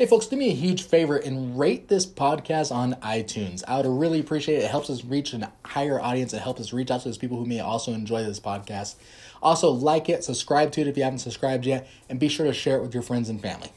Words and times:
Hey, 0.00 0.06
folks, 0.06 0.28
do 0.28 0.36
me 0.36 0.48
a 0.48 0.54
huge 0.54 0.84
favor 0.84 1.18
and 1.18 1.58
rate 1.58 1.88
this 1.88 2.06
podcast 2.06 2.74
on 2.74 2.94
iTunes. 3.02 3.62
I 3.68 3.76
would 3.76 3.86
really 3.86 4.18
appreciate 4.18 4.60
it. 4.60 4.64
It 4.64 4.70
helps 4.70 4.88
us 4.88 5.04
reach 5.04 5.34
a 5.34 5.52
higher 5.62 6.00
audience. 6.00 6.32
It 6.32 6.40
helps 6.40 6.58
us 6.58 6.72
reach 6.72 6.90
out 6.90 7.02
to 7.02 7.08
those 7.08 7.18
people 7.18 7.36
who 7.36 7.44
may 7.44 7.60
also 7.60 7.92
enjoy 7.92 8.24
this 8.24 8.40
podcast. 8.40 8.94
Also, 9.42 9.68
like 9.68 10.08
it, 10.08 10.24
subscribe 10.24 10.72
to 10.72 10.80
it 10.80 10.86
if 10.86 10.96
you 10.96 11.02
haven't 11.02 11.18
subscribed 11.18 11.66
yet, 11.66 11.86
and 12.08 12.18
be 12.18 12.28
sure 12.28 12.46
to 12.46 12.54
share 12.54 12.78
it 12.78 12.80
with 12.80 12.94
your 12.94 13.02
friends 13.02 13.28
and 13.28 13.42
family. 13.42 13.72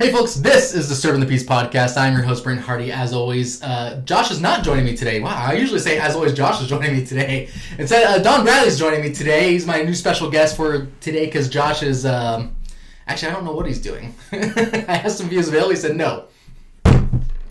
Hey 0.00 0.10
folks, 0.10 0.36
this 0.36 0.72
is 0.72 0.88
Disturbing 0.88 1.20
the 1.20 1.26
Peace 1.26 1.44
podcast. 1.44 1.98
I'm 1.98 2.14
your 2.14 2.22
host, 2.22 2.42
Brent 2.42 2.62
Hardy. 2.62 2.90
As 2.90 3.12
always, 3.12 3.62
uh, 3.62 4.00
Josh 4.06 4.30
is 4.30 4.40
not 4.40 4.64
joining 4.64 4.86
me 4.86 4.96
today. 4.96 5.20
Wow, 5.20 5.36
I 5.36 5.52
usually 5.52 5.78
say, 5.78 5.98
as 5.98 6.14
always, 6.14 6.32
Josh 6.32 6.62
is 6.62 6.68
joining 6.68 6.96
me 6.96 7.04
today. 7.04 7.50
Instead, 7.76 8.04
uh, 8.04 8.18
Donn 8.22 8.48
is 8.66 8.78
joining 8.78 9.02
me 9.02 9.12
today. 9.12 9.52
He's 9.52 9.66
my 9.66 9.82
new 9.82 9.92
special 9.92 10.30
guest 10.30 10.56
for 10.56 10.88
today 11.02 11.26
because 11.26 11.50
Josh 11.50 11.82
is, 11.82 12.06
um, 12.06 12.56
actually, 13.08 13.30
I 13.30 13.34
don't 13.34 13.44
know 13.44 13.52
what 13.52 13.66
he's 13.66 13.78
doing. 13.78 14.14
I 14.32 15.02
asked 15.04 15.20
him 15.20 15.26
if 15.26 15.32
he 15.32 15.36
was 15.36 15.48
available. 15.48 15.72
He 15.72 15.76
said 15.76 15.94
no. 15.96 16.28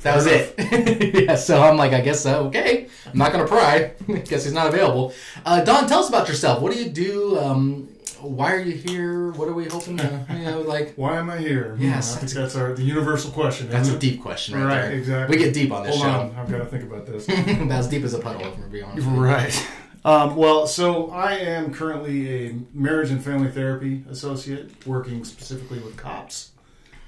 That 0.02 0.16
was 0.16 0.26
it. 0.26 0.56
yeah, 1.28 1.36
so 1.36 1.62
I'm 1.62 1.78
like, 1.78 1.94
I 1.94 2.02
guess 2.02 2.22
so. 2.22 2.46
okay. 2.48 2.88
I'm 3.06 3.18
not 3.20 3.32
gonna 3.32 3.46
pry. 3.46 3.92
guess 4.08 4.46
he's 4.46 4.54
not 4.54 4.66
available. 4.66 5.14
Uh, 5.46 5.64
Donn, 5.64 5.88
tell 5.88 6.00
us 6.00 6.10
about 6.10 6.28
yourself. 6.28 6.64
What 6.64 6.74
do 6.74 6.84
you 6.84 6.90
do? 6.90 7.38
Um, 7.38 7.90
why 8.22 8.54
are 8.54 8.60
you 8.62 8.74
here? 8.74 9.32
What 9.32 9.48
are 9.48 9.54
we 9.54 9.66
hoping 9.66 9.98
to, 9.98 10.26
you 10.32 10.40
know, 10.46 10.62
like? 10.62 10.94
Why 10.96 11.18
am 11.18 11.30
I 11.30 11.38
here? 11.38 11.76
Yes. 11.80 12.16
I 12.16 12.20
think 12.20 12.32
that's 12.34 12.56
our 12.56 12.74
the 12.74 12.84
universal 12.84 13.32
question. 13.32 13.70
That's 13.70 13.90
a 13.90 13.98
deep 13.98 14.22
question, 14.22 14.56
right, 14.56 14.66
Right, 14.66 14.82
there. 14.84 14.92
exactly. 14.94 15.38
We 15.38 15.44
get 15.44 15.54
deep 15.54 15.72
on 15.72 15.84
this 15.84 15.96
Hold 15.96 16.06
show. 16.06 16.20
on, 16.22 16.36
I've 16.36 16.50
got 16.52 16.58
to 16.60 16.66
think 16.66 16.84
about 16.84 17.06
this. 17.06 17.28
About 17.30 17.72
as 17.72 17.88
deep 17.88 18.04
as 18.04 18.14
a 18.14 18.20
puddle, 18.20 18.42
if 18.48 18.58
we're 18.58 18.68
being 18.68 18.84
honest. 18.86 19.08
right. 19.08 19.68
Um, 20.06 20.36
well, 20.38 20.66
so 20.66 21.12
I 21.12 21.34
am 21.34 21.74
currently 21.74 22.48
a 22.48 22.56
marriage 22.74 23.12
and 23.12 23.24
family 23.24 23.52
therapy 23.52 24.04
associate, 24.10 24.88
working 24.88 25.26
specifically 25.26 25.80
with 25.80 25.98
cops 25.98 26.52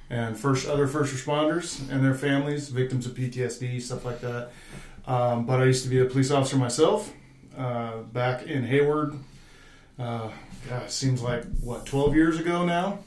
and 0.09 0.37
first 0.37 0.67
other 0.67 0.87
first 0.87 1.13
responders 1.15 1.79
and 1.89 2.03
their 2.03 2.13
families, 2.13 2.67
victims 2.67 3.05
of 3.05 3.13
PTSD, 3.13 3.81
stuff 3.81 4.03
like 4.03 4.19
that. 4.19 4.51
Um, 5.07 5.45
but 5.45 5.61
I 5.61 5.65
used 5.65 5.83
to 5.83 5.89
be 5.89 5.99
a 5.99 6.05
police 6.05 6.31
officer 6.31 6.57
myself 6.57 7.13
uh, 7.57 7.99
back 8.11 8.43
in 8.43 8.65
Hayward. 8.65 9.15
Uh, 9.97 10.29
God, 10.69 10.83
it 10.83 10.91
seems 10.91 11.21
like 11.21 11.43
what 11.61 11.85
12 11.85 12.15
years 12.15 12.39
ago 12.39 12.65
now. 12.65 12.99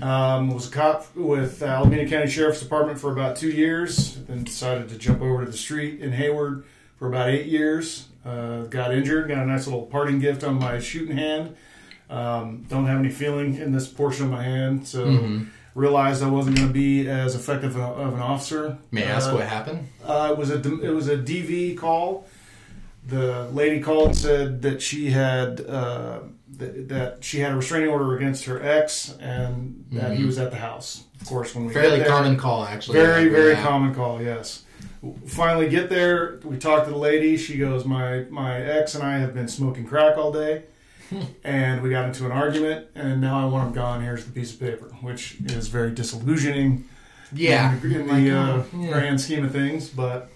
Um, 0.00 0.52
was 0.52 0.68
a 0.68 0.70
cop 0.70 1.14
with 1.14 1.62
Alameda 1.62 2.08
County 2.08 2.28
Sheriff's 2.30 2.60
Department 2.60 2.98
for 2.98 3.12
about 3.12 3.36
two 3.36 3.50
years, 3.50 4.16
then 4.26 4.42
decided 4.42 4.88
to 4.88 4.96
jump 4.96 5.20
over 5.20 5.44
to 5.44 5.50
the 5.50 5.56
street 5.56 6.00
in 6.00 6.12
Hayward 6.12 6.64
for 6.98 7.08
about 7.08 7.28
eight 7.28 7.46
years. 7.46 8.06
Uh, 8.24 8.62
got 8.62 8.94
injured, 8.94 9.28
got 9.28 9.38
a 9.42 9.46
nice 9.46 9.66
little 9.66 9.82
parting 9.86 10.18
gift 10.18 10.44
on 10.44 10.54
my 10.58 10.78
shooting 10.80 11.16
hand. 11.16 11.54
Um, 12.08 12.64
don't 12.68 12.86
have 12.86 12.98
any 12.98 13.10
feeling 13.10 13.56
in 13.56 13.72
this 13.72 13.86
portion 13.86 14.24
of 14.26 14.30
my 14.30 14.42
hand, 14.42 14.86
so 14.88 15.06
Mhm. 15.06 15.46
realized 15.74 16.22
I 16.22 16.28
wasn't 16.28 16.56
going 16.56 16.68
to 16.68 16.74
be 16.74 17.08
as 17.08 17.34
effective 17.34 17.76
of 17.76 18.14
an 18.14 18.20
officer. 18.20 18.78
May 18.90 19.04
I 19.04 19.10
ask 19.10 19.30
Uh, 19.30 19.34
what 19.34 19.46
happened? 19.46 19.88
uh, 20.04 20.28
it 20.32 20.38
was 20.38 20.50
a 20.50 20.56
it 20.82 20.90
was 20.94 21.08
a 21.08 21.16
DV 21.18 21.74
call. 21.76 22.26
The 23.06 23.48
lady 23.52 23.80
called 23.80 24.08
and 24.08 24.16
said 24.16 24.62
that 24.62 24.80
she 24.80 25.10
had 25.10 25.60
that, 26.58 26.88
that 26.88 27.24
she 27.24 27.40
had 27.40 27.52
a 27.52 27.56
restraining 27.56 27.88
order 27.88 28.16
against 28.16 28.44
her 28.44 28.62
ex 28.62 29.14
and 29.20 29.84
that 29.92 30.16
he 30.16 30.22
Mhm. 30.22 30.26
was 30.26 30.38
at 30.38 30.50
the 30.50 30.56
house. 30.58 31.04
Of 31.20 31.26
course, 31.26 31.54
when 31.54 31.66
we 31.66 31.72
Fairly 31.72 31.98
there, 32.00 32.08
common 32.08 32.36
call, 32.36 32.64
actually. 32.64 32.98
very 33.00 33.28
very 33.28 33.52
yeah. 33.52 33.62
common 33.62 33.94
call. 33.94 34.20
Yes. 34.22 34.62
Finally, 35.26 35.68
get 35.68 35.88
there. 35.90 36.38
We 36.44 36.58
talk 36.58 36.84
to 36.84 36.90
the 36.90 36.96
lady. 36.96 37.36
She 37.36 37.56
goes, 37.58 37.84
"My 37.84 38.24
my 38.30 38.60
ex 38.60 38.94
and 38.94 39.02
I 39.02 39.18
have 39.18 39.34
been 39.34 39.48
smoking 39.48 39.86
crack 39.86 40.16
all 40.16 40.32
day." 40.32 40.62
And 41.44 41.82
we 41.82 41.90
got 41.90 42.06
into 42.06 42.24
an 42.24 42.32
argument, 42.32 42.86
and 42.94 43.20
now 43.20 43.38
I 43.42 43.44
want 43.50 43.66
him 43.68 43.74
gone. 43.74 44.02
Here's 44.02 44.24
the 44.24 44.32
piece 44.32 44.54
of 44.54 44.60
paper, 44.60 44.86
which 45.02 45.36
is 45.44 45.68
very 45.68 45.90
disillusioning 45.90 46.84
Yeah. 47.34 47.74
in 47.74 47.80
the, 47.92 48.00
in 48.00 48.06
the, 48.24 48.30
oh, 48.32 48.40
uh, 48.40 48.64
yeah. 48.78 48.88
grand 48.92 49.20
scheme 49.20 49.44
of 49.44 49.52
things. 49.52 49.88
But 49.90 50.30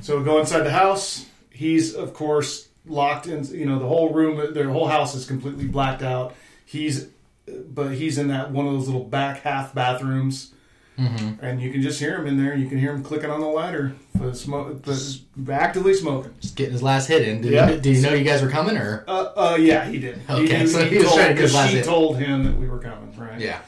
so 0.00 0.16
we 0.18 0.24
go 0.24 0.38
inside 0.40 0.60
the 0.62 0.70
house. 0.72 1.26
He's 1.50 1.94
of 1.94 2.14
course 2.14 2.68
locked 2.86 3.26
in. 3.26 3.44
You 3.46 3.66
know, 3.66 3.78
the 3.78 3.86
whole 3.88 4.12
room, 4.12 4.52
their 4.54 4.68
whole 4.70 4.86
house 4.88 5.14
is 5.14 5.24
completely 5.26 5.66
blacked 5.66 6.02
out. 6.02 6.34
He's, 6.64 7.08
but 7.46 7.92
he's 7.92 8.18
in 8.18 8.28
that 8.28 8.50
one 8.50 8.66
of 8.66 8.72
those 8.72 8.86
little 8.86 9.04
back 9.04 9.42
half 9.42 9.74
bathrooms, 9.74 10.52
Mhm. 10.98 11.38
and 11.42 11.60
you 11.60 11.70
can 11.72 11.82
just 11.82 11.98
hear 12.00 12.16
him 12.16 12.26
in 12.26 12.36
there. 12.42 12.54
You 12.54 12.68
can 12.68 12.78
hear 12.78 12.92
him 12.94 13.02
clicking 13.02 13.28
on 13.30 13.40
the 13.40 13.46
lighter, 13.46 13.94
for 14.16 14.32
smoke, 14.32 14.82
but 14.84 15.18
actively 15.52 15.92
smoking. 15.94 16.32
Just 16.40 16.54
getting 16.56 16.72
his 16.72 16.82
last 16.82 17.06
hit 17.08 17.22
in. 17.26 17.40
Did, 17.40 17.52
Yeah. 17.52 17.70
you, 17.70 17.80
did 17.80 17.96
you 17.96 18.02
know 18.02 18.14
you 18.14 18.24
guys 18.24 18.42
were 18.42 18.48
coming, 18.50 18.76
or? 18.76 19.04
Uh, 19.08 19.26
uh, 19.36 19.56
yeah, 19.60 19.84
he 19.86 19.98
did. 19.98 20.20
Okay, 20.30 20.60
he, 20.60 20.66
so 20.66 20.84
he 20.84 20.98
was 20.98 21.12
trying 21.12 21.28
to 21.28 21.34
get 21.34 21.42
his 21.42 21.52
because 21.52 21.70
she 21.70 21.76
hit. 21.78 21.84
told 21.84 22.18
him 22.18 22.44
that 22.44 22.56
we 22.56 22.68
were 22.68 22.78
coming, 22.78 23.12
right? 23.18 23.40
Yeah. 23.40 23.58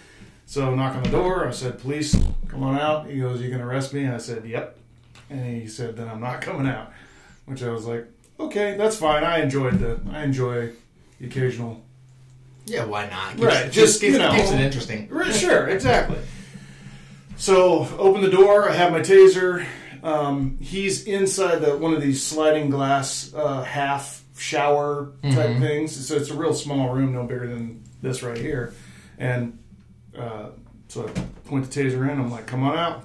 So 0.47 0.73
knock 0.75 0.95
on 0.95 1.03
the 1.03 1.11
door. 1.11 1.49
I 1.49 1.51
said, 1.51 1.81
"Police, 1.81 2.17
come 2.49 2.63
on 2.63 2.79
out." 2.79 3.09
He 3.09 3.19
goes, 3.19 3.41
"You 3.43 3.51
can 3.51 3.61
arrest 3.61 3.93
me?" 3.93 4.05
And 4.05 4.15
I 4.15 4.19
said, 4.19 4.45
"Yep." 4.47 4.77
And 5.29 5.61
he 5.61 5.67
said, 5.67 5.97
"Then 5.97 6.09
I'm 6.09 6.21
not 6.21 6.41
coming 6.41 6.69
out." 6.69 6.93
Which 7.47 7.63
I 7.65 7.71
was 7.71 7.85
like, 7.87 8.07
"Okay, 8.39 8.77
that's 8.77 8.97
fine. 8.97 9.25
I 9.25 9.41
enjoyed 9.43 9.79
the 9.79 10.01
I 10.11 10.23
enjoy 10.25 10.71
the 11.21 11.27
occasional." 11.27 11.83
Yeah, 12.67 12.85
why 12.85 13.09
not? 13.09 13.39
Right, 13.39 13.65
Keeps- 13.65 13.75
just, 13.75 14.01
keeps, 14.01 14.15
you 14.15 14.19
know. 14.19 14.33
keeps 14.35 14.51
it 14.51 14.61
interesting. 14.61 15.09
Right, 15.09 15.33
sure, 15.33 15.69
exactly. 15.69 16.19
So 17.37 17.87
open 17.99 18.23
the 18.23 18.31
door. 18.31 18.69
I 18.69 18.73
have 18.75 18.93
my 18.93 19.01
taser. 19.01 19.65
Um, 20.03 20.59
he's 20.61 21.05
inside 21.05 21.57
the 21.61 21.77
one 21.77 21.95
of 21.95 22.01
these 22.01 22.23
sliding 22.25 22.71
glass 22.71 23.33
uh, 23.35 23.63
half 23.63 24.23
shower 24.37 25.13
type 25.23 25.33
Mhm. 25.51 25.61
things. 25.61 26.07
So 26.07 26.17
it's 26.17 26.31
a 26.31 26.35
real 26.35 26.55
small 26.55 26.91
room, 26.95 27.13
no 27.15 27.25
bigger 27.25 27.47
than 27.47 27.83
this 28.03 28.23
right 28.23 28.37
here. 28.39 28.75
And 29.19 29.59
uh, 30.19 30.51
so 30.89 31.07
I 31.09 31.11
point 31.49 31.71
the 31.71 31.81
taser 31.83 32.03
in. 32.11 32.19
I'm 32.21 32.31
like, 32.31 32.47
"Come 32.47 32.63
on 32.63 32.77
out." 32.77 33.05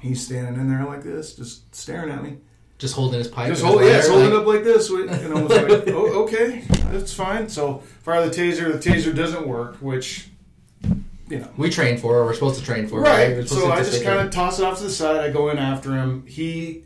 He's 0.00 0.24
standing 0.24 0.54
in 0.60 0.68
there 0.68 0.84
like 0.86 1.02
this, 1.02 1.34
just 1.36 1.74
staring 1.74 2.10
at 2.10 2.22
me. 2.22 2.38
Just 2.80 2.94
holding 2.94 3.18
his 3.18 3.28
pipe. 3.28 3.48
Just 3.48 3.62
and 3.62 3.68
his 3.70 3.78
hold, 3.78 3.84
yeah, 3.88 3.96
just 3.98 4.10
hold 4.10 4.22
it 4.22 4.30
like- 4.30 4.40
up 4.40 4.46
like 4.46 4.64
this, 4.64 4.88
and 4.90 5.10
I 5.38 5.40
was 5.42 5.50
like, 5.52 5.84
"Oh, 5.94 6.22
okay, 6.24 6.64
that's 6.90 7.12
fine." 7.12 7.48
So 7.48 7.82
fire 8.02 8.26
the 8.26 8.34
taser. 8.34 8.72
The 8.72 8.90
taser 8.90 9.14
doesn't 9.14 9.46
work, 9.46 9.76
which 9.76 10.28
you 11.28 11.38
know. 11.40 11.48
We 11.58 11.68
train 11.70 11.98
for, 11.98 12.16
or 12.16 12.24
we're 12.24 12.32
supposed 12.34 12.58
to 12.58 12.64
train 12.64 12.86
for, 12.88 13.00
right? 13.02 13.36
Right. 13.36 13.48
So 13.48 13.70
I 13.70 13.78
just 13.84 14.02
kind 14.02 14.18
of 14.20 14.30
toss 14.30 14.58
it 14.58 14.64
off 14.64 14.78
to 14.78 14.84
the 14.84 14.90
side. 14.90 15.20
I 15.20 15.30
go 15.30 15.50
in 15.50 15.58
after 15.58 15.92
him. 15.94 16.24
He 16.26 16.84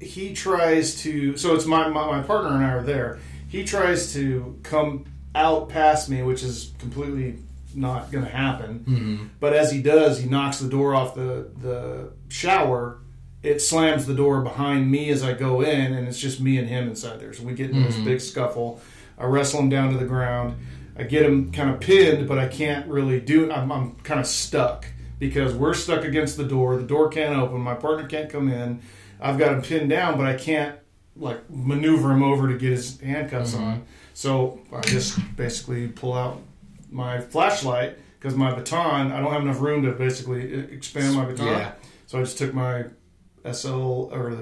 he 0.00 0.32
tries 0.34 1.02
to. 1.02 1.36
So 1.36 1.54
it's 1.56 1.66
my, 1.66 1.88
my 1.88 2.06
my 2.06 2.22
partner 2.22 2.50
and 2.54 2.64
I 2.64 2.70
are 2.70 2.82
there. 2.82 3.18
He 3.48 3.64
tries 3.64 4.12
to 4.14 4.58
come 4.62 5.04
out 5.34 5.68
past 5.68 6.08
me, 6.08 6.22
which 6.22 6.42
is 6.44 6.72
completely 6.78 7.38
not 7.74 8.10
going 8.12 8.24
to 8.24 8.30
happen. 8.30 8.84
Mhm. 8.88 9.28
But 9.40 9.52
as 9.52 9.70
he 9.72 9.82
does, 9.82 10.20
he 10.20 10.28
knocks 10.28 10.60
the 10.60 10.68
door 10.68 10.94
off 10.94 11.14
the 11.16 11.50
the 11.60 12.12
shower. 12.28 13.00
It 13.46 13.62
slams 13.62 14.06
the 14.06 14.14
door 14.14 14.40
behind 14.42 14.90
me 14.90 15.10
as 15.10 15.22
I 15.22 15.32
go 15.32 15.60
in, 15.60 15.92
and 15.94 16.08
it's 16.08 16.18
just 16.18 16.40
me 16.40 16.58
and 16.58 16.68
him 16.68 16.88
inside 16.88 17.20
there. 17.20 17.32
So 17.32 17.44
we 17.44 17.54
get 17.54 17.70
into 17.70 17.82
Mhm. 17.82 17.86
this 17.86 17.98
big 17.98 18.20
scuffle. 18.20 18.80
I 19.18 19.24
wrestle 19.26 19.60
him 19.60 19.68
down 19.68 19.92
to 19.92 19.98
the 19.98 20.04
ground. 20.04 20.56
I 20.98 21.04
get 21.04 21.24
him 21.24 21.52
kind 21.52 21.70
of 21.70 21.78
pinned, 21.80 22.26
but 22.26 22.38
I 22.38 22.48
can't 22.48 22.86
really 22.88 23.20
do 23.20 23.44
it. 23.44 23.52
I'm, 23.52 23.70
I'm 23.70 23.92
kind 24.02 24.18
of 24.18 24.26
stuck 24.26 24.86
because 25.18 25.54
we're 25.54 25.74
stuck 25.74 26.04
against 26.04 26.36
the 26.36 26.44
door. 26.44 26.76
The 26.76 26.82
door 26.86 27.08
can't 27.08 27.36
open. 27.38 27.60
My 27.60 27.74
partner 27.74 28.06
can't 28.08 28.28
come 28.28 28.48
in. 28.50 28.80
I've 29.20 29.38
got 29.38 29.52
him 29.52 29.62
pinned 29.62 29.90
down, 29.90 30.16
but 30.18 30.26
I 30.26 30.34
can't 30.34 30.76
like 31.18 31.48
maneuver 31.50 32.12
him 32.12 32.22
over 32.22 32.48
to 32.48 32.58
get 32.58 32.72
his 32.72 33.00
handcuffs 33.00 33.54
Mhm. 33.54 33.60
on. 33.60 33.82
So 34.12 34.58
I 34.74 34.80
just 34.80 35.18
basically 35.36 35.86
pull 35.88 36.12
out 36.14 36.42
my 36.90 37.20
flashlight 37.20 37.96
because 38.18 38.34
my 38.36 38.52
baton. 38.54 39.12
I 39.12 39.20
don't 39.20 39.32
have 39.32 39.42
enough 39.42 39.60
room 39.60 39.82
to 39.84 39.92
basically 39.92 40.52
expand 40.72 41.14
my 41.14 41.24
baton. 41.24 41.46
Yeah. 41.46 41.70
So 42.06 42.18
I 42.18 42.22
just 42.22 42.36
took 42.38 42.52
my 42.52 42.84
SL 43.52 44.08
or 44.12 44.34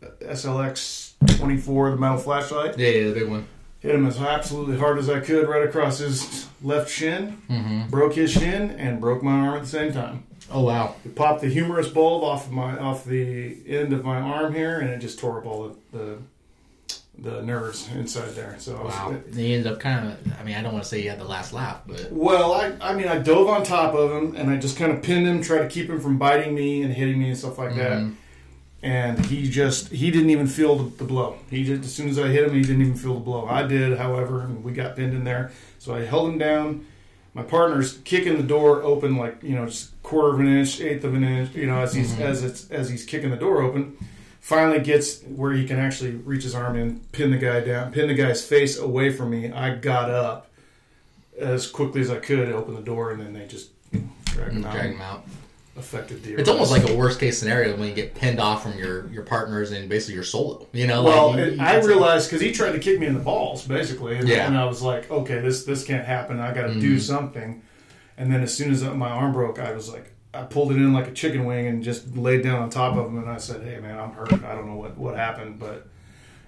the 0.00 0.08
SLX 0.26 1.12
24, 1.38 1.90
the 1.90 1.96
metal 1.96 2.18
flashlight, 2.18 2.78
Yeah, 2.78 2.88
yeah, 2.90 3.08
the 3.08 3.14
big 3.14 3.28
one. 3.28 3.46
hit 3.80 3.94
him 3.94 4.06
as 4.06 4.18
absolutely 4.20 4.78
hard 4.78 4.98
as 4.98 5.08
I 5.10 5.20
could 5.20 5.48
right 5.48 5.66
across 5.66 5.98
his 5.98 6.46
left 6.62 6.90
shin, 6.90 7.40
Mm-hmm. 7.50 7.88
broke 7.88 8.14
his 8.14 8.30
shin, 8.32 8.70
and 8.72 9.00
broke 9.00 9.22
my 9.22 9.32
arm 9.32 9.56
at 9.56 9.62
the 9.62 9.68
same 9.68 9.92
time. 9.92 10.24
Oh 10.50 10.62
wow. 10.62 10.94
It 11.04 11.14
popped 11.14 11.42
the 11.42 11.48
humerus 11.48 11.88
bulb 11.88 12.22
off 12.24 12.46
of 12.46 12.52
my 12.52 12.78
off 12.78 13.04
the 13.04 13.56
end 13.66 13.92
of 13.92 14.04
my 14.04 14.18
arm 14.20 14.54
here, 14.54 14.78
and 14.80 14.88
it 14.88 14.98
just 14.98 15.18
tore 15.18 15.38
up 15.38 15.46
all 15.46 15.74
the 15.92 15.98
the, 15.98 16.18
the 17.30 17.42
nerves 17.42 17.88
inside 17.94 18.30
there. 18.30 18.54
So 18.58 18.72
was- 18.82 18.94
Wow. 18.94 19.16
He 19.34 19.54
ended 19.54 19.70
up 19.72 19.78
kind 19.80 20.08
of. 20.08 20.40
I 20.40 20.44
mean, 20.44 20.54
I 20.54 20.62
don't 20.62 20.72
want 20.72 20.84
to 20.84 20.88
say 20.88 21.00
he 21.02 21.06
had 21.06 21.18
the 21.18 21.24
last 21.24 21.52
laugh, 21.52 21.82
but 21.86 22.10
Well, 22.10 22.52
I, 22.54 22.72
I 22.80 22.94
mean, 22.94 23.08
I 23.08 23.18
dove 23.18 23.48
on 23.48 23.62
top 23.64 23.92
of 23.94 24.10
him 24.10 24.36
and 24.36 24.48
I 24.50 24.56
just 24.56 24.78
kind 24.78 24.90
of 24.92 25.02
pinned 25.02 25.26
him, 25.26 25.42
tried 25.42 25.58
to 25.62 25.68
keep 25.68 25.90
him 25.90 26.00
from 26.00 26.16
biting 26.16 26.54
me 26.54 26.82
and 26.82 26.94
hitting 26.94 27.18
me 27.18 27.28
and 27.30 27.36
stuff 27.36 27.58
like 27.58 27.74
that. 27.74 28.08
And 28.82 29.26
he 29.26 29.50
just, 29.50 29.88
he 29.88 30.10
didn't 30.12 30.30
even 30.30 30.46
feel 30.46 30.76
the, 30.76 30.96
the 30.98 31.04
blow. 31.04 31.36
He 31.50 31.64
just, 31.64 31.82
as 31.84 31.92
soon 31.94 32.08
as 32.08 32.18
I 32.18 32.28
hit 32.28 32.44
him, 32.46 32.54
he 32.54 32.62
didn't 32.62 32.82
even 32.82 32.94
feel 32.96 33.14
the 33.14 33.20
blow. 33.20 33.46
I 33.46 33.64
did, 33.66 33.98
however, 33.98 34.42
and 34.42 34.62
we 34.62 34.72
got 34.72 34.94
pinned 34.94 35.14
in 35.14 35.24
there. 35.24 35.50
So 35.80 35.94
I 35.94 36.04
held 36.04 36.30
him 36.30 36.38
down. 36.38 36.86
My 37.34 37.42
partner's 37.42 37.98
kicking 38.04 38.36
the 38.36 38.42
door 38.44 38.82
open, 38.82 39.16
like, 39.16 39.42
you 39.42 39.56
know, 39.56 39.66
just 39.66 40.00
quarter 40.02 40.32
of 40.34 40.40
an 40.40 40.46
inch, 40.46 40.80
eighth 40.80 41.02
of 41.04 41.14
an 41.14 41.24
inch, 41.24 41.54
you 41.54 41.66
know, 41.66 41.78
as 41.80 41.92
he's, 41.92 42.12
Mhm. 42.14 42.20
as 42.20 42.44
it's, 42.44 42.70
as 42.70 42.88
he's 42.88 43.04
kicking 43.04 43.30
the 43.30 43.36
door 43.36 43.62
open. 43.62 43.96
finally 44.40 44.80
gets 44.80 45.22
where 45.24 45.52
he 45.52 45.66
can 45.66 45.78
actually 45.78 46.12
reach 46.12 46.42
his 46.42 46.54
arm 46.54 46.74
in, 46.76 47.00
pin 47.12 47.30
the 47.30 47.36
guy 47.36 47.60
down, 47.60 47.92
pin 47.92 48.08
the 48.08 48.14
guy's 48.14 48.42
face 48.42 48.78
away 48.78 49.10
from 49.12 49.28
me. 49.30 49.50
I 49.52 49.74
got 49.74 50.08
up 50.10 50.48
as 51.38 51.66
quickly 51.66 52.00
as 52.00 52.10
I 52.10 52.16
could, 52.18 52.50
open 52.50 52.74
the 52.74 52.80
door, 52.80 53.10
and 53.10 53.20
then 53.20 53.34
they 53.34 53.46
just 53.46 53.70
you 53.92 54.00
know, 54.00 54.08
dragged 54.24 54.52
him 54.54 54.64
out. 54.64 54.72
Drag 54.72 54.90
him 54.92 55.00
out. 55.02 55.24
It's 56.40 56.48
almost 56.48 56.70
like 56.70 56.88
a 56.88 56.94
worst 56.94 57.20
case 57.20 57.38
scenario 57.38 57.76
when 57.76 57.88
you 57.88 57.94
get 57.94 58.14
pinned 58.14 58.40
off 58.40 58.62
from 58.62 58.78
your 58.78 59.08
your 59.10 59.22
partners 59.22 59.70
and 59.72 59.88
basically 59.88 60.14
you're 60.14 60.24
solo. 60.24 60.66
You 60.72 60.86
know, 60.86 61.02
Well, 61.04 61.28
like, 61.30 61.38
you- 61.38 61.50
you- 61.52 61.60
I 61.60 61.76
realized 61.80 62.28
because 62.28 62.40
he 62.42 62.52
tried 62.52 62.72
to 62.72 62.78
kick 62.78 62.98
me 63.00 63.06
in 63.06 63.14
the 63.14 63.20
balls, 63.20 63.64
basically, 63.66 64.16
and, 64.16 64.28
Yeah. 64.28 64.46
and 64.46 64.56
I 64.56 64.64
was 64.66 64.82
like, 64.82 65.10
okay, 65.10 65.40
this 65.40 65.64
this 65.64 65.84
can't 65.84 66.04
happen. 66.06 66.40
I 66.40 66.52
got 66.54 66.62
to 66.62 66.68
Mm-hmm. 66.70 66.80
do 66.80 66.98
something. 66.98 67.62
And 68.16 68.32
then 68.32 68.42
as 68.42 68.52
soon 68.52 68.70
as 68.72 68.82
my 68.82 69.08
arm 69.10 69.32
broke, 69.32 69.58
I 69.60 69.72
was 69.72 69.88
like, 69.92 70.12
I 70.34 70.42
pulled 70.42 70.72
it 70.72 70.76
in 70.76 70.92
like 70.92 71.06
a 71.08 71.12
chicken 71.12 71.44
wing 71.46 71.66
and 71.66 71.82
just 71.82 72.16
laid 72.16 72.42
down 72.42 72.60
on 72.60 72.68
top 72.70 72.96
of 72.96 73.06
him, 73.06 73.18
and 73.18 73.28
I 73.30 73.38
said, 73.38 73.62
hey 73.62 73.78
man, 73.80 73.98
I'm 73.98 74.10
hurt. 74.12 74.32
I 74.44 74.54
don't 74.54 74.66
know 74.66 74.76
what 74.76 74.98
what 74.98 75.16
happened, 75.16 75.58
but 75.58 75.86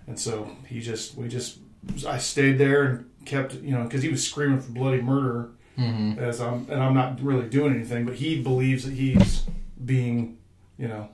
and 0.07 0.19
so 0.19 0.51
he 0.67 0.81
just 0.81 1.17
we 1.17 1.29
just 1.29 1.59
I 2.07 2.19
stayed 2.19 2.59
there 2.59 2.83
and 2.85 3.05
kept 3.25 3.55
you 3.55 3.71
know 3.73 3.85
because 3.85 4.03
he 4.03 4.09
was 4.09 4.27
screaming 4.27 4.61
for 4.61 4.73
bloody 4.73 5.01
murder 5.01 5.51
Mhm. 5.79 6.19
as 6.19 6.41
I'm 6.41 6.67
and 6.71 6.83
I'm 6.83 6.95
not 6.95 7.21
really 7.23 7.49
doing 7.49 7.75
anything, 7.75 8.05
but 8.05 8.15
he 8.17 8.43
believes 8.43 8.85
that 8.85 8.93
he's 8.95 9.45
being 9.85 10.37
you 10.79 10.89
know 10.89 11.09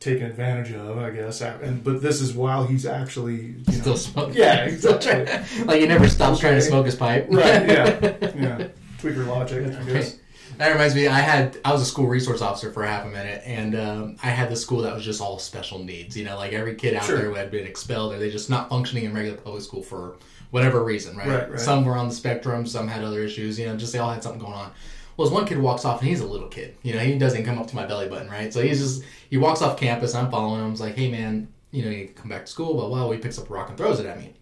taken 0.00 0.26
advantage 0.26 0.72
of, 0.72 0.98
I 0.98 1.10
guess. 1.10 1.40
And 1.40 1.82
but 1.82 2.02
this 2.02 2.20
is 2.20 2.34
while 2.34 2.66
he's 2.66 2.84
actually 2.84 3.36
you 3.36 3.64
know, 3.68 3.72
still 3.72 3.96
smoking. 3.96 4.34
Yeah, 4.36 4.64
exactly. 4.64 5.64
like 5.64 5.80
he 5.80 5.86
never 5.86 6.08
stops 6.08 6.40
trying 6.40 6.54
to 6.56 6.60
smoke 6.62 6.84
his 6.86 6.94
pipe. 6.96 7.26
right, 7.30 7.44
yeah, 7.68 8.00
yeah. 8.36 8.68
Tweaker 8.98 9.26
logic, 9.26 9.66
I 9.74 9.82
guess. 9.84 10.18
That 10.58 10.68
reminds 10.70 10.94
me, 10.94 11.08
I 11.08 11.18
had 11.18 11.58
I 11.64 11.72
was 11.72 11.82
a 11.82 11.84
school 11.86 12.06
resource 12.06 12.40
officer 12.42 12.70
for 12.70 12.84
half 12.84 13.04
a 13.06 13.08
minute, 13.08 13.42
and 13.44 13.74
um, 13.74 14.16
I 14.22 14.28
had 14.28 14.50
the 14.50 14.56
school 14.56 14.82
that 14.82 14.94
was 14.94 15.04
just 15.04 15.20
all 15.20 15.38
special 15.38 15.78
needs. 15.82 16.16
You 16.16 16.24
know, 16.24 16.36
like 16.36 16.52
every 16.52 16.74
kid 16.76 16.94
out 16.94 17.04
Sure. 17.04 17.16
there 17.16 17.26
who 17.28 17.34
had 17.34 17.50
been 17.50 17.66
expelled, 17.66 18.12
or 18.12 18.18
they 18.18 18.30
just 18.30 18.50
not 18.50 18.68
functioning 18.68 19.04
in 19.04 19.14
regular 19.14 19.36
public 19.38 19.62
school 19.62 19.82
for 19.82 20.16
whatever 20.54 20.84
reason, 20.84 21.16
right? 21.16 21.26
Right, 21.26 21.50
right. 21.50 21.60
Some 21.60 21.84
were 21.84 21.96
on 21.96 22.08
the 22.08 22.14
spectrum, 22.14 22.64
some 22.64 22.86
had 22.86 23.02
other 23.02 23.20
issues. 23.24 23.58
You 23.58 23.66
know, 23.66 23.76
just 23.76 23.92
they 23.92 23.98
all 23.98 24.12
had 24.12 24.22
something 24.22 24.40
going 24.40 24.52
on. 24.52 24.70
Well, 25.16 25.26
as 25.26 25.34
one 25.34 25.46
kid 25.46 25.58
walks 25.58 25.84
off, 25.84 25.98
and 25.98 26.08
he's 26.08 26.20
a 26.20 26.26
little 26.26 26.46
kid. 26.46 26.76
You 26.84 26.94
know, 26.94 27.00
he 27.00 27.18
doesn't 27.18 27.44
come 27.44 27.58
up 27.58 27.66
to 27.66 27.74
my 27.74 27.86
belly 27.86 28.08
button, 28.08 28.30
right? 28.30 28.54
So 28.54 28.62
he's 28.62 28.78
just 28.78 29.02
he 29.28 29.36
walks 29.36 29.62
off 29.62 29.76
campus. 29.76 30.14
I'm 30.14 30.30
following 30.30 30.60
him. 30.60 30.68
I 30.68 30.70
was 30.70 30.80
like, 30.80 30.94
hey 30.94 31.10
man, 31.10 31.48
you 31.72 31.84
know, 31.84 31.90
you 31.90 32.06
come 32.06 32.28
back 32.28 32.46
to 32.46 32.52
school. 32.52 32.74
Blah 32.74 32.86
blah. 32.86 33.10
He 33.10 33.18
picks 33.18 33.36
up 33.36 33.50
a 33.50 33.52
rock 33.52 33.68
and 33.68 33.76
throws 33.76 33.98
it 33.98 34.06
at 34.06 34.16
me. 34.16 34.32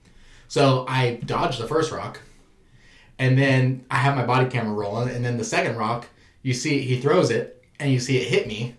So 0.49 0.85
I 0.87 1.15
dodged 1.25 1.59
the 1.59 1.67
first 1.67 1.91
rock, 1.91 2.21
and 3.19 3.39
then 3.39 3.87
I 3.91 3.97
have 3.97 4.15
my 4.15 4.27
body 4.27 4.51
camera 4.51 4.75
rolling, 4.75 5.09
and 5.09 5.25
then 5.25 5.39
the 5.39 5.45
second 5.45 5.77
rock, 5.77 6.09
you 6.43 6.53
see 6.53 6.83
he 6.83 7.01
throws 7.01 7.31
it, 7.31 7.65
and 7.81 7.91
you 7.91 7.99
see 7.99 8.19
it 8.19 8.29
hit 8.29 8.47
me, 8.47 8.77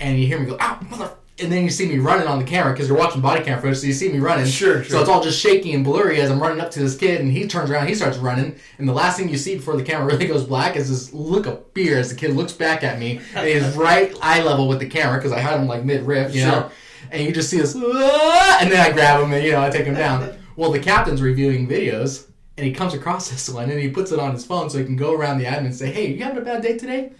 and 0.00 0.18
you 0.18 0.26
hear 0.26 0.40
me 0.40 0.46
go, 0.46 0.56
"Ow, 0.58 0.80
mother!" 0.90 1.12
And 1.40 1.52
then 1.52 1.62
you 1.62 1.70
see 1.70 1.86
me 1.86 1.98
running 1.98 2.26
on 2.26 2.38
the 2.38 2.44
camera 2.44 2.72
because 2.72 2.88
you're 2.88 2.98
watching 2.98 3.20
body 3.20 3.44
camera 3.44 3.60
footage, 3.60 3.78
so 3.78 3.86
you 3.86 3.92
see 3.92 4.08
me 4.08 4.18
running. 4.18 4.44
Sure, 4.46 4.82
sure. 4.82 4.90
So 4.90 5.00
it's 5.00 5.08
all 5.08 5.22
just 5.22 5.38
shaky 5.38 5.72
and 5.72 5.84
blurry 5.84 6.20
as 6.20 6.30
I'm 6.30 6.40
running 6.42 6.60
up 6.60 6.70
to 6.72 6.80
this 6.80 6.96
kid, 6.96 7.20
and 7.20 7.30
he 7.30 7.46
turns 7.46 7.70
around, 7.70 7.86
he 7.86 7.94
starts 7.94 8.18
running, 8.18 8.56
and 8.78 8.88
the 8.88 8.92
last 8.92 9.18
thing 9.18 9.28
you 9.28 9.36
see 9.36 9.54
before 9.54 9.76
the 9.76 9.84
camera 9.84 10.06
really 10.12 10.26
goes 10.26 10.44
black 10.44 10.74
is 10.74 10.88
this 10.88 11.12
look 11.12 11.46
of 11.46 11.64
fear 11.74 11.96
as 11.98 12.10
the 12.10 12.16
kid 12.16 12.34
looks 12.34 12.52
back 12.52 12.82
at 12.82 12.98
me, 12.98 13.20
and 13.34 13.46
he's 13.46 13.76
right 13.76 14.12
eye 14.20 14.42
level 14.42 14.66
with 14.66 14.80
the 14.80 14.88
camera 14.88 15.18
because 15.18 15.32
I 15.32 15.38
had 15.38 15.60
him 15.60 15.68
like 15.68 15.84
mid 15.84 16.02
riff, 16.04 16.34
you 16.34 16.44
know. 16.44 16.62
Sure. 16.62 16.72
And 17.10 17.24
you 17.24 17.32
just 17.32 17.48
see 17.48 17.58
this, 17.58 17.74
and 17.74 17.82
then 17.84 18.80
I 18.80 18.92
grab 18.92 19.22
him 19.22 19.32
and 19.32 19.44
you 19.44 19.52
know 19.52 19.62
I 19.62 19.70
take 19.70 19.86
him 19.86 19.94
down. 19.94 20.36
Well, 20.56 20.72
the 20.72 20.80
captain's 20.80 21.22
reviewing 21.22 21.68
videos, 21.68 22.26
and 22.56 22.66
he 22.66 22.72
comes 22.72 22.94
across 22.94 23.30
this 23.30 23.48
one, 23.48 23.70
and 23.70 23.78
he 23.78 23.88
puts 23.88 24.10
it 24.10 24.18
on 24.18 24.32
his 24.32 24.44
phone 24.44 24.68
so 24.68 24.78
he 24.78 24.84
can 24.84 24.96
go 24.96 25.14
around 25.14 25.38
the 25.38 25.44
admin 25.44 25.66
and 25.66 25.74
say, 25.74 25.92
"Hey, 25.92 26.12
you 26.12 26.24
having 26.24 26.38
a 26.38 26.44
bad 26.44 26.62
day 26.62 26.76
today?" 26.76 27.12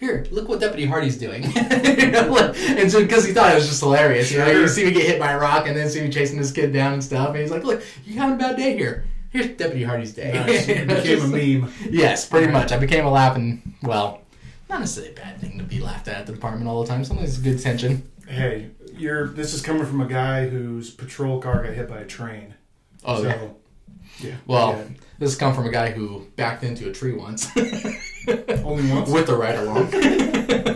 Here, 0.00 0.24
look 0.30 0.48
what 0.48 0.60
Deputy 0.60 0.86
Hardy's 0.86 1.18
doing. 1.18 1.42
You 1.44 2.10
know, 2.10 2.28
like- 2.32 2.56
and 2.58 2.90
so 2.90 3.02
because 3.02 3.24
he 3.26 3.32
thought 3.34 3.52
it 3.52 3.56
was 3.56 3.68
just 3.68 3.80
hilarious, 3.80 4.32
you 4.32 4.38
know, 4.38 4.50
you 4.50 4.66
see 4.66 4.84
me 4.86 4.92
get 4.92 5.04
hit 5.06 5.20
by 5.20 5.32
a 5.32 5.38
rock, 5.38 5.66
and 5.68 5.76
then 5.76 5.88
see 5.90 6.00
me 6.00 6.08
chasing 6.08 6.38
this 6.38 6.50
kid 6.50 6.72
down 6.72 6.94
and 6.94 7.04
stuff, 7.04 7.28
and 7.28 7.38
he's 7.38 7.50
like, 7.50 7.64
"Look, 7.64 7.82
you 8.06 8.18
having 8.18 8.36
a 8.36 8.38
bad 8.38 8.56
day 8.56 8.74
here." 8.76 9.04
Here's 9.28 9.46
Deputy 9.48 9.84
Hardy's 9.84 10.12
day. 10.14 10.32
Nice. 10.32 10.66
It 10.68 10.88
became 10.88 11.20
a 11.22 11.26
meme. 11.60 11.72
Yes, 11.90 12.26
pretty 12.26 12.50
much. 12.50 12.72
I 12.72 12.78
became 12.78 13.04
a 13.04 13.10
laughing, 13.10 13.74
well, 13.82 14.22
not 14.70 14.80
necessarily 14.80 15.12
a 15.12 15.16
bad 15.16 15.38
thing 15.40 15.58
to 15.58 15.64
be 15.64 15.78
laughed 15.80 16.08
at 16.08 16.16
at 16.16 16.26
the 16.26 16.32
department 16.32 16.66
all 16.68 16.82
the 16.82 16.88
time. 16.88 17.04
Sometimes 17.04 17.28
it's 17.30 17.38
good 17.38 17.60
tension. 17.60 18.10
Hey, 18.26 18.70
you're. 18.96 19.28
This 19.28 19.52
is 19.54 19.60
coming 19.60 19.84
from 19.84 20.00
a 20.00 20.06
guy 20.06 20.48
whose 20.48 20.90
patrol 20.90 21.40
car 21.40 21.62
got 21.62 21.74
hit 21.74 21.88
by 21.90 21.98
a 21.98 22.06
train. 22.06 22.54
Oh, 23.04 23.22
so, 23.22 23.28
yeah. 23.28 24.28
yeah. 24.30 24.34
Well. 24.46 24.82
This 25.20 25.30
has 25.30 25.36
come 25.36 25.54
from 25.54 25.66
a 25.66 25.70
guy 25.70 25.90
who 25.92 26.26
backed 26.34 26.64
into 26.64 26.88
a 26.88 26.92
tree 26.92 27.12
once 27.12 27.46
only 28.64 28.90
once. 28.90 29.08
with 29.10 29.26
the 29.28 29.36
ride 29.36 29.54
along, 29.56 29.84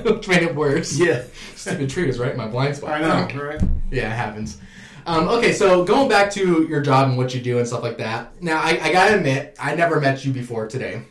which 0.05 0.29
made 0.29 0.43
it 0.43 0.55
worse. 0.55 0.96
yeah, 0.96 1.25
Stupid 1.56 1.91
tree 1.91 2.06
was 2.06 2.19
right 2.20 2.31
in 2.31 2.37
my 2.37 2.46
blind 2.46 2.76
spot. 2.76 2.91
I 2.93 3.00
know, 3.00 3.43
right? 3.43 3.61
Yeah, 3.91 4.12
it 4.12 4.17
happens. 4.17 4.58
Um, 5.06 5.29
okay, 5.29 5.52
so 5.55 5.82
going 5.85 6.08
back 6.08 6.31
to 6.32 6.67
your 6.69 6.82
job 6.82 7.08
and 7.08 7.17
what 7.17 7.35
you 7.35 7.41
do 7.41 7.58
and 7.58 7.67
stuff 7.67 7.82
like 7.82 7.99
that. 7.99 8.41
Now, 8.43 8.61
I, 8.61 8.79
I 8.82 8.93
gotta 8.93 9.17
admit, 9.17 9.56
I 9.58 9.75
never 9.75 9.99
met 10.00 10.25
you 10.25 10.32
before 10.32 10.69
today. 10.69 11.02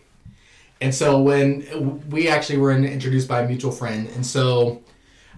And 0.79 0.93
so 0.93 1.21
when 1.21 2.03
we 2.09 2.27
actually 2.27 2.59
were 2.59 2.71
in- 2.71 2.85
introduced 2.85 3.27
by 3.27 3.41
a 3.41 3.47
mutual 3.47 3.71
friend, 3.71 4.07
and 4.09 4.23
so 4.25 4.82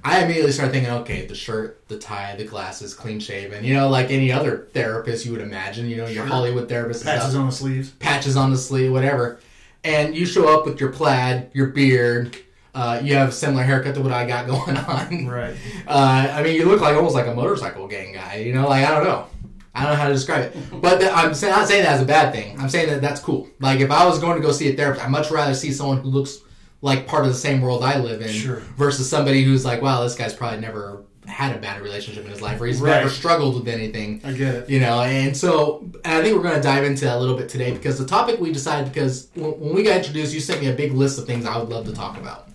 I 0.07 0.23
immediately 0.23 0.51
started 0.51 0.71
thinking, 0.71 0.91
okay, 0.91 1.25
the 1.25 1.33
shirt, 1.33 1.87
the 1.87 1.97
tie, 1.97 2.35
the 2.35 2.43
glasses, 2.45 2.93
clean 2.93 3.19
shaven, 3.19 3.63
you 3.63 3.73
know, 3.73 3.89
like 3.89 4.11
any 4.11 4.31
other 4.31 4.67
therapist 4.71 5.25
you 5.25 5.31
would 5.31 5.41
imagine, 5.41 5.89
you 5.89 5.97
know, 5.97 6.05
your. 6.05 6.25
Hollywood 6.25 6.69
therapist 6.69 7.03
Patches 7.03 7.31
stuff 7.31 7.39
on 7.39 7.47
the 7.47 7.51
sleeves. 7.51 7.89
patches 7.89 8.37
on 8.37 8.51
the 8.51 8.57
sleeve, 8.57 8.91
whatever. 8.91 9.39
And 9.83 10.15
you 10.15 10.27
show 10.27 10.47
up 10.57 10.65
with 10.67 10.79
your 10.79 10.91
plaid, 10.91 11.49
your 11.53 11.67
beard. 11.67 12.37
Uh, 12.75 12.99
you 13.03 13.15
have 13.15 13.29
a 13.29 13.31
similar 13.31 13.63
haircut 13.63 13.95
to 13.95 14.01
what 14.01 14.11
I 14.11 14.27
got 14.27 14.45
going 14.53 14.77
on. 14.77 15.27
Right. 15.27 15.55
Uh, 15.87 16.29
I 16.33 16.43
mean, 16.43 16.55
you 16.55 16.65
look 16.65 16.81
like 16.81 16.95
almost 16.95 17.15
like 17.15 17.25
a 17.27 17.33
motorcycle 17.33 17.87
gang 17.87 18.13
guy. 18.13 18.35
You 18.37 18.53
know, 18.53 18.67
like 18.67 18.85
I 18.85 18.93
don't 18.93 19.05
know. 19.05 19.25
I 19.73 19.81
don't 19.83 19.91
know 19.93 19.95
how 19.97 20.07
to 20.07 20.13
describe 20.13 20.43
it. 20.43 20.57
But 20.81 21.03
I'm 21.03 21.33
say- 21.33 21.49
not 21.49 21.67
saying 21.67 21.83
that 21.83 21.93
as 21.93 22.01
a 22.01 22.05
bad 22.05 22.31
thing. 22.33 22.59
I'm 22.59 22.69
saying 22.69 22.89
that 22.89 23.01
that's 23.01 23.19
cool. 23.21 23.49
Like 23.59 23.79
if 23.79 23.89
I 23.89 24.05
was 24.05 24.19
going 24.19 24.35
to 24.39 24.41
go 24.45 24.51
see 24.51 24.69
a 24.71 24.75
therapist, 24.75 25.03
I'd 25.03 25.09
much 25.11 25.31
rather 25.31 25.53
see 25.55 25.71
someone 25.71 25.97
who 25.97 26.09
looks 26.09 26.39
like 26.81 27.07
part 27.07 27.25
of 27.25 27.31
the 27.31 27.37
same 27.37 27.61
world 27.61 27.83
I 27.83 27.97
live 27.99 28.21
in 28.21 28.27
Sure. 28.29 28.57
versus 28.77 29.09
somebody 29.09 29.43
who's 29.43 29.65
like, 29.65 29.81
wow, 29.81 30.03
this 30.03 30.15
guy's 30.15 30.33
probably 30.33 30.59
never 30.59 31.01
had 31.25 31.55
a 31.55 31.59
bad 31.59 31.81
relationship 31.81 32.23
in 32.23 32.29
his 32.29 32.39
life 32.41 32.61
or 32.61 32.67
he's 32.67 32.79
Right. 32.79 32.97
never 32.97 33.09
struggled 33.09 33.55
with 33.55 33.67
anything 33.67 34.21
I 34.23 34.31
get 34.33 34.53
it. 34.55 34.69
you 34.69 34.79
know? 34.79 35.01
And 35.01 35.35
so 35.35 35.83
and 36.03 36.13
i 36.13 36.21
think 36.21 36.35
we're 36.35 36.43
going 36.43 36.55
to 36.55 36.61
dive 36.61 36.83
into 36.83 37.05
that 37.05 37.17
a 37.17 37.19
little 37.19 37.35
bit 37.35 37.49
today 37.49 37.71
because 37.71 37.97
the 37.97 38.05
topic 38.05 38.39
we 38.39 38.51
decided 38.51 38.93
because 38.93 39.29
when, 39.33 39.49
when 39.59 39.73
we 39.73 39.81
got 39.81 39.97
introduced 39.97 40.35
you 40.35 40.39
sent 40.39 40.61
me 40.61 40.67
a 40.67 40.73
big 40.73 40.91
list 40.93 41.17
of 41.17 41.25
things 41.25 41.47
i 41.47 41.57
would 41.57 41.67
love 41.69 41.85
to 41.87 41.93
talk 41.93 42.17
about. 42.17 42.49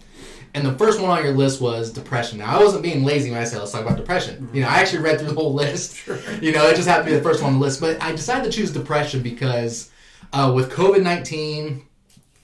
And 0.55 0.65
the 0.67 0.73
first 0.75 1.01
one 1.01 1.11
on 1.11 1.25
your 1.25 1.33
list 1.35 1.61
was 1.61 1.93
depression. 1.93 2.39
Now 2.39 2.57
i 2.61 2.63
wasn't 2.63 2.85
being 2.85 3.03
lazy 3.03 3.33
when 3.33 3.41
i 3.41 3.45
said 3.45 3.59
let's 3.59 3.73
talk 3.73 3.81
about 3.83 3.97
depression. 3.97 4.49
You 4.53 4.61
know 4.63 4.69
i 4.69 4.77
actually 4.79 5.03
read 5.03 5.19
through 5.19 5.31
the 5.31 5.35
whole 5.35 5.53
list. 5.53 6.07
You 6.41 6.53
know 6.53 6.69
it 6.69 6.77
just 6.77 6.87
happened 6.87 7.07
to 7.09 7.13
be 7.15 7.17
the 7.19 7.25
first 7.25 7.43
one 7.43 7.55
on 7.55 7.59
the 7.59 7.65
list. 7.67 7.81
But 7.81 8.01
i 8.01 8.13
decided 8.13 8.45
to 8.45 8.57
choose 8.57 8.71
depression 8.73 9.21
because 9.21 9.91
uh, 10.33 10.53
with 10.55 10.71
covid-19 10.71 11.83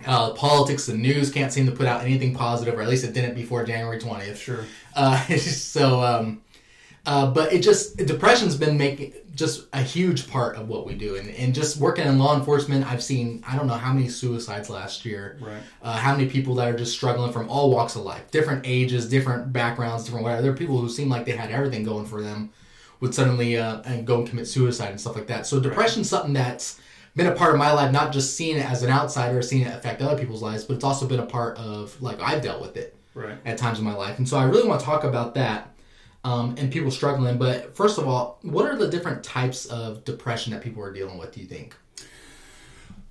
uh, 0.04 0.30
politics 0.32 0.86
the 0.86 0.94
news 0.96 1.30
can't 1.30 1.52
seem 1.52 1.64
to 1.66 1.72
put 1.72 1.86
out 1.86 2.02
anything 2.02 2.34
positive 2.34 2.74
or 2.78 2.82
at 2.82 2.88
least 2.88 3.04
it 3.04 3.14
didn't 3.14 3.34
before 3.34 3.64
january 3.64 3.98
20th 3.98 4.36
Sure. 4.36 4.64
uh, 4.94 5.18
so, 5.38 6.02
um, 6.02 6.42
uh, 7.06 7.30
but 7.30 7.52
it 7.52 7.62
just 7.62 7.96
depression's 7.98 8.56
been 8.56 8.76
making 8.76 9.12
just 9.34 9.66
a 9.74 9.82
huge 9.82 10.30
part 10.30 10.56
of 10.56 10.66
what 10.66 10.86
we 10.86 10.94
do, 10.94 11.16
and, 11.16 11.28
and 11.28 11.54
just 11.54 11.76
working 11.76 12.06
in 12.06 12.18
law 12.18 12.34
enforcement, 12.34 12.90
I've 12.90 13.02
seen 13.02 13.44
I 13.46 13.54
don't 13.54 13.66
know 13.66 13.74
how 13.74 13.92
many 13.92 14.08
suicides 14.08 14.70
last 14.70 15.04
year, 15.04 15.36
Right. 15.40 15.60
uh, 15.82 15.92
how 15.98 16.16
many 16.16 16.26
people 16.26 16.54
that 16.54 16.68
are 16.68 16.76
just 16.76 16.92
struggling 16.94 17.32
from 17.34 17.48
all 17.50 17.70
walks 17.70 17.96
of 17.96 18.02
life, 18.02 18.30
different 18.30 18.62
ages, 18.66 19.08
different 19.10 19.52
backgrounds, 19.52 20.04
different 20.04 20.24
whatever. 20.24 20.40
There 20.42 20.52
are 20.52 20.56
people 20.56 20.78
who 20.78 20.88
seem 20.88 21.10
like 21.10 21.26
they 21.26 21.32
had 21.36 21.50
everything 21.50 21.84
going 21.84 22.06
for 22.06 22.22
them, 22.22 22.48
would 23.00 23.14
suddenly 23.14 23.58
uh, 23.58 23.82
and 23.84 24.06
go 24.06 24.20
and 24.20 24.26
commit 24.28 24.48
suicide 24.48 24.88
and 24.90 24.98
stuff 25.00 25.14
like 25.16 25.26
that. 25.26 25.46
So 25.46 25.60
depression's 25.60 26.08
something 26.08 26.32
that's 26.32 26.80
been 27.16 27.26
a 27.26 27.34
part 27.34 27.52
of 27.52 27.58
my 27.58 27.72
life, 27.72 27.90
not 27.90 28.12
just 28.12 28.36
seeing 28.36 28.56
it 28.58 28.70
as 28.70 28.82
an 28.82 28.90
outsider, 28.90 29.40
seeing 29.42 29.66
it 29.66 29.74
affect 29.74 30.02
other 30.02 30.18
people's 30.18 30.42
lives, 30.42 30.64
but 30.64 30.74
it's 30.74 30.84
also 30.84 31.08
been 31.08 31.20
a 31.20 31.26
part 31.26 31.56
of 31.58 32.00
like 32.00 32.20
I've 32.20 32.42
dealt 32.42 32.60
with 32.60 32.76
it 32.76 32.94
Right. 33.14 33.38
at 33.46 33.56
times 33.56 33.78
in 33.78 33.84
my 33.84 33.94
life. 33.94 34.18
And 34.18 34.28
so 34.28 34.36
I 34.36 34.44
really 34.44 34.68
want 34.68 34.78
to 34.80 34.84
talk 34.86 35.02
about 35.04 35.34
that 35.34 35.74
um, 36.22 36.54
and 36.58 36.70
people 36.70 36.90
struggling. 36.90 37.38
But 37.38 37.74
first 37.74 37.96
of 37.98 38.06
all, 38.06 38.38
what 38.42 38.66
are 38.66 38.76
the 38.76 38.88
different 38.88 39.24
types 39.24 39.64
of 39.66 40.04
depression 40.04 40.52
that 40.52 40.62
people 40.62 40.82
are 40.82 40.92
dealing 40.92 41.16
with, 41.16 41.32
do 41.32 41.40
you 41.40 41.46
think? 41.46 41.74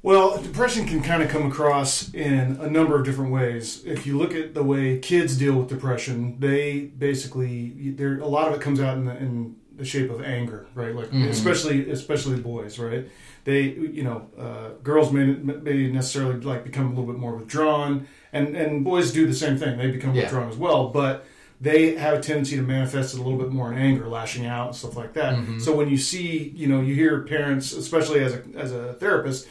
Well, 0.04 0.40
depression 0.40 0.86
can 0.86 1.02
kind 1.02 1.24
of 1.24 1.30
come 1.30 1.48
across 1.48 2.14
in 2.14 2.58
a 2.62 2.70
number 2.70 2.96
of 2.96 3.04
different 3.06 3.32
ways. 3.32 3.84
If 3.86 4.06
you 4.06 4.20
look 4.20 4.36
at 4.36 4.54
the 4.54 4.62
way 4.62 5.00
kids 5.00 5.36
deal 5.36 5.56
with 5.56 5.68
depression, 5.68 6.40
they 6.40 6.82
basically 6.82 7.90
there 7.90 8.20
a 8.20 8.28
lot 8.28 8.48
of 8.50 8.54
it 8.54 8.62
comes 8.62 8.80
out 8.80 8.96
in 9.00 9.06
the, 9.06 9.18
in 9.18 9.56
the 9.77 9.86
shape 9.86 10.10
of 10.10 10.22
anger, 10.24 10.67
right? 10.75 10.94
Like 10.96 11.12
especially 11.29 11.89
especially 11.91 12.39
boys, 12.39 12.79
right? 12.79 13.08
They 13.44 13.62
you 13.63 14.03
know 14.03 14.27
uh, 14.38 14.70
girls 14.84 15.12
may 15.12 15.25
may 15.25 15.88
necessarily 15.88 16.39
like 16.39 16.63
become 16.63 16.86
a 16.88 16.89
little 16.89 17.05
bit 17.05 17.17
more 17.20 17.36
withdrawn, 17.36 18.08
and 18.34 18.55
and 18.55 18.84
boys 18.84 19.12
do 19.12 19.25
the 19.27 19.34
same 19.34 19.58
thing. 19.58 19.77
They 19.77 19.91
become 19.91 20.15
Yeah. 20.15 20.24
withdrawn 20.24 20.50
as 20.50 20.58
well, 20.58 20.89
but 20.89 21.25
they 21.62 21.96
have 21.96 22.20
a 22.20 22.22
tendency 22.22 22.58
to 22.58 22.62
manifest 22.62 23.13
it 23.13 23.20
a 23.20 23.24
little 23.24 23.39
bit 23.39 23.50
more 23.50 23.72
in 23.72 23.77
anger, 23.77 24.08
lashing 24.08 24.46
out 24.46 24.67
and 24.67 24.75
stuff 24.75 24.98
like 24.98 25.13
that. 25.13 25.62
So 25.62 25.74
when 25.75 25.89
you 25.89 25.98
see, 25.98 26.51
you 26.55 26.67
know, 26.67 26.82
you 26.82 26.94
hear 26.96 27.22
parents, 27.22 27.72
especially 27.72 28.20
as 28.22 28.34
a 28.34 28.41
as 28.58 28.72
a 28.72 28.94
therapist, 28.94 29.48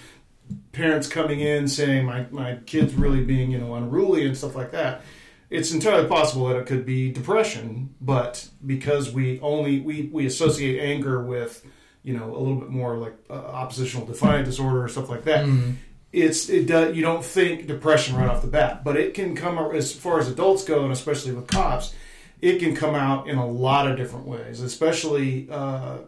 parents 0.72 1.06
coming 1.08 1.40
in 1.40 1.66
saying 1.68 2.04
my 2.04 2.26
my 2.30 2.56
kid's 2.66 2.94
really 2.94 3.24
being 3.24 3.50
you 3.50 3.58
know 3.58 3.74
unruly 3.74 4.26
and 4.26 4.36
stuff 4.36 4.54
like 4.54 4.72
that 4.72 5.02
it's 5.50 5.72
entirely 5.72 6.08
possible 6.08 6.46
that 6.48 6.56
it 6.56 6.66
could 6.66 6.84
be 6.84 7.12
depression, 7.12 7.94
but 8.00 8.48
because 8.64 9.12
we 9.12 9.40
only 9.40 9.80
we, 9.80 10.10
we 10.12 10.26
associate 10.26 10.80
anger 10.80 11.22
with 11.22 11.64
you 12.02 12.16
know 12.16 12.34
a 12.34 12.38
little 12.38 12.56
bit 12.56 12.70
more 12.70 12.96
like 12.96 13.14
uh, 13.30 13.34
oppositional 13.34 14.06
defiant 14.06 14.44
disorder 14.44 14.84
or 14.84 14.88
stuff 14.88 15.08
like 15.08 15.24
that. 15.24 15.46
Mm-hmm. 15.46 15.72
It's 16.12 16.48
it 16.48 16.66
does 16.66 16.96
you 16.96 17.02
don't 17.02 17.24
think 17.24 17.66
depression 17.66 18.16
right 18.16 18.28
off 18.28 18.42
the 18.42 18.48
bat, 18.48 18.84
but 18.84 18.96
it 18.96 19.14
can 19.14 19.34
come 19.34 19.58
as 19.74 19.92
far 19.92 20.18
as 20.18 20.28
adults 20.28 20.64
go, 20.64 20.84
and 20.84 20.92
especially 20.92 21.32
with 21.32 21.46
cops, 21.46 21.94
it 22.40 22.58
can 22.58 22.74
come 22.74 22.94
out 22.94 23.28
in 23.28 23.36
a 23.36 23.46
lot 23.46 23.90
of 23.90 23.96
different 23.96 24.26
ways. 24.26 24.60
Especially 24.60 25.48
uh, 25.50 25.98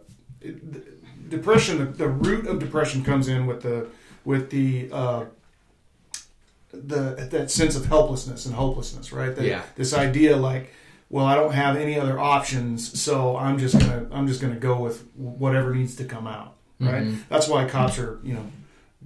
depression, 1.29 1.79
the, 1.79 1.85
the 1.85 2.09
root 2.09 2.47
of 2.47 2.59
depression 2.59 3.03
comes 3.03 3.29
in 3.29 3.47
with 3.47 3.63
the 3.63 3.89
with 4.25 4.51
the 4.51 4.89
uh, 4.93 5.25
the 6.85 7.29
that 7.31 7.51
sense 7.51 7.77
of 7.77 7.87
helplessness 7.87 8.47
and 8.47 8.55
hopelessness, 8.55 9.13
right? 9.13 9.35
That, 9.35 9.45
Yeah. 9.45 9.63
This 9.77 9.93
idea 9.95 10.37
like, 10.37 10.73
well, 11.11 11.25
I 11.25 11.35
don't 11.35 11.53
have 11.53 11.77
any 11.77 11.99
other 11.99 12.19
options, 12.19 13.01
so 13.01 13.37
I'm 13.37 13.59
just 13.59 13.79
gonna 13.79 14.07
I'm 14.13 14.27
just 14.27 14.41
gonna 14.41 14.57
go 14.57 14.81
with 14.81 15.05
whatever 15.15 15.75
needs 15.75 15.95
to 15.97 16.05
come 16.05 16.27
out, 16.27 16.55
right? 16.81 17.05
Mhm. 17.05 17.19
That's 17.29 17.49
why 17.49 17.65
cops 17.67 17.99
are 17.99 18.19
you 18.23 18.35
know 18.35 18.47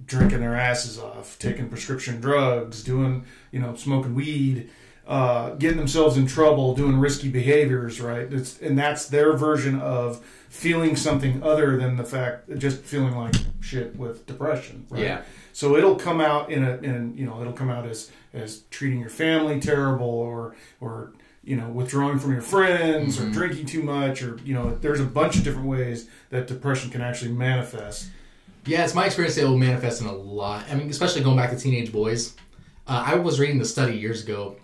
drinking 0.05 0.39
their 0.39 0.55
asses 0.55 0.97
off, 0.99 1.37
taking 1.39 1.69
prescription 1.69 2.19
drugs, 2.19 2.83
doing 2.83 3.25
you 3.51 3.59
know 3.59 3.75
smoking 3.75 4.15
weed. 4.15 4.69
Uh, 5.07 5.55
getting 5.55 5.77
themselves 5.77 6.15
in 6.15 6.25
trouble, 6.25 6.73
doing 6.75 6.97
risky 6.97 7.27
behaviors, 7.27 7.99
right? 7.99 8.31
It's, 8.31 8.61
and 8.61 8.77
that's 8.77 9.07
their 9.07 9.33
version 9.35 9.77
of 9.81 10.23
feeling 10.47 10.95
something 10.95 11.41
other 11.43 11.75
than 11.75 11.97
the 11.97 12.03
fact 12.05 12.47
just 12.59 12.81
feeling 12.83 13.17
like 13.17 13.33
shit 13.59 13.95
with 13.97 14.25
depression, 14.27 14.85
right? 14.89 15.01
Yeah. 15.01 15.21
So 15.53 15.75
it'll 15.75 15.95
come 15.95 16.21
out 16.21 16.51
in 16.51 16.63
a 16.63 16.77
in 16.77 17.15
you 17.17 17.25
know 17.25 17.39
it'll 17.41 17.53
come 17.53 17.69
out 17.69 17.85
as 17.85 18.11
as 18.33 18.61
treating 18.69 18.99
your 18.99 19.09
family 19.09 19.59
terrible 19.59 20.07
or 20.07 20.55
or 20.79 21.13
you 21.43 21.55
know 21.55 21.67
withdrawing 21.69 22.19
from 22.19 22.31
your 22.31 22.41
friends 22.41 23.19
or 23.19 23.29
drinking 23.29 23.65
too 23.65 23.83
much 23.83 24.21
or 24.21 24.39
you 24.45 24.53
know 24.53 24.75
there's 24.81 24.99
a 24.99 25.05
bunch 25.05 25.35
of 25.37 25.43
different 25.43 25.67
ways 25.67 26.07
that 26.29 26.47
depression 26.47 26.89
can 26.91 27.01
actually 27.01 27.31
manifest. 27.31 28.09
Yeah, 28.65 28.83
it's 28.83 28.93
my 28.93 29.05
experience 29.07 29.35
that 29.35 29.41
it 29.41 29.47
will 29.47 29.57
manifest 29.57 30.01
in 30.01 30.07
a 30.07 30.13
lot. 30.13 30.65
I 30.69 30.75
mean, 30.75 30.89
especially 30.89 31.23
going 31.23 31.37
back 31.37 31.49
to 31.49 31.57
teenage 31.57 31.91
boys. 31.91 32.35
Uh, 32.87 33.03
I 33.07 33.15
was 33.15 33.39
reading 33.39 33.57
the 33.57 33.65
study 33.65 33.95
years 33.97 34.23
ago, 34.23 34.55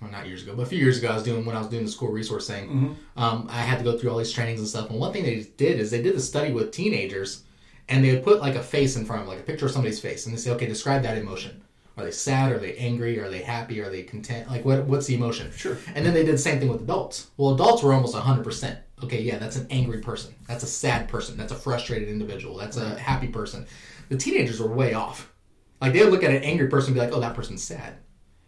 well, 0.00 0.10
not 0.10 0.26
years 0.26 0.42
ago, 0.42 0.54
but 0.54 0.62
a 0.62 0.66
few 0.66 0.78
years 0.78 0.98
ago. 0.98 1.08
I 1.08 1.14
was 1.14 1.22
doing 1.24 1.44
when 1.44 1.56
I 1.56 1.58
was 1.58 1.68
doing 1.68 1.84
the 1.84 1.90
school 1.90 2.10
resource 2.10 2.46
thing. 2.46 2.96
Um, 3.16 3.46
I 3.50 3.60
had 3.62 3.78
to 3.78 3.84
go 3.84 3.96
through 3.98 4.10
all 4.10 4.18
these 4.18 4.32
trainings 4.32 4.60
and 4.60 4.68
stuff. 4.68 4.90
And 4.90 4.98
one 5.00 5.12
thing 5.12 5.24
they 5.24 5.46
did 5.56 5.80
is 5.80 5.90
they 5.90 6.02
did 6.02 6.14
a 6.14 6.20
study 6.20 6.52
with 6.52 6.72
teenagers, 6.72 7.42
and 7.90 8.04
they 8.04 8.14
would 8.14 8.24
put 8.24 8.40
like 8.40 8.54
a 8.54 8.62
face 8.62 8.96
in 8.96 9.04
front 9.04 9.22
of 9.22 9.26
them, 9.26 9.36
like 9.36 9.44
a 9.44 9.46
picture 9.46 9.66
of 9.66 9.72
somebody's 9.72 10.00
face, 10.00 10.26
and 10.26 10.34
they 10.34 10.40
say, 10.40 10.50
"Okay, 10.52 10.66
describe 10.66 11.02
that 11.02 11.18
emotion. 11.18 11.62
Are 11.96 12.04
they 12.04 12.12
sad? 12.12 12.52
Are 12.52 12.58
they 12.58 12.76
angry? 12.76 13.18
Are 13.18 13.28
they 13.28 13.42
happy? 13.42 13.80
Are 13.80 13.90
they 13.90 14.02
content? 14.02 14.48
Like, 14.48 14.64
what 14.64 14.84
what's 14.86 15.06
the 15.06 15.14
emotion?" 15.14 15.50
Sure. 15.54 15.76
And 15.94 16.06
then 16.06 16.14
they 16.14 16.24
did 16.24 16.34
the 16.34 16.38
same 16.38 16.58
thing 16.58 16.70
with 16.70 16.82
adults. 16.82 17.30
Well, 17.36 17.54
adults 17.54 17.82
were 17.82 17.92
almost 17.92 18.14
100%. 18.14 18.78
Okay, 19.02 19.22
yeah, 19.22 19.38
that's 19.38 19.56
an 19.56 19.66
angry 19.70 20.00
person. 20.00 20.34
That's 20.46 20.62
a 20.62 20.68
sad 20.68 21.08
person. 21.08 21.36
That's 21.36 21.52
a 21.52 21.56
frustrated 21.56 22.08
individual. 22.08 22.56
That's 22.56 22.76
a 22.76 22.98
happy 22.98 23.28
person. 23.28 23.66
The 24.08 24.16
teenagers 24.16 24.60
were 24.60 24.74
way 24.74 24.94
off. 24.94 25.32
Like, 25.80 25.94
they 25.94 26.02
would 26.02 26.12
look 26.12 26.24
at 26.24 26.30
an 26.30 26.42
angry 26.42 26.68
person 26.68 26.88
and 26.88 26.94
be 26.96 27.00
like, 27.00 27.14
oh, 27.14 27.20
that 27.20 27.34
person's 27.34 27.62
sad. 27.62 27.94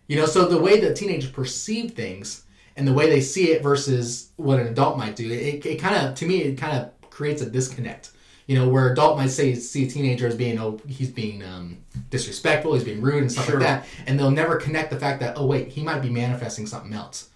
You 0.08 0.16
know, 0.16 0.26
so 0.26 0.46
the 0.46 0.61
way 0.61 0.80
that 0.80 0.96
teenagers 0.96 1.30
perceive 1.30 1.92
things 1.92 2.44
and 2.76 2.87
the 2.87 2.92
way 2.92 3.08
they 3.08 3.22
see 3.22 3.52
it 3.52 3.62
versus 3.62 4.32
what 4.37 4.61
an 4.61 4.66
adult 4.66 4.99
might 4.99 5.16
do, 5.16 5.30
it, 5.30 5.64
it 5.64 5.80
kind 5.80 5.94
of, 5.94 6.14
to 6.16 6.26
me, 6.26 6.42
it 6.42 6.58
kind 6.58 6.76
of 6.76 7.11
creates 7.11 7.40
a 7.40 7.49
disconnect. 7.49 8.11
You 8.46 8.58
know, 8.58 8.68
where 8.68 8.92
adult 8.92 9.16
might 9.18 9.30
say 9.30 9.54
see 9.54 9.87
a 9.87 9.90
teenager 9.90 10.26
as 10.26 10.34
being 10.34 10.58
oh 10.58 10.80
he's 10.88 11.11
being 11.11 11.42
um, 11.44 11.78
disrespectful, 12.11 12.75
he's 12.75 12.84
being 12.84 13.00
rude 13.00 13.22
and 13.22 13.30
stuff 13.32 13.46
Sure. 13.46 13.61
like 13.61 13.68
that, 13.68 13.87
and 14.06 14.18
they'll 14.18 14.30
never 14.32 14.56
connect 14.56 14.90
the 14.90 14.99
fact 14.99 15.20
that 15.20 15.37
oh 15.38 15.46
wait 15.46 15.68
he 15.68 15.82
might 15.82 16.00
be 16.00 16.11
manifesting 16.11 16.66
something 16.66 16.92
else. 16.92 17.28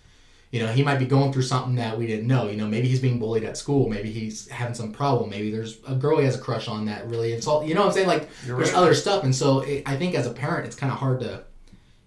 You 0.52 0.60
know, 0.60 0.68
he 0.72 0.82
might 0.82 0.98
be 0.98 1.06
going 1.06 1.32
through 1.32 1.42
something 1.42 1.74
that 1.74 1.98
we 1.98 2.06
didn't 2.06 2.26
know. 2.26 2.48
You 2.48 2.56
know, 2.56 2.66
maybe 2.68 2.88
he's 2.88 3.00
being 3.00 3.18
bullied 3.18 3.44
at 3.44 3.56
school. 3.56 3.88
Maybe 3.88 4.10
he's 4.10 4.48
having 4.48 4.74
some 4.74 4.92
problem. 4.92 5.28
Maybe 5.28 5.50
there's 5.50 5.78
a 5.86 5.94
girl 5.94 6.18
he 6.18 6.24
has 6.24 6.36
a 6.36 6.38
crush 6.40 6.66
on 6.68 6.86
that 6.86 7.06
really 7.08 7.32
insult. 7.32 7.66
You 7.66 7.74
know 7.74 7.80
what 7.80 7.88
I'm 7.88 7.92
saying? 7.94 8.06
Like, 8.06 8.28
You're 8.46 8.56
there's 8.56 8.70
right. 8.72 8.78
other 8.78 8.94
stuff, 8.94 9.24
and 9.24 9.34
so 9.34 9.60
it, 9.60 9.82
I 9.86 9.96
think 9.96 10.14
as 10.14 10.26
a 10.26 10.30
parent, 10.32 10.66
it's 10.66 10.76
kind 10.76 10.92
of 10.92 10.98
hard 10.98 11.20
to 11.20 11.44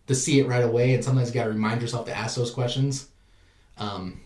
to 0.07 0.15
see 0.15 0.39
it 0.39 0.47
right 0.47 0.63
away, 0.63 0.93
and 0.93 1.03
sometimes 1.03 1.27
you 1.29 1.33
got 1.35 1.43
to 1.43 1.51
remind 1.51 1.81
yourself 1.81 2.05
to 2.07 2.17
ask 2.17 2.35
those 2.35 2.49
questions. 2.51 3.07
Um, 3.77 4.21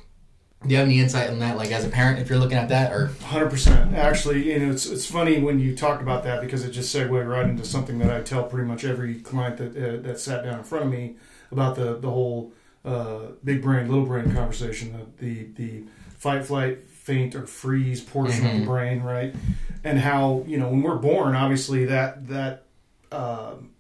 do 0.64 0.70
you 0.70 0.78
have 0.78 0.88
any 0.88 1.00
insight 1.00 1.30
on 1.30 1.40
that? 1.40 1.58
Like, 1.58 1.72
as 1.72 1.86
a 1.86 1.90
parent, 1.90 2.20
if 2.20 2.30
you're 2.30 2.40
looking 2.40 2.58
at 2.58 2.70
that, 2.70 2.94
or 2.94 3.08
Hundred 3.24 3.50
percent. 3.50 3.94
Actually, 3.94 4.52
you 4.52 4.60
know, 4.60 4.72
it's 4.72 4.86
it's 4.86 5.06
funny 5.06 5.40
when 5.40 5.60
you 5.60 5.76
talk 5.76 6.02
about 6.02 6.24
that 6.24 6.42
because 6.42 6.64
it 6.64 6.72
just 6.72 6.92
segued 6.92 7.12
right 7.12 7.46
into 7.46 7.66
something 7.66 8.00
that 8.00 8.10
I 8.10 8.22
tell 8.22 8.44
pretty 8.44 8.68
much 8.68 8.86
every 8.86 9.16
client 9.16 9.58
that 9.58 9.76
uh, 9.76 10.02
that 10.02 10.20
sat 10.20 10.44
down 10.44 10.60
in 10.60 10.64
front 10.64 10.86
of 10.86 10.92
me 10.92 11.16
about 11.52 11.76
the 11.76 11.98
the 11.98 12.10
whole 12.10 12.54
uh, 12.86 13.28
big 13.44 13.62
brain 13.62 13.88
little 13.88 14.06
brain 14.06 14.34
conversation, 14.34 15.14
the 15.20 15.26
the, 15.26 15.44
the 15.56 15.84
fight 16.18 16.46
flight 16.46 16.84
faint 16.88 17.36
or 17.36 17.46
freeze 17.46 18.02
portion 18.02 18.46
of 18.46 18.60
the 18.60 18.66
brain, 18.66 19.02
right? 19.02 19.36
And 19.84 20.00
how 20.00 20.44
you 20.48 20.58
know 20.58 20.70
when 20.70 20.82
we're 20.82 20.96
born, 20.96 21.36
obviously 21.36 21.86
that 21.86 22.28
that 22.28 22.66
um 23.12 23.72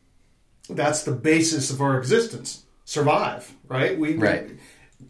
that's 0.69 1.03
the 1.03 1.11
basis 1.11 1.69
of 1.69 1.81
our 1.81 1.97
existence. 1.97 2.65
Survive, 2.85 3.53
right? 3.67 3.97
We 3.97 4.15
Right. 4.15 4.51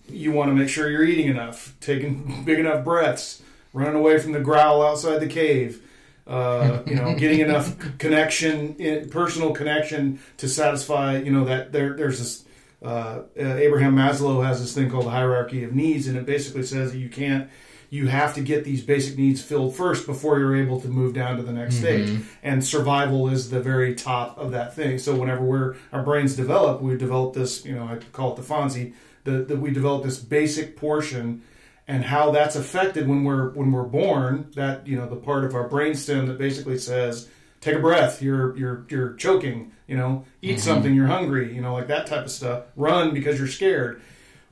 You 0.07 0.31
want 0.31 0.49
to 0.49 0.55
make 0.55 0.69
sure 0.69 0.89
you're 0.89 1.03
eating 1.03 1.27
enough, 1.27 1.75
taking 1.79 2.43
big 2.45 2.59
enough 2.59 2.83
breaths, 2.83 3.41
running 3.73 3.95
away 3.95 4.19
from 4.19 4.31
the 4.31 4.39
growl 4.39 4.81
outside 4.81 5.19
the 5.19 5.27
cave. 5.27 5.81
Uh, 6.25 6.81
you 6.87 6.95
know, 6.95 7.15
getting 7.15 7.39
enough 7.39 7.75
connection, 7.97 8.75
personal 9.09 9.51
connection 9.51 10.19
to 10.37 10.47
satisfy. 10.47 11.17
You 11.17 11.31
know 11.31 11.45
that 11.45 11.71
there, 11.71 11.95
there's 11.95 12.19
this. 12.19 12.45
Uh, 12.81 13.23
uh, 13.39 13.55
Abraham 13.55 13.95
Maslow 13.95 14.45
has 14.45 14.59
this 14.59 14.75
thing 14.75 14.89
called 14.89 15.05
the 15.05 15.09
hierarchy 15.09 15.63
of 15.63 15.73
needs, 15.73 16.07
and 16.07 16.17
it 16.17 16.25
basically 16.25 16.63
says 16.63 16.91
that 16.91 16.97
you 16.97 17.09
can't. 17.09 17.49
You 17.89 18.07
have 18.07 18.33
to 18.33 18.41
get 18.41 18.63
these 18.63 18.81
basic 18.81 19.19
needs 19.19 19.39
filled 19.39 19.75
first 19.75 20.07
before 20.07 20.39
you're 20.39 20.55
able 20.55 20.81
to 20.81 20.87
move 20.87 21.13
down 21.13 21.37
to 21.37 21.43
the 21.43 21.51
next 21.51 21.75
stage. 21.75 22.09
And 22.41 22.65
survival 22.65 23.29
is 23.29 23.51
the 23.51 23.59
very 23.59 23.93
top 23.93 24.35
of 24.39 24.49
that 24.51 24.75
thing. 24.75 24.97
So 24.97 25.15
whenever 25.15 25.43
we're 25.43 25.75
our 25.91 26.01
brains 26.01 26.35
develop, 26.35 26.81
we 26.81 26.97
develop 26.97 27.35
this. 27.35 27.63
You 27.63 27.75
know, 27.75 27.83
I 27.83 27.97
call 28.11 28.33
it 28.33 28.37
the 28.37 28.41
Fonzie. 28.41 28.93
The, 29.23 29.43
that 29.43 29.57
we 29.57 29.71
develop 29.71 30.03
this 30.03 30.19
basic 30.19 30.75
portion 30.75 31.43
and 31.87 32.03
how 32.03 32.31
that's 32.31 32.55
affected 32.55 33.07
when 33.07 33.23
we're 33.23 33.49
when 33.51 33.71
we're 33.71 33.83
born 33.83 34.49
that 34.55 34.87
you 34.87 34.97
know 34.97 35.07
the 35.07 35.15
part 35.15 35.43
of 35.43 35.55
our 35.55 35.67
brainstem 35.67 36.27
that 36.27 36.37
basically 36.37 36.77
says 36.77 37.29
take 37.61 37.75
a 37.75 37.79
breath 37.79 38.21
you're 38.21 38.55
you're 38.57 38.85
you're 38.89 39.13
choking 39.13 39.71
you 39.87 39.97
know 39.97 40.25
eat 40.41 40.51
mm-hmm. 40.51 40.59
something 40.59 40.93
you're 40.93 41.07
hungry 41.07 41.53
you 41.53 41.61
know 41.61 41.73
like 41.73 41.87
that 41.87 42.07
type 42.07 42.25
of 42.25 42.31
stuff. 42.31 42.63
Run 42.75 43.13
because 43.13 43.37
you're 43.37 43.47
scared. 43.47 44.01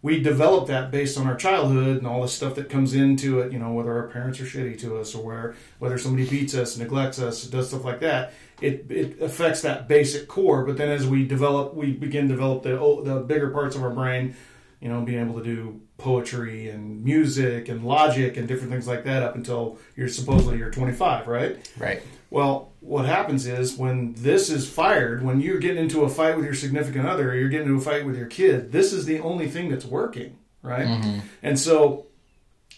We 0.03 0.19
develop 0.19 0.67
that 0.67 0.89
based 0.89 1.15
on 1.19 1.27
our 1.27 1.35
childhood 1.35 1.97
and 1.97 2.07
all 2.07 2.23
the 2.23 2.27
stuff 2.27 2.55
that 2.55 2.69
comes 2.69 2.95
into 2.95 3.39
it 3.39 3.53
you 3.53 3.59
know 3.59 3.71
whether 3.71 3.91
our 3.91 4.07
parents 4.07 4.39
are 4.41 4.45
shitty 4.45 4.79
to 4.79 4.97
us 4.97 5.15
or 5.15 5.23
where 5.23 5.55
whether 5.79 5.97
somebody 5.97 6.27
beats 6.27 6.55
us 6.55 6.77
neglects 6.77 7.19
us 7.19 7.43
does 7.45 7.69
stuff 7.69 7.85
like 7.85 7.99
that. 8.01 8.33
It, 8.61 8.85
it 8.91 9.21
affects 9.21 9.61
that 9.63 9.87
basic 9.87 10.27
core 10.27 10.65
but 10.65 10.77
then 10.77 10.89
as 10.89 11.07
we 11.07 11.25
develop 11.25 11.73
we 11.73 11.93
begin 11.93 12.27
to 12.27 12.35
develop 12.35 12.63
the 12.63 12.77
the 13.03 13.19
bigger 13.21 13.49
parts 13.49 13.75
of 13.75 13.83
our 13.83 13.89
brain 13.89 14.35
you 14.81 14.89
know, 14.89 15.01
being 15.01 15.21
able 15.21 15.39
to 15.39 15.43
do 15.43 15.79
poetry 15.97 16.69
and 16.69 17.03
music 17.03 17.69
and 17.69 17.85
logic 17.85 18.35
and 18.35 18.47
different 18.47 18.71
things 18.71 18.87
like 18.87 19.03
that 19.03 19.21
up 19.21 19.35
until 19.35 19.77
you're 19.95 20.09
supposedly 20.09 20.57
you're 20.57 20.71
25, 20.71 21.27
right? 21.27 21.69
right? 21.77 22.01
Well, 22.31 22.71
what 22.79 23.05
happens 23.05 23.45
is 23.45 23.77
when 23.77 24.13
this 24.13 24.49
is 24.49 24.67
fired, 24.67 25.23
when 25.23 25.39
you're 25.39 25.59
getting 25.59 25.83
into 25.83 26.01
a 26.03 26.09
fight 26.09 26.35
with 26.35 26.45
your 26.45 26.55
significant 26.55 27.07
other, 27.07 27.31
or 27.31 27.35
you're 27.35 27.49
getting 27.49 27.67
into 27.67 27.79
a 27.79 27.83
fight 27.83 28.05
with 28.05 28.17
your 28.17 28.25
kid, 28.25 28.71
this 28.71 28.91
is 28.91 29.05
the 29.05 29.19
only 29.19 29.47
thing 29.47 29.69
that's 29.69 29.85
working, 29.85 30.37
right? 30.63 30.87
Mm-hmm. 30.87 31.19
And 31.43 31.59
so 31.59 32.07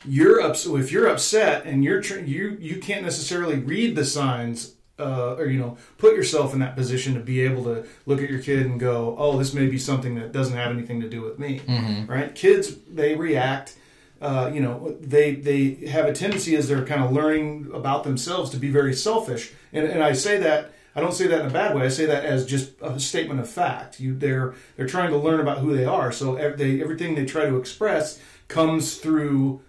you're 0.05 0.41
up. 0.41 0.55
So 0.55 0.75
if 0.75 0.91
you're 0.91 1.07
upset 1.07 1.65
and 1.65 1.83
you're 1.83 2.01
tr- 2.01 2.19
you 2.19 2.57
you 2.59 2.79
can't 2.79 3.03
necessarily 3.03 3.57
read 3.57 3.95
the 3.95 4.05
signs. 4.05 4.72
Uh, 4.99 5.35
or 5.39 5.47
you 5.47 5.59
know, 5.59 5.75
put 5.97 6.15
yourself 6.15 6.53
in 6.53 6.59
that 6.59 6.75
position 6.75 7.15
to 7.15 7.19
be 7.19 7.41
able 7.41 7.63
to 7.63 7.83
look 8.05 8.21
at 8.21 8.29
your 8.29 8.39
kid 8.39 8.65
and 8.65 8.79
go, 8.79 9.15
"Oh, 9.17 9.37
this 9.37 9.53
may 9.53 9.67
be 9.67 9.79
something 9.79 10.15
that 10.15 10.31
doesn't 10.31 10.55
have 10.55 10.71
anything 10.71 11.01
to 11.01 11.09
do 11.09 11.21
with 11.21 11.39
me." 11.39 11.61
Right? 12.07 12.33
Kids, 12.35 12.75
they 12.87 13.15
react 13.15 13.75
uh, 14.23 14.49
you 14.53 14.61
know, 14.61 14.95
they 15.01 15.35
they 15.35 15.85
have 15.87 16.05
a 16.05 16.13
tendency 16.13 16.55
as 16.55 16.69
they're 16.69 16.85
kind 16.85 17.03
of 17.03 17.11
learning 17.11 17.69
about 17.73 18.05
themselves 18.05 18.49
to 18.51 18.57
be 18.57 18.71
very 18.71 18.93
selfish. 18.93 19.51
And, 19.73 19.85
and 19.85 20.01
I 20.01 20.13
say 20.13 20.37
that 20.37 20.71
I 20.95 21.01
don't 21.01 21.13
say 21.13 21.27
that 21.27 21.41
in 21.41 21.47
a 21.47 21.49
bad 21.49 21.75
way. 21.75 21.83
I 21.83 21.89
say 21.89 22.05
that 22.05 22.23
as 22.23 22.45
just 22.45 22.71
a 22.81 22.97
statement 23.01 23.41
of 23.41 23.49
fact. 23.49 23.99
You 23.99 24.15
they're 24.15 24.53
they're 24.77 24.87
trying 24.87 25.09
to 25.09 25.17
learn 25.17 25.41
about 25.41 25.57
who 25.57 25.75
they 25.75 25.83
are. 25.83 26.13
So 26.13 26.35
they, 26.35 26.81
everything 26.81 27.15
they 27.15 27.25
try 27.25 27.47
to 27.47 27.57
express 27.57 28.19
comes 28.47 28.95
through 28.95 29.61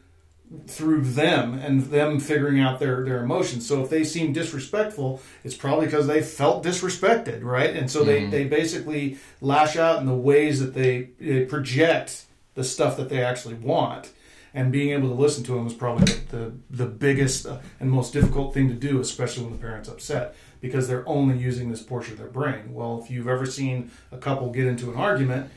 through 0.66 1.02
them 1.02 1.54
and 1.54 1.82
them 1.84 2.20
figuring 2.20 2.60
out 2.60 2.78
their 2.78 3.04
their 3.04 3.22
emotions. 3.22 3.66
So 3.66 3.82
if 3.82 3.90
they 3.90 4.04
seem 4.04 4.32
disrespectful, 4.32 5.20
it's 5.42 5.56
probably 5.56 5.86
because 5.86 6.06
they 6.06 6.22
felt 6.22 6.64
disrespected, 6.64 7.42
right? 7.42 7.74
And 7.74 7.90
so 7.90 8.04
they 8.04 8.26
they 8.26 8.44
basically 8.44 9.18
lash 9.40 9.76
out 9.76 10.00
in 10.00 10.06
the 10.06 10.14
ways 10.14 10.60
that 10.60 10.74
they, 10.74 11.10
they 11.20 11.44
project 11.44 12.26
the 12.54 12.64
stuff 12.64 12.96
that 12.96 13.08
they 13.08 13.22
actually 13.22 13.54
want. 13.54 14.12
And 14.56 14.70
being 14.70 14.90
able 14.90 15.08
to 15.08 15.14
listen 15.14 15.42
to 15.44 15.54
them 15.54 15.66
is 15.66 15.74
probably 15.74 16.04
the, 16.04 16.36
the, 16.36 16.52
the 16.70 16.86
biggest 16.86 17.44
uh, 17.44 17.58
and 17.80 17.90
most 17.90 18.12
difficult 18.12 18.54
thing 18.54 18.68
to 18.68 18.74
do, 18.74 19.00
especially 19.00 19.42
when 19.42 19.52
the 19.52 19.58
parent's 19.58 19.88
upset, 19.88 20.36
because 20.60 20.86
they're 20.86 21.08
only 21.08 21.36
using 21.36 21.70
this 21.70 21.82
portion 21.82 22.12
of 22.12 22.20
their 22.20 22.28
brain. 22.28 22.72
Well, 22.72 23.00
if 23.02 23.10
you've 23.10 23.26
ever 23.26 23.46
seen 23.46 23.90
a 24.12 24.16
couple 24.16 24.50
get 24.50 24.66
into 24.68 24.92
an 24.92 24.96
argument, 24.96 25.50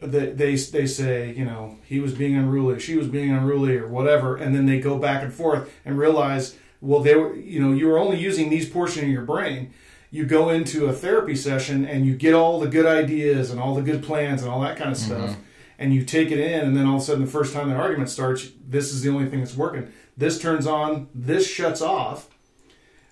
they, 0.00 0.30
they 0.30 0.54
they 0.54 0.86
say 0.86 1.32
you 1.34 1.44
know 1.44 1.78
he 1.84 2.00
was 2.00 2.14
being 2.14 2.36
unruly, 2.36 2.78
she 2.80 2.96
was 2.96 3.08
being 3.08 3.30
unruly, 3.30 3.76
or 3.76 3.88
whatever, 3.88 4.36
and 4.36 4.54
then 4.54 4.66
they 4.66 4.80
go 4.80 4.98
back 4.98 5.22
and 5.22 5.32
forth 5.32 5.72
and 5.84 5.98
realize 5.98 6.56
well 6.80 7.00
they 7.00 7.14
were 7.14 7.34
you 7.34 7.60
know 7.60 7.72
you 7.72 7.86
were 7.86 7.98
only 7.98 8.18
using 8.18 8.50
these 8.50 8.68
portions 8.68 9.04
of 9.04 9.10
your 9.10 9.22
brain. 9.22 9.72
You 10.10 10.24
go 10.24 10.48
into 10.48 10.86
a 10.86 10.92
therapy 10.94 11.36
session 11.36 11.84
and 11.84 12.06
you 12.06 12.14
get 12.14 12.32
all 12.32 12.58
the 12.60 12.68
good 12.68 12.86
ideas 12.86 13.50
and 13.50 13.60
all 13.60 13.74
the 13.74 13.82
good 13.82 14.02
plans 14.02 14.40
and 14.40 14.50
all 14.50 14.60
that 14.62 14.78
kind 14.78 14.90
of 14.90 14.96
mm-hmm. 14.96 15.24
stuff, 15.26 15.36
and 15.78 15.92
you 15.92 16.04
take 16.04 16.30
it 16.30 16.38
in, 16.38 16.60
and 16.66 16.76
then 16.76 16.86
all 16.86 16.96
of 16.96 17.02
a 17.02 17.04
sudden 17.04 17.24
the 17.24 17.30
first 17.30 17.52
time 17.52 17.68
the 17.68 17.74
argument 17.74 18.08
starts, 18.08 18.48
this 18.66 18.92
is 18.92 19.02
the 19.02 19.10
only 19.10 19.28
thing 19.28 19.40
that's 19.40 19.56
working. 19.56 19.92
This 20.16 20.40
turns 20.40 20.66
on, 20.66 21.08
this 21.14 21.48
shuts 21.48 21.82
off, 21.82 22.28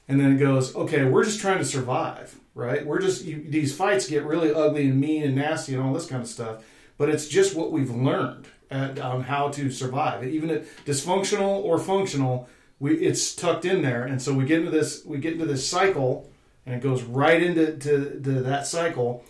and 0.08 0.18
then 0.20 0.32
it 0.32 0.38
goes, 0.38 0.74
okay, 0.74 1.04
we're 1.04 1.24
just 1.24 1.40
trying 1.40 1.58
to 1.58 1.64
survive, 1.64 2.38
right? 2.54 2.84
We're 2.86 3.00
just 3.00 3.24
you, 3.24 3.44
these 3.46 3.76
fights 3.76 4.08
get 4.08 4.24
really 4.24 4.52
ugly 4.52 4.88
and 4.88 5.00
mean 5.00 5.22
and 5.22 5.36
nasty 5.36 5.74
and 5.74 5.82
all 5.82 5.92
this 5.92 6.06
kind 6.06 6.22
of 6.22 6.28
stuff, 6.28 6.64
but 6.98 7.08
it's 7.08 7.28
just 7.28 7.54
what 7.54 7.72
we've 7.72 7.90
learned 7.90 8.46
at, 8.70 8.98
on 8.98 9.22
how 9.22 9.48
to 9.50 9.70
survive. 9.70 10.24
Even 10.24 10.50
if 10.50 10.84
dysfunctional 10.84 11.62
or 11.62 11.78
functional, 11.78 12.48
we 12.78 12.96
it's 12.96 13.34
tucked 13.34 13.64
in 13.64 13.82
there, 13.82 14.04
and 14.04 14.20
so 14.20 14.32
we 14.34 14.44
get 14.44 14.60
into 14.60 14.70
this 14.70 15.04
we 15.04 15.18
get 15.18 15.34
into 15.34 15.46
this 15.46 15.66
cycle, 15.66 16.30
and 16.64 16.74
it 16.74 16.82
goes 16.82 17.02
right 17.02 17.42
into 17.42 17.76
to, 17.78 18.20
to 18.20 18.42
that 18.42 18.66
cycle, 18.66 19.24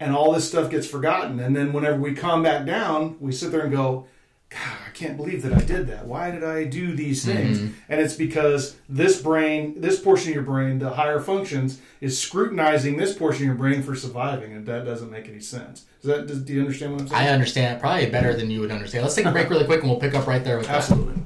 and 0.00 0.14
all 0.14 0.32
this 0.32 0.48
stuff 0.48 0.70
gets 0.70 0.86
forgotten, 0.86 1.38
and 1.40 1.54
then 1.54 1.72
whenever 1.72 1.98
we 1.98 2.14
calm 2.14 2.42
back 2.42 2.66
down, 2.66 3.16
we 3.20 3.32
sit 3.32 3.52
there 3.52 3.62
and 3.62 3.72
go. 3.72 4.06
God, 4.50 4.78
I 4.86 4.90
can't 4.92 5.16
believe 5.16 5.42
that 5.42 5.52
I 5.52 5.60
did 5.60 5.88
that. 5.88 6.06
Why 6.06 6.30
did 6.30 6.42
I 6.42 6.64
do 6.64 6.94
these 6.94 7.24
mm-hmm. 7.24 7.36
things? 7.36 7.74
And 7.88 8.00
it's 8.00 8.14
because 8.14 8.76
this 8.88 9.20
brain, 9.20 9.78
this 9.78 10.00
portion 10.00 10.30
of 10.30 10.34
your 10.34 10.44
brain, 10.44 10.78
the 10.78 10.90
higher 10.90 11.20
functions, 11.20 11.80
is 12.00 12.18
scrutinizing 12.18 12.96
this 12.96 13.14
portion 13.14 13.42
of 13.42 13.46
your 13.46 13.56
brain 13.56 13.82
for 13.82 13.94
surviving, 13.94 14.54
and 14.54 14.64
that 14.66 14.86
doesn't 14.86 15.10
make 15.10 15.28
any 15.28 15.40
sense. 15.40 15.84
Does 16.00 16.10
that? 16.10 16.26
Does, 16.26 16.40
do 16.40 16.54
you 16.54 16.60
understand 16.60 16.92
what 16.92 17.02
I'm 17.02 17.08
saying? 17.08 17.22
I 17.22 17.28
understand 17.28 17.80
probably 17.80 18.06
better 18.06 18.32
than 18.34 18.50
you 18.50 18.60
would 18.60 18.70
understand. 18.70 19.04
Let's 19.04 19.14
take 19.14 19.26
a 19.26 19.32
break 19.32 19.50
really 19.50 19.66
quick 19.66 19.80
and 19.80 19.90
we'll 19.90 20.00
pick 20.00 20.14
up 20.14 20.26
right 20.26 20.42
there 20.42 20.56
with 20.56 20.66
that. 20.66 20.76
Absolutely. 20.76 21.22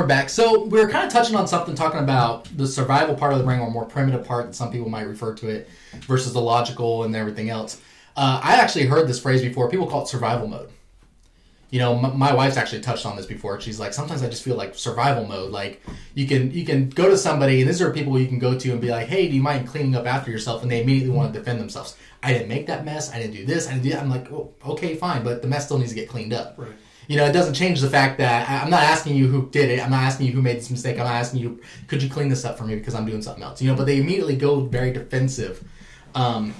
We're 0.00 0.06
back. 0.06 0.30
So 0.30 0.64
we 0.64 0.80
were 0.80 0.88
kind 0.88 1.06
of 1.06 1.12
touching 1.12 1.36
on 1.36 1.46
something, 1.46 1.74
talking 1.74 2.00
about 2.00 2.48
the 2.56 2.66
survival 2.66 3.14
part 3.14 3.32
of 3.32 3.38
the 3.38 3.44
brain, 3.44 3.60
or 3.60 3.70
more 3.70 3.84
primitive 3.84 4.24
part, 4.24 4.46
that 4.46 4.54
some 4.54 4.72
people 4.72 4.88
might 4.88 5.06
refer 5.06 5.34
to 5.34 5.48
it, 5.48 5.68
versus 6.06 6.32
the 6.32 6.40
logical 6.40 7.04
and 7.04 7.14
everything 7.14 7.50
else. 7.50 7.80
Uh, 8.16 8.40
I 8.42 8.54
actually 8.54 8.86
heard 8.86 9.06
this 9.06 9.20
phrase 9.20 9.42
before. 9.42 9.68
People 9.68 9.86
call 9.86 10.02
it 10.02 10.08
survival 10.08 10.48
mode. 10.48 10.70
You 11.68 11.78
know, 11.80 12.02
m- 12.02 12.18
my 12.18 12.32
wife's 12.32 12.56
actually 12.56 12.80
touched 12.80 13.04
on 13.04 13.14
this 13.14 13.26
before. 13.26 13.60
She's 13.60 13.78
like, 13.78 13.92
sometimes 13.92 14.22
I 14.22 14.28
just 14.30 14.42
feel 14.42 14.56
like 14.56 14.74
survival 14.74 15.26
mode. 15.26 15.52
Like 15.52 15.82
you 16.14 16.26
can 16.26 16.50
you 16.50 16.64
can 16.64 16.88
go 16.88 17.10
to 17.10 17.18
somebody, 17.18 17.60
and 17.60 17.68
these 17.68 17.82
are 17.82 17.92
people 17.92 18.18
you 18.18 18.26
can 18.26 18.38
go 18.38 18.58
to 18.58 18.72
and 18.72 18.80
be 18.80 18.88
like, 18.88 19.06
hey, 19.06 19.28
do 19.28 19.36
you 19.36 19.42
mind 19.42 19.68
cleaning 19.68 19.94
up 19.94 20.06
after 20.06 20.30
yourself? 20.30 20.62
And 20.62 20.70
they 20.70 20.82
immediately 20.82 21.14
want 21.14 21.32
to 21.32 21.38
defend 21.38 21.60
themselves. 21.60 21.96
I 22.22 22.32
didn't 22.32 22.48
make 22.48 22.66
that 22.68 22.86
mess. 22.86 23.12
I 23.12 23.18
didn't 23.18 23.34
do 23.34 23.44
this. 23.44 23.68
I 23.68 23.72
didn't 23.72 23.84
do 23.84 23.90
that. 23.90 24.02
I'm 24.02 24.10
like, 24.10 24.32
okay, 24.66 24.94
fine, 24.96 25.22
but 25.22 25.42
the 25.42 25.48
mess 25.48 25.66
still 25.66 25.78
needs 25.78 25.90
to 25.90 25.96
get 25.96 26.08
cleaned 26.08 26.32
up. 26.32 26.54
Right. 26.56 26.70
You 27.10 27.16
know, 27.16 27.24
it 27.24 27.32
doesn't 27.32 27.54
change 27.54 27.80
the 27.80 27.90
fact 27.90 28.18
that 28.18 28.48
I'm 28.48 28.70
not 28.70 28.84
asking 28.84 29.16
you 29.16 29.26
who 29.26 29.50
did 29.50 29.68
it. 29.68 29.84
I'm 29.84 29.90
not 29.90 30.04
asking 30.04 30.28
you 30.28 30.32
who 30.32 30.42
made 30.42 30.58
this 30.58 30.70
mistake. 30.70 30.96
I'm 30.96 31.06
not 31.06 31.16
asking 31.16 31.40
you, 31.40 31.60
could 31.88 32.00
you 32.04 32.08
clean 32.08 32.28
this 32.28 32.44
up 32.44 32.56
for 32.56 32.62
me 32.62 32.76
because 32.76 32.94
I'm 32.94 33.04
doing 33.04 33.20
something 33.20 33.42
else. 33.42 33.60
You 33.60 33.68
know, 33.68 33.74
but 33.74 33.86
they 33.86 33.98
immediately 33.98 34.36
go 34.36 34.60
very 34.60 34.92
defensive. 34.92 35.68
Um, 36.14 36.54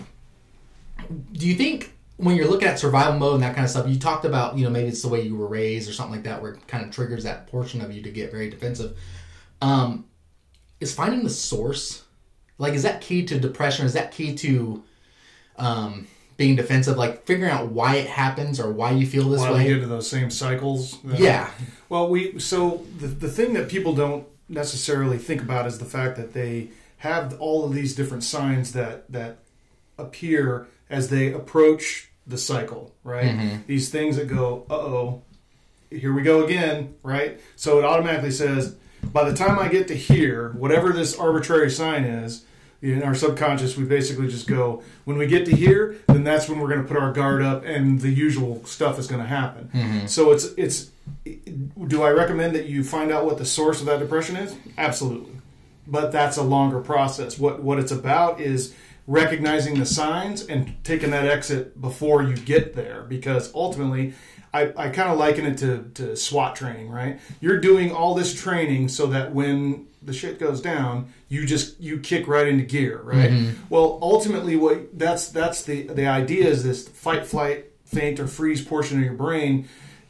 do 1.34 1.46
you 1.46 1.54
think 1.54 1.92
when 2.16 2.34
you're 2.34 2.48
looking 2.48 2.66
at 2.66 2.80
survival 2.80 3.16
mode 3.16 3.34
and 3.34 3.44
that 3.44 3.54
kind 3.54 3.64
of 3.64 3.70
stuff, 3.70 3.88
you 3.88 3.96
talked 3.96 4.24
about, 4.24 4.58
you 4.58 4.64
know, 4.64 4.70
maybe 4.70 4.88
it's 4.88 5.02
the 5.02 5.08
way 5.08 5.20
you 5.20 5.36
were 5.36 5.46
raised 5.46 5.88
or 5.88 5.92
something 5.92 6.16
like 6.16 6.24
that, 6.24 6.42
where 6.42 6.54
it 6.54 6.66
kind 6.66 6.84
of 6.84 6.90
triggers 6.90 7.22
that 7.22 7.46
portion 7.46 7.80
of 7.80 7.92
you 7.92 8.02
to 8.02 8.10
get 8.10 8.32
very 8.32 8.50
defensive. 8.50 8.98
Um, 9.62 10.06
is 10.80 10.92
finding 10.92 11.22
the 11.22 11.30
source, 11.30 12.02
like, 12.58 12.74
is 12.74 12.82
that 12.82 13.02
key 13.02 13.24
to 13.26 13.38
depression? 13.38 13.86
Is 13.86 13.92
that 13.92 14.10
key 14.10 14.34
to 14.34 14.82
um, 15.58 16.08
being 16.40 16.56
defensive? 16.56 16.96
Like, 16.96 17.26
figuring 17.26 17.52
out 17.52 17.68
why 17.68 17.96
it 17.96 18.06
happens 18.06 18.58
or 18.58 18.72
why 18.72 18.92
you 18.92 19.06
feel 19.06 19.28
this 19.28 19.42
Why 19.42 19.50
we 19.50 19.56
way? 19.58 19.64
get 19.64 19.72
into 19.74 19.88
those 19.88 20.08
same 20.08 20.30
cycles? 20.30 20.96
Yeah. 21.04 21.50
Well, 21.90 22.08
we 22.08 22.38
so 22.38 22.86
the 22.98 23.08
the 23.08 23.28
thing 23.28 23.52
that 23.52 23.68
people 23.68 23.94
don't 23.94 24.26
necessarily 24.48 25.18
think 25.18 25.42
about 25.42 25.66
is 25.66 25.78
the 25.78 25.84
fact 25.84 26.16
that 26.16 26.32
they 26.32 26.70
have 26.98 27.38
all 27.40 27.66
of 27.66 27.74
these 27.74 27.94
different 27.94 28.24
signs 28.24 28.72
that 28.72 29.12
that 29.12 29.36
appear 29.98 30.66
as 30.88 31.10
they 31.10 31.30
approach 31.30 32.08
the 32.26 32.38
cycle, 32.38 32.94
right? 33.04 33.60
These 33.66 33.90
things 33.90 34.16
that 34.16 34.26
go, 34.26 34.64
uh 34.70 34.74
oh, 34.76 35.22
here 35.90 36.14
we 36.14 36.22
go 36.22 36.44
again, 36.44 36.94
right? 37.02 37.38
So 37.54 37.78
it 37.80 37.84
automatically 37.84 38.30
says, 38.30 38.76
by 39.12 39.28
the 39.28 39.36
time 39.36 39.58
I 39.58 39.68
get 39.68 39.88
to 39.88 39.94
here, 39.94 40.52
whatever 40.56 40.90
this 40.94 41.18
arbitrary 41.18 41.70
sign 41.70 42.04
is, 42.04 42.44
in 42.82 43.02
our 43.02 43.14
subconscious, 43.14 43.76
we 43.76 43.84
basically 43.84 44.28
just 44.28 44.46
go, 44.46 44.82
when 45.04 45.18
we 45.18 45.26
get 45.26 45.44
to 45.46 45.54
here, 45.54 45.96
then 46.06 46.24
that's 46.24 46.48
when 46.48 46.60
we're 46.60 46.68
going 46.68 46.80
to 46.80 46.88
put 46.88 46.96
our 46.96 47.12
guard 47.12 47.42
up 47.42 47.64
and 47.64 48.00
the 48.00 48.08
usual 48.08 48.64
stuff 48.64 48.98
is 48.98 49.06
going 49.06 49.20
to 49.20 49.26
happen. 49.26 49.70
Mm-hmm. 49.74 50.06
So 50.06 50.32
it's, 50.32 50.46
it's, 50.56 50.90
do 51.86 52.02
I 52.02 52.10
recommend 52.10 52.54
that 52.54 52.66
you 52.66 52.82
find 52.82 53.12
out 53.12 53.26
what 53.26 53.38
the 53.38 53.44
source 53.44 53.80
of 53.80 53.86
that 53.86 53.98
depression 53.98 54.36
is? 54.36 54.56
Absolutely. 54.78 55.34
But 55.86 56.10
that's 56.10 56.38
a 56.38 56.42
longer 56.42 56.80
process. 56.80 57.38
What, 57.38 57.62
what 57.62 57.78
it's 57.78 57.92
about 57.92 58.40
is 58.40 58.74
recognizing 59.06 59.78
the 59.78 59.86
signs 59.86 60.46
and 60.46 60.82
taking 60.84 61.10
that 61.10 61.26
exit 61.26 61.80
before 61.80 62.22
you 62.22 62.34
get 62.34 62.74
there 62.74 63.02
because 63.02 63.52
ultimately 63.54 64.14
I, 64.54 64.72
I 64.76 64.88
kind 64.88 65.10
of 65.10 65.18
liken 65.18 65.44
it 65.46 65.58
to, 65.58 65.90
to 65.94 66.16
SWAT 66.16 66.56
training, 66.56 66.90
right? 66.90 67.20
You're 67.40 67.60
doing 67.60 67.92
all 67.92 68.14
this 68.14 68.34
training 68.34 68.88
so 68.88 69.06
that 69.08 69.32
when 69.32 69.86
the 70.02 70.12
shit 70.12 70.38
goes 70.38 70.60
down, 70.60 71.12
you 71.28 71.46
just 71.46 71.80
you 71.80 71.98
kick 71.98 72.26
right 72.26 72.46
into 72.46 72.64
gear, 72.64 73.00
right? 73.02 73.30
Mm-hmm. 73.30 73.62
Well, 73.68 73.98
ultimately, 74.00 74.56
what 74.56 74.98
that's 74.98 75.28
that's 75.28 75.62
the 75.64 75.82
the 75.82 76.06
idea 76.06 76.46
is 76.46 76.64
this 76.64 76.88
fight, 76.88 77.26
flight, 77.26 77.66
faint, 77.84 78.18
or 78.20 78.26
freeze 78.26 78.64
portion 78.64 78.98
of 78.98 79.04
your 79.04 79.14
brain. 79.14 79.68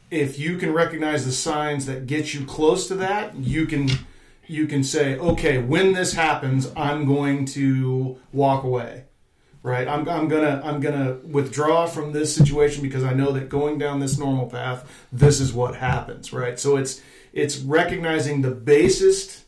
If 0.09 0.37
you 0.37 0.57
can 0.57 0.73
recognize 0.73 1.25
the 1.25 1.31
signs 1.31 1.85
that 1.85 2.05
get 2.05 2.33
you 2.33 2.45
close 2.45 2.87
to 2.89 2.95
that, 2.95 3.35
you 3.35 3.65
can 3.65 3.89
you 4.47 4.67
can 4.67 4.83
say, 4.83 5.17
okay, 5.17 5.57
when 5.59 5.93
this 5.93 6.13
happens, 6.13 6.71
I'm 6.75 7.05
going 7.05 7.45
to 7.45 8.19
walk 8.33 8.63
away 8.63 9.05
right 9.63 9.87
I'm, 9.87 10.07
I'm 10.09 10.27
gonna 10.27 10.61
i'm 10.63 10.79
gonna 10.79 11.17
withdraw 11.23 11.85
from 11.85 12.13
this 12.13 12.35
situation 12.35 12.81
because 12.81 13.03
i 13.03 13.13
know 13.13 13.31
that 13.31 13.49
going 13.49 13.77
down 13.77 13.99
this 13.99 14.17
normal 14.17 14.47
path 14.47 14.89
this 15.11 15.39
is 15.39 15.53
what 15.53 15.75
happens 15.75 16.33
right 16.33 16.59
so 16.59 16.77
it's 16.77 17.01
it's 17.33 17.59
recognizing 17.59 18.41
the 18.41 18.51
basest 18.51 19.45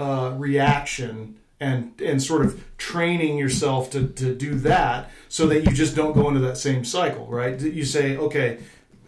uh, 0.00 0.34
reaction 0.36 1.36
and 1.60 1.92
and 2.00 2.22
sort 2.22 2.44
of 2.44 2.64
training 2.78 3.36
yourself 3.36 3.90
to, 3.90 4.08
to 4.08 4.34
do 4.34 4.54
that 4.54 5.10
so 5.28 5.46
that 5.46 5.64
you 5.64 5.72
just 5.72 5.94
don't 5.94 6.14
go 6.14 6.28
into 6.28 6.40
that 6.40 6.56
same 6.56 6.84
cycle 6.84 7.26
right? 7.26 7.60
You 7.60 7.84
say 7.84 8.16
okay 8.16 8.58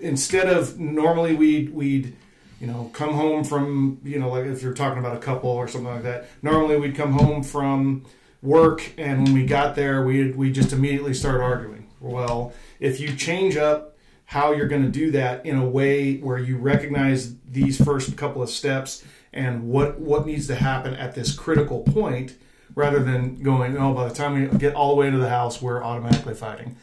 instead 0.00 0.48
of 0.48 0.78
normally 0.78 1.34
we'd 1.34 1.72
we'd 1.74 2.14
you 2.60 2.66
know 2.66 2.90
come 2.92 3.14
home 3.14 3.42
from 3.42 3.98
you 4.04 4.18
know 4.18 4.28
like 4.28 4.44
if 4.44 4.62
you're 4.62 4.74
talking 4.74 4.98
about 4.98 5.16
a 5.16 5.20
couple 5.20 5.50
or 5.50 5.66
something 5.66 5.92
like 5.92 6.02
that 6.02 6.28
normally 6.42 6.76
we'd 6.76 6.94
come 6.94 7.12
home 7.12 7.42
from 7.42 8.04
work 8.42 8.92
and 8.98 9.24
when 9.24 9.34
we 9.34 9.46
got 9.46 9.74
there 9.74 10.04
we 10.04 10.32
we 10.32 10.52
just 10.52 10.72
immediately 10.72 11.14
start 11.14 11.40
arguing. 11.40 11.88
Well 12.00 12.52
if 12.80 13.00
you 13.00 13.16
change 13.16 13.56
up 13.56 13.96
how 14.26 14.52
you're 14.52 14.68
going 14.68 14.82
to 14.82 14.90
do 14.90 15.10
that 15.10 15.44
in 15.44 15.56
a 15.58 15.68
way 15.68 16.16
where 16.16 16.38
you 16.38 16.56
recognize 16.56 17.36
these 17.50 17.82
first 17.82 18.16
couple 18.16 18.42
of 18.42 18.48
steps 18.48 19.04
and 19.32 19.68
what 19.68 19.98
what 19.98 20.26
needs 20.26 20.46
to 20.46 20.54
happen 20.54 20.94
at 20.94 21.14
this 21.14 21.34
critical 21.34 21.80
point 21.80 22.36
rather 22.74 23.00
than 23.00 23.42
going 23.42 23.76
oh 23.76 23.92
by 23.94 24.08
the 24.08 24.14
time 24.14 24.34
we 24.34 24.58
get 24.58 24.74
all 24.74 24.90
the 24.90 24.96
way 24.96 25.10
to 25.10 25.18
the 25.18 25.28
house 25.28 25.60
we're 25.60 25.82
automatically 25.82 26.34
fighting 26.34 26.76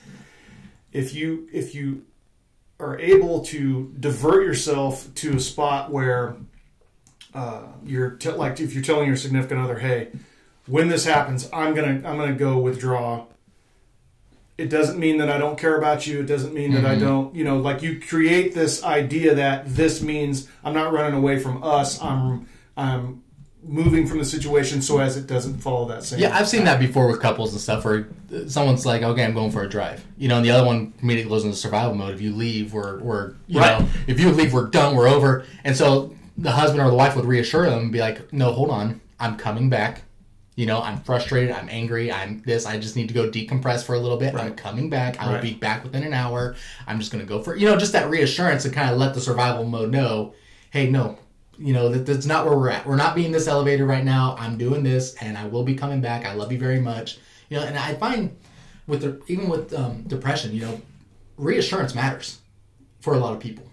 if 0.92 1.14
you 1.14 1.48
if 1.52 1.76
you 1.76 2.04
are 2.80 2.98
able 3.00 3.44
to 3.44 3.94
divert 4.00 4.46
yourself 4.46 5.14
to 5.16 5.36
a 5.36 5.40
spot 5.40 5.92
where 5.92 6.36
uh, 7.34 7.64
you're 7.86 8.18
like 8.36 8.60
if 8.60 8.74
you're 8.74 8.84
telling 8.84 9.08
your 9.08 9.18
significant 9.18 9.60
other 9.60 9.80
hey 9.80 10.10
when 10.70 10.88
this 10.88 11.04
happens, 11.04 11.50
I'm 11.52 11.74
gonna 11.74 12.08
I'm 12.08 12.18
gonna 12.18 12.34
go 12.34 12.60
withdraw. 12.60 13.26
It 14.60 14.70
doesn't 14.70 15.00
mean 15.00 15.18
that 15.18 15.30
I 15.30 15.38
don't 15.38 15.58
care 15.58 15.78
about 15.78 16.06
you. 16.06 16.20
It 16.20 16.26
doesn't 16.26 16.54
mean 16.54 16.74
that 16.74 16.86
I 16.86 16.96
mm-hmm. 16.96 17.06
don't, 17.06 17.36
you 17.36 17.44
know, 17.44 17.58
like 17.58 17.82
you 17.82 18.00
create 18.00 18.54
this 18.54 18.84
idea 18.84 19.36
that 19.36 19.74
this 19.74 20.02
means 20.02 20.50
I'm 20.64 20.74
not 20.74 20.92
running 20.92 21.18
away 21.18 21.40
from 21.40 21.64
us. 21.64 22.02
I'm 22.02 22.48
I'm 22.76 23.24
moving 23.64 24.08
from 24.08 24.20
the 24.20 24.26
situation 24.26 24.82
so 24.82 25.00
as 25.00 25.18
it 25.18 25.28
doesn't 25.28 25.58
follow 25.60 25.88
that 25.88 26.04
same. 26.04 26.20
Yeah, 26.20 26.36
I've 26.36 26.48
seen 26.48 26.64
that 26.66 26.80
before 26.80 27.08
with 27.08 27.22
couples 27.22 27.52
and 27.52 27.62
stuff 27.62 27.86
where 27.86 28.08
someone's 28.48 28.86
like, 28.86 29.02
"Okay, 29.02 29.24
I'm 29.24 29.34
going 29.34 29.52
for 29.52 29.64
a 29.64 29.70
drive," 29.70 30.06
you 30.18 30.28
know, 30.28 30.38
and 30.38 30.46
the 30.46 30.52
other 30.52 30.66
one 30.66 30.94
immediately 31.02 31.30
goes 31.30 31.46
into 31.46 31.56
survival 31.56 31.96
mode. 31.96 32.14
If 32.14 32.22
you 32.22 32.36
leave, 32.36 32.74
we're 32.74 33.00
we're 33.00 33.34
you 33.48 33.60
Right. 33.60 33.80
know, 33.80 33.88
if 34.08 34.20
you 34.20 34.32
leave, 34.32 34.54
we're 34.54 34.68
done, 34.68 34.96
we're 34.96 35.08
over. 35.08 35.46
And 35.64 35.76
so 35.76 36.14
the 36.38 36.52
husband 36.52 36.82
or 36.82 36.90
the 36.90 36.96
wife 36.96 37.16
would 37.16 37.26
reassure 37.26 37.70
them 37.70 37.80
and 37.84 37.92
be 37.92 38.00
like, 38.00 38.32
"No, 38.34 38.52
hold 38.52 38.70
on, 38.70 39.02
I'm 39.20 39.38
coming 39.38 39.70
back. 39.70 40.04
You 40.60 40.66
know, 40.66 40.82
I'm 40.82 41.00
frustrated. 41.04 41.56
I'm 41.56 41.70
angry. 41.70 42.12
I'm 42.12 42.42
this. 42.42 42.66
I 42.66 42.78
just 42.78 42.98
need 42.98 43.08
to 43.08 43.14
go 43.14 43.30
decompress 43.30 43.82
for 43.82 43.96
a 43.96 43.98
little 44.00 44.18
bit. 44.18 44.36
I'm 44.36 44.56
coming 44.56 44.90
back. 44.90 45.18
I 45.18 45.28
will 45.28 45.36
Right. 45.36 45.42
be 45.42 45.54
back 45.54 45.86
within 45.86 46.04
an 46.04 46.14
hour. 46.14 46.54
I'm 46.86 47.00
just 47.00 47.14
going 47.14 47.24
to 47.26 47.30
go 47.30 47.42
for 47.42 47.56
you 47.56 47.66
know 47.66 47.78
just 47.78 47.94
that 47.94 48.10
reassurance 48.10 48.64
to 48.64 48.70
kind 48.70 48.90
of 48.90 48.98
let 48.98 49.14
the 49.14 49.22
survival 49.22 49.64
mode 49.64 49.90
know, 49.90 50.34
hey, 50.72 50.90
no, 50.90 51.18
you 51.58 51.72
know 51.72 51.88
that 51.88 52.06
that's 52.06 52.26
not 52.26 52.46
where 52.46 52.58
we're 52.58 52.72
at. 52.72 52.86
We're 52.86 52.98
not 52.98 53.16
being 53.16 53.32
this 53.32 53.48
elevator 53.48 53.86
right 53.86 54.04
now. 54.04 54.36
I'm 54.38 54.58
doing 54.58 54.84
this, 54.84 55.16
and 55.22 55.38
I 55.38 55.46
will 55.48 55.64
be 55.64 55.76
coming 55.76 56.02
back. 56.02 56.26
I 56.26 56.34
love 56.34 56.52
you 56.52 56.60
very 56.60 56.82
much. 56.82 57.20
You 57.50 57.56
know, 57.56 57.64
and 57.64 57.78
I 57.78 57.94
find 57.94 58.36
with 58.86 59.04
the, 59.04 59.22
even 59.32 59.48
with 59.48 59.74
um, 59.74 60.02
depression, 60.08 60.54
you 60.54 60.64
know, 60.64 60.82
reassurance 61.38 61.96
matters 61.96 62.40
for 63.00 63.14
a 63.14 63.18
lot 63.18 63.32
of 63.32 63.40
people. 63.40 63.66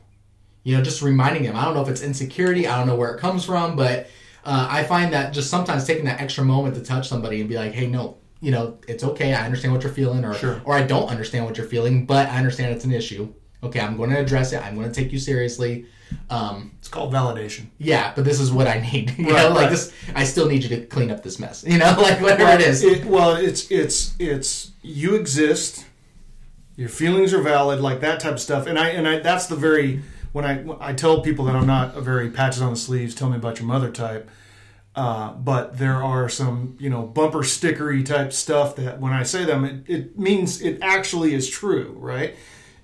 You 0.63 0.77
know, 0.77 0.85
just 0.85 1.03
reminding 1.03 1.43
them. 1.43 1.57
I 1.57 1.65
don't 1.65 1.75
know 1.75 1.83
if 1.83 1.89
it's 1.89 2.03
insecurity. 2.03 2.69
I 2.69 2.79
don't 2.79 2.87
know 2.87 2.95
where 2.95 3.13
it 3.13 3.19
comes 3.19 3.45
from, 3.45 3.75
but 3.75 4.09
uh, 4.47 4.67
I 4.71 4.85
find 4.85 5.13
that 5.13 5.33
just 5.35 5.51
sometimes 5.51 5.85
taking 5.85 6.05
that 6.07 6.21
extra 6.21 6.45
moment 6.45 6.75
to 6.77 6.83
touch 6.83 7.09
somebody 7.09 7.41
and 7.41 7.49
be 7.49 7.57
like, 7.57 7.73
"Hey, 7.73 7.87
no, 7.87 8.17
you 8.41 8.51
know, 8.53 8.79
it's 8.89 9.03
okay. 9.05 9.35
I 9.35 9.45
understand 9.45 9.75
what 9.75 9.83
you're 9.83 9.93
feeling, 9.93 10.25
or 10.25 10.35
Sure. 10.35 10.61
or 10.65 10.75
I 10.75 10.83
don't 10.83 11.09
understand 11.09 11.45
what 11.45 11.57
you're 11.59 11.67
feeling, 11.67 12.07
but 12.07 12.29
I 12.29 12.39
understand 12.39 12.75
it's 12.75 12.85
an 12.85 12.93
issue. 12.93 13.33
Okay, 13.63 13.81
I'm 13.81 13.97
going 13.97 14.11
to 14.11 14.19
address 14.19 14.53
it. 14.53 14.63
I'm 14.65 14.75
going 14.77 14.91
to 14.91 14.95
take 14.95 15.13
you 15.13 15.19
seriously. 15.19 15.87
Um, 16.31 16.73
It's 16.79 16.87
called 16.89 17.13
validation. 17.13 17.67
yeah, 17.79 18.13
but 18.15 18.25
this 18.25 18.39
is 18.39 18.53
what 18.53 18.69
I 18.69 18.79
need. 18.93 19.11
You 19.19 19.25
Right, 19.35 19.43
know, 19.43 19.49
like 19.49 19.63
right. 19.63 19.71
this. 19.71 19.93
I 20.15 20.23
still 20.25 20.47
need 20.49 20.63
you 20.63 20.69
to 20.77 20.87
clean 20.87 21.11
up 21.11 21.23
this 21.25 21.39
mess. 21.41 21.65
You 21.67 21.79
know, 21.79 21.97
like 22.01 22.21
whatever 22.21 22.53
it 22.53 22.61
is. 22.61 22.85
It, 22.85 23.05
well, 23.07 23.35
it's 23.35 23.69
it's 23.71 24.15
it's 24.21 24.71
you 24.83 25.15
exist. 25.17 25.85
Your 26.77 26.91
feelings 26.91 27.33
are 27.35 27.41
valid, 27.43 27.81
like 27.81 28.01
that 28.03 28.21
type 28.21 28.35
of 28.35 28.41
stuff. 28.41 28.67
And 28.67 28.79
I 28.79 28.91
and 28.91 29.09
I 29.09 29.19
that's 29.19 29.47
the 29.47 29.57
very 29.57 30.03
when 30.37 30.45
I 30.45 30.57
when 30.59 30.77
I 30.81 30.93
tell 30.93 31.23
people 31.23 31.47
that 31.47 31.57
I'm 31.57 31.67
not 31.67 31.97
a 31.97 32.03
very 32.03 32.29
patches 32.29 32.61
on 32.61 32.69
the 32.73 32.77
sleeves, 32.77 33.15
tell 33.15 33.31
me 33.31 33.37
about 33.37 33.59
your 33.59 33.67
mother 33.67 33.91
type. 33.91 34.29
Uh, 34.95 35.33
but 35.33 35.79
there 35.79 36.03
are 36.03 36.29
some 36.29 36.77
you 36.79 36.91
know 36.91 37.05
bumper 37.05 37.39
stickery 37.39 38.05
type 38.05 38.35
stuff 38.35 38.77
that 38.77 39.01
when 39.01 39.15
I 39.15 39.23
say 39.23 39.47
them, 39.47 39.65
it, 39.65 39.85
it 39.87 40.19
means 40.19 40.61
it 40.61 40.79
actually 40.83 41.33
is 41.33 41.49
true, 41.49 41.97
right? 41.99 42.37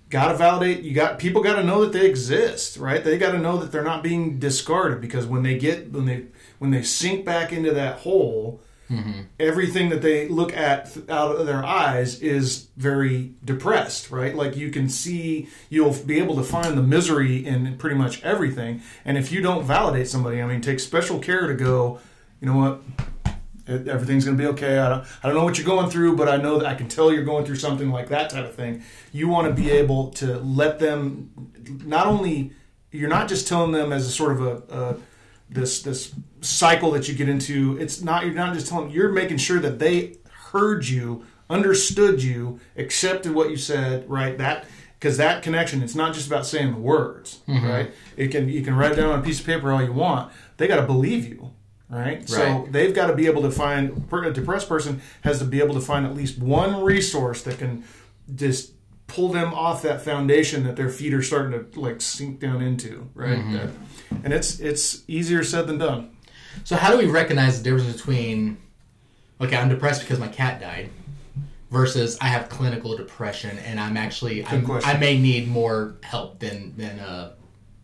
Got 0.08 0.28
to 0.28 0.38
validate. 0.38 0.82
You 0.82 0.94
got 0.94 1.18
people 1.18 1.42
got 1.42 1.56
to 1.56 1.62
know 1.62 1.82
that 1.82 1.92
they 1.92 2.06
exist, 2.06 2.78
right? 2.78 3.04
They 3.04 3.18
got 3.18 3.32
to 3.32 3.38
know 3.38 3.58
that 3.58 3.70
they're 3.70 3.84
not 3.84 4.02
being 4.02 4.38
discarded 4.38 5.02
because 5.02 5.26
when 5.26 5.42
they 5.42 5.58
get 5.58 5.92
when 5.92 6.06
they 6.06 6.28
when 6.58 6.70
they 6.70 6.82
sink 6.82 7.26
back 7.26 7.52
into 7.52 7.72
that 7.72 7.98
hole, 7.98 8.62
Mm-hmm. 8.92 9.20
everything 9.40 9.88
that 9.88 10.02
they 10.02 10.28
look 10.28 10.54
at 10.54 10.94
out 11.08 11.36
of 11.36 11.46
their 11.46 11.64
eyes 11.64 12.20
is 12.20 12.68
very 12.76 13.32
depressed, 13.42 14.10
right? 14.10 14.34
Like 14.34 14.54
you 14.54 14.70
can 14.70 14.90
see, 14.90 15.48
you'll 15.70 15.94
be 15.94 16.18
able 16.18 16.36
to 16.36 16.42
find 16.42 16.76
the 16.76 16.82
misery 16.82 17.46
in 17.46 17.78
pretty 17.78 17.96
much 17.96 18.22
everything. 18.22 18.82
And 19.06 19.16
if 19.16 19.32
you 19.32 19.40
don't 19.40 19.64
validate 19.64 20.08
somebody, 20.08 20.42
I 20.42 20.46
mean, 20.46 20.60
take 20.60 20.78
special 20.78 21.18
care 21.20 21.46
to 21.46 21.54
go, 21.54 22.00
you 22.40 22.48
know 22.48 22.58
what? 22.58 22.82
Everything's 23.66 24.26
going 24.26 24.36
to 24.36 24.42
be 24.42 24.48
okay. 24.48 24.78
I 24.78 24.90
don't, 24.90 25.06
I 25.22 25.28
don't 25.28 25.36
know 25.36 25.44
what 25.44 25.56
you're 25.56 25.66
going 25.66 25.88
through, 25.88 26.16
but 26.16 26.28
I 26.28 26.36
know 26.36 26.58
that 26.58 26.66
I 26.66 26.74
can 26.74 26.88
tell 26.88 27.10
you're 27.10 27.24
going 27.24 27.46
through 27.46 27.56
something 27.56 27.90
like 27.90 28.10
that 28.10 28.28
type 28.28 28.44
of 28.44 28.54
thing. 28.54 28.82
You 29.10 29.28
want 29.28 29.48
to 29.48 29.54
be 29.54 29.70
able 29.70 30.10
to 30.12 30.36
let 30.38 30.78
them 30.78 31.30
not 31.86 32.06
only 32.06 32.52
you're 32.90 33.08
not 33.08 33.26
just 33.28 33.48
telling 33.48 33.72
them 33.72 33.90
as 33.90 34.06
a 34.06 34.10
sort 34.10 34.32
of 34.32 34.42
a, 34.42 34.74
a 34.76 34.96
this 35.52 35.82
this 35.82 36.14
cycle 36.40 36.90
that 36.92 37.08
you 37.08 37.14
get 37.14 37.28
into. 37.28 37.76
It's 37.78 38.02
not 38.02 38.24
you're 38.24 38.34
not 38.34 38.54
just 38.54 38.68
telling 38.68 38.90
you're 38.90 39.10
making 39.10 39.38
sure 39.38 39.60
that 39.60 39.78
they 39.78 40.16
heard 40.50 40.86
you, 40.86 41.24
understood 41.48 42.22
you, 42.22 42.60
accepted 42.76 43.32
what 43.34 43.50
you 43.50 43.56
said. 43.56 44.08
Right 44.08 44.36
that. 44.38 44.66
Because 44.98 45.16
that 45.16 45.42
connection, 45.42 45.82
it's 45.82 45.96
not 45.96 46.14
just 46.14 46.28
about 46.28 46.46
saying 46.46 46.70
the 46.70 46.78
words, 46.78 47.40
mm-hmm. 47.48 47.66
right? 47.66 47.90
It 48.16 48.28
can 48.28 48.48
you 48.48 48.62
can 48.62 48.76
write 48.76 48.92
it 48.92 48.94
down 48.94 49.10
on 49.10 49.18
a 49.18 49.22
piece 49.22 49.40
of 49.40 49.46
paper 49.46 49.72
all 49.72 49.82
you 49.82 49.92
want. 49.92 50.32
They 50.58 50.68
got 50.68 50.76
to 50.76 50.86
believe 50.86 51.26
you, 51.26 51.50
right? 51.88 52.18
right? 52.18 52.28
So 52.28 52.68
they've 52.70 52.94
got 52.94 53.08
to 53.08 53.16
be 53.16 53.26
able 53.26 53.42
to 53.42 53.50
find 53.50 54.06
a 54.12 54.30
depressed 54.30 54.68
person 54.68 55.02
has 55.22 55.40
to 55.40 55.44
be 55.44 55.58
able 55.58 55.74
to 55.74 55.80
find 55.80 56.06
at 56.06 56.14
least 56.14 56.38
one 56.38 56.84
resource 56.84 57.42
that 57.42 57.58
can 57.58 57.82
just 58.32 58.74
pull 59.14 59.28
them 59.28 59.52
off 59.52 59.82
that 59.82 60.00
foundation 60.02 60.64
that 60.64 60.76
their 60.76 60.88
feet 60.88 61.12
are 61.14 61.22
starting 61.22 61.52
to 61.72 61.80
like 61.80 62.00
sink 62.00 62.40
down 62.40 62.62
into 62.62 63.08
right 63.14 63.42
That- 63.52 63.70
and 64.24 64.32
it's 64.32 64.58
it's 64.60 65.02
easier 65.08 65.42
said 65.44 65.66
than 65.66 65.78
done 65.78 66.10
So 66.64 66.76
how 66.76 66.90
do 66.92 66.98
we 66.98 67.06
recognize 67.06 67.60
the 67.62 67.64
difference 67.70 67.96
between 67.96 68.56
okay, 69.40 69.56
I'm 69.56 69.68
depressed 69.68 70.00
because 70.02 70.18
my 70.18 70.28
cat 70.28 70.60
died 70.60 70.90
versus 71.70 72.18
I 72.20 72.26
have 72.28 72.48
clinical 72.48 72.96
depression 72.96 73.58
and 73.58 73.80
I'm 73.80 73.96
actually 73.96 74.44
I'm. 74.46 74.70
I 74.84 74.96
may 74.98 75.18
need 75.18 75.48
more 75.48 75.94
help 76.02 76.38
than 76.38 76.74
than 76.76 77.00
uh 77.00 77.32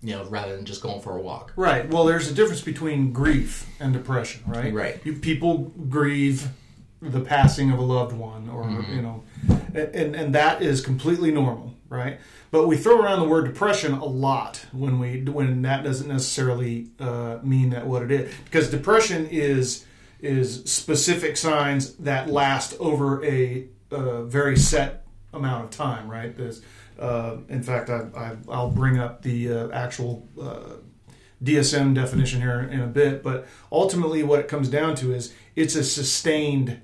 you 0.02 0.12
know 0.14 0.24
rather 0.26 0.54
than 0.54 0.64
just 0.64 0.80
going 0.82 1.00
for 1.00 1.16
a 1.16 1.20
walk. 1.20 1.52
right 1.56 1.88
well 1.90 2.04
there's 2.04 2.30
a 2.30 2.34
difference 2.34 2.60
between 2.60 3.12
grief 3.12 3.66
and 3.80 3.92
depression 3.92 4.42
right 4.46 4.72
Right. 4.72 5.00
you, 5.04 5.14
people 5.14 5.72
grieve 5.88 6.48
the 7.00 7.20
passing 7.20 7.70
of 7.70 7.78
a 7.78 7.82
loved 7.82 8.12
one 8.12 8.48
or 8.48 8.68
you 8.90 9.02
know 9.02 9.22
and 9.74 10.16
and 10.16 10.34
that 10.34 10.62
is 10.62 10.80
completely 10.80 11.30
normal 11.30 11.74
right? 11.88 12.20
But 12.50 12.66
we 12.66 12.76
throw 12.76 13.00
around 13.00 13.20
the 13.20 13.28
word 13.28 13.46
depression 13.46 13.92
a 13.92 14.04
lot 14.04 14.64
when 14.72 14.98
we 14.98 15.22
when 15.22 15.62
that 15.62 15.84
doesn't 15.84 16.08
necessarily 16.08 16.88
uh, 16.98 17.38
mean 17.42 17.70
that 17.70 17.86
what 17.86 18.02
it 18.02 18.10
is. 18.10 18.34
Because 18.44 18.70
depression 18.70 19.26
is 19.26 19.84
is 20.20 20.64
specific 20.64 21.36
signs 21.36 21.94
that 21.94 22.28
last 22.28 22.74
over 22.80 23.24
a, 23.24 23.66
uh 23.92 24.22
very 24.24 24.56
set 24.56 25.06
amount 25.32 25.64
of 25.64 25.70
time 25.70 26.10
right? 26.10 26.36
There's, 26.36 26.62
uh, 26.98 27.36
in 27.48 27.62
fact 27.62 27.90
I, 27.90 28.06
I, 28.16 28.36
i'll 28.50 28.70
bring 28.70 28.98
up 28.98 29.22
the 29.22 29.52
uh, 29.52 29.68
actual 29.70 30.28
uh, 30.40 30.76
DSM 31.42 31.94
definition 31.94 32.40
here 32.40 32.60
in 32.60 32.80
a 32.80 32.86
bit, 32.86 33.22
but 33.22 33.46
ultimately 33.70 34.24
what 34.24 34.40
it 34.40 34.48
comes 34.48 34.68
down 34.68 34.96
to 34.96 35.14
is 35.14 35.32
it's 35.54 35.76
a 35.76 35.84
sustained 35.84 36.80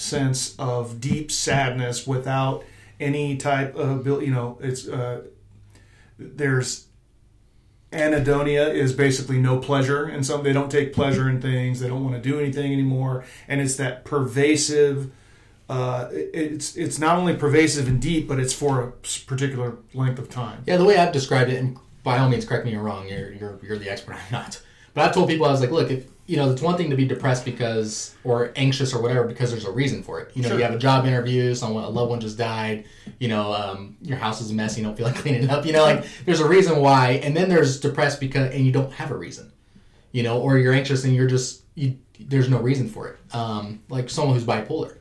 sense 0.00 0.54
of 0.58 1.00
deep 1.00 1.30
sadness 1.30 2.06
without 2.06 2.64
any 2.98 3.36
type 3.36 3.74
of 3.76 4.06
you 4.06 4.30
know 4.30 4.58
it's 4.60 4.88
uh, 4.88 5.22
there's 6.18 6.86
anhedonia 7.92 8.72
is 8.72 8.92
basically 8.92 9.38
no 9.38 9.58
pleasure 9.58 10.04
and 10.04 10.24
some 10.24 10.42
they 10.42 10.52
don't 10.52 10.70
take 10.70 10.92
pleasure 10.92 11.28
in 11.28 11.40
things 11.40 11.80
they 11.80 11.88
don't 11.88 12.04
want 12.04 12.14
to 12.14 12.22
do 12.22 12.38
anything 12.38 12.72
anymore 12.72 13.24
and 13.48 13.60
it's 13.60 13.76
that 13.76 14.04
pervasive 14.04 15.10
uh, 15.68 16.08
it's 16.12 16.76
it's 16.76 16.98
not 16.98 17.16
only 17.16 17.34
pervasive 17.34 17.86
and 17.88 18.00
deep 18.00 18.26
but 18.28 18.38
it's 18.40 18.52
for 18.52 18.80
a 18.82 18.90
particular 19.26 19.76
length 19.94 20.18
of 20.18 20.28
time 20.28 20.62
Yeah, 20.66 20.76
the 20.76 20.84
way 20.84 20.96
I've 20.96 21.12
described 21.12 21.50
it, 21.50 21.58
and 21.58 21.78
by 22.02 22.18
all 22.18 22.28
means, 22.28 22.44
correct 22.44 22.64
me 22.64 22.72
if 22.72 22.78
I'm 22.78 22.84
wrong. 22.84 23.08
You're 23.08 23.32
you're 23.32 23.58
you're 23.62 23.78
the 23.78 23.90
expert. 23.90 24.14
I'm 24.14 24.32
not. 24.32 24.62
But 24.94 25.04
I've 25.04 25.14
told 25.14 25.28
people 25.28 25.46
I 25.46 25.50
was 25.50 25.60
like, 25.60 25.70
look, 25.70 25.90
if 25.90 26.06
you 26.30 26.36
know, 26.36 26.48
it's 26.52 26.62
one 26.62 26.76
thing 26.76 26.90
to 26.90 26.96
be 26.96 27.04
depressed 27.04 27.44
because 27.44 28.14
or 28.22 28.52
anxious 28.54 28.94
or 28.94 29.02
whatever 29.02 29.24
because 29.24 29.50
there's 29.50 29.64
a 29.64 29.70
reason 29.72 30.00
for 30.00 30.20
it. 30.20 30.30
You 30.36 30.42
know, 30.42 30.48
Sure. 30.50 30.58
you 30.58 30.62
have 30.64 30.72
a 30.72 30.78
job 30.78 31.04
interview, 31.04 31.56
someone 31.56 31.82
a 31.82 31.88
loved 31.88 32.10
one 32.10 32.20
just 32.20 32.38
died. 32.38 32.84
You 33.18 33.26
know, 33.26 33.52
um, 33.52 33.96
your 34.00 34.16
house 34.16 34.40
is 34.40 34.52
a 34.52 34.54
mess. 34.54 34.78
You 34.78 34.84
don't 34.84 34.96
feel 34.96 35.06
like 35.06 35.16
cleaning 35.22 35.42
it 35.42 35.50
up. 35.50 35.66
You 35.66 35.72
know, 35.72 35.82
like 35.82 36.04
there's 36.26 36.38
a 36.38 36.46
reason 36.46 36.78
why. 36.80 37.20
And 37.24 37.36
then 37.36 37.48
there's 37.48 37.80
depressed 37.80 38.20
because 38.20 38.54
and 38.54 38.64
you 38.64 38.70
don't 38.70 38.92
have 38.92 39.10
a 39.10 39.16
reason. 39.16 39.50
You 40.12 40.22
know, 40.22 40.40
or 40.40 40.56
you're 40.56 40.72
anxious 40.72 41.02
and 41.02 41.12
you're 41.16 41.26
just 41.26 41.62
you. 41.74 41.98
There's 42.20 42.48
no 42.48 42.60
reason 42.60 42.88
for 42.88 43.08
it. 43.08 43.34
Um, 43.34 43.82
like 43.88 44.08
someone 44.08 44.34
who's 44.36 44.44
bipolar. 44.46 44.98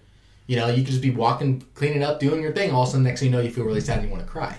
You 0.48 0.56
know, 0.56 0.68
you 0.68 0.78
could 0.78 0.88
just 0.92 1.02
be 1.04 1.12
walking, 1.12 1.62
cleaning 1.76 2.02
up, 2.02 2.20
doing 2.20 2.42
your 2.42 2.54
thing. 2.54 2.72
All 2.72 2.82
of 2.82 2.88
a 2.88 2.92
sudden, 2.92 3.04
next 3.04 3.20
thing 3.20 3.30
you 3.30 3.36
know, 3.36 3.42
you 3.42 3.52
feel 3.52 3.66
really 3.66 3.82
sad 3.82 4.00
and 4.00 4.08
you 4.08 4.12
want 4.12 4.26
to 4.26 4.30
cry 4.32 4.58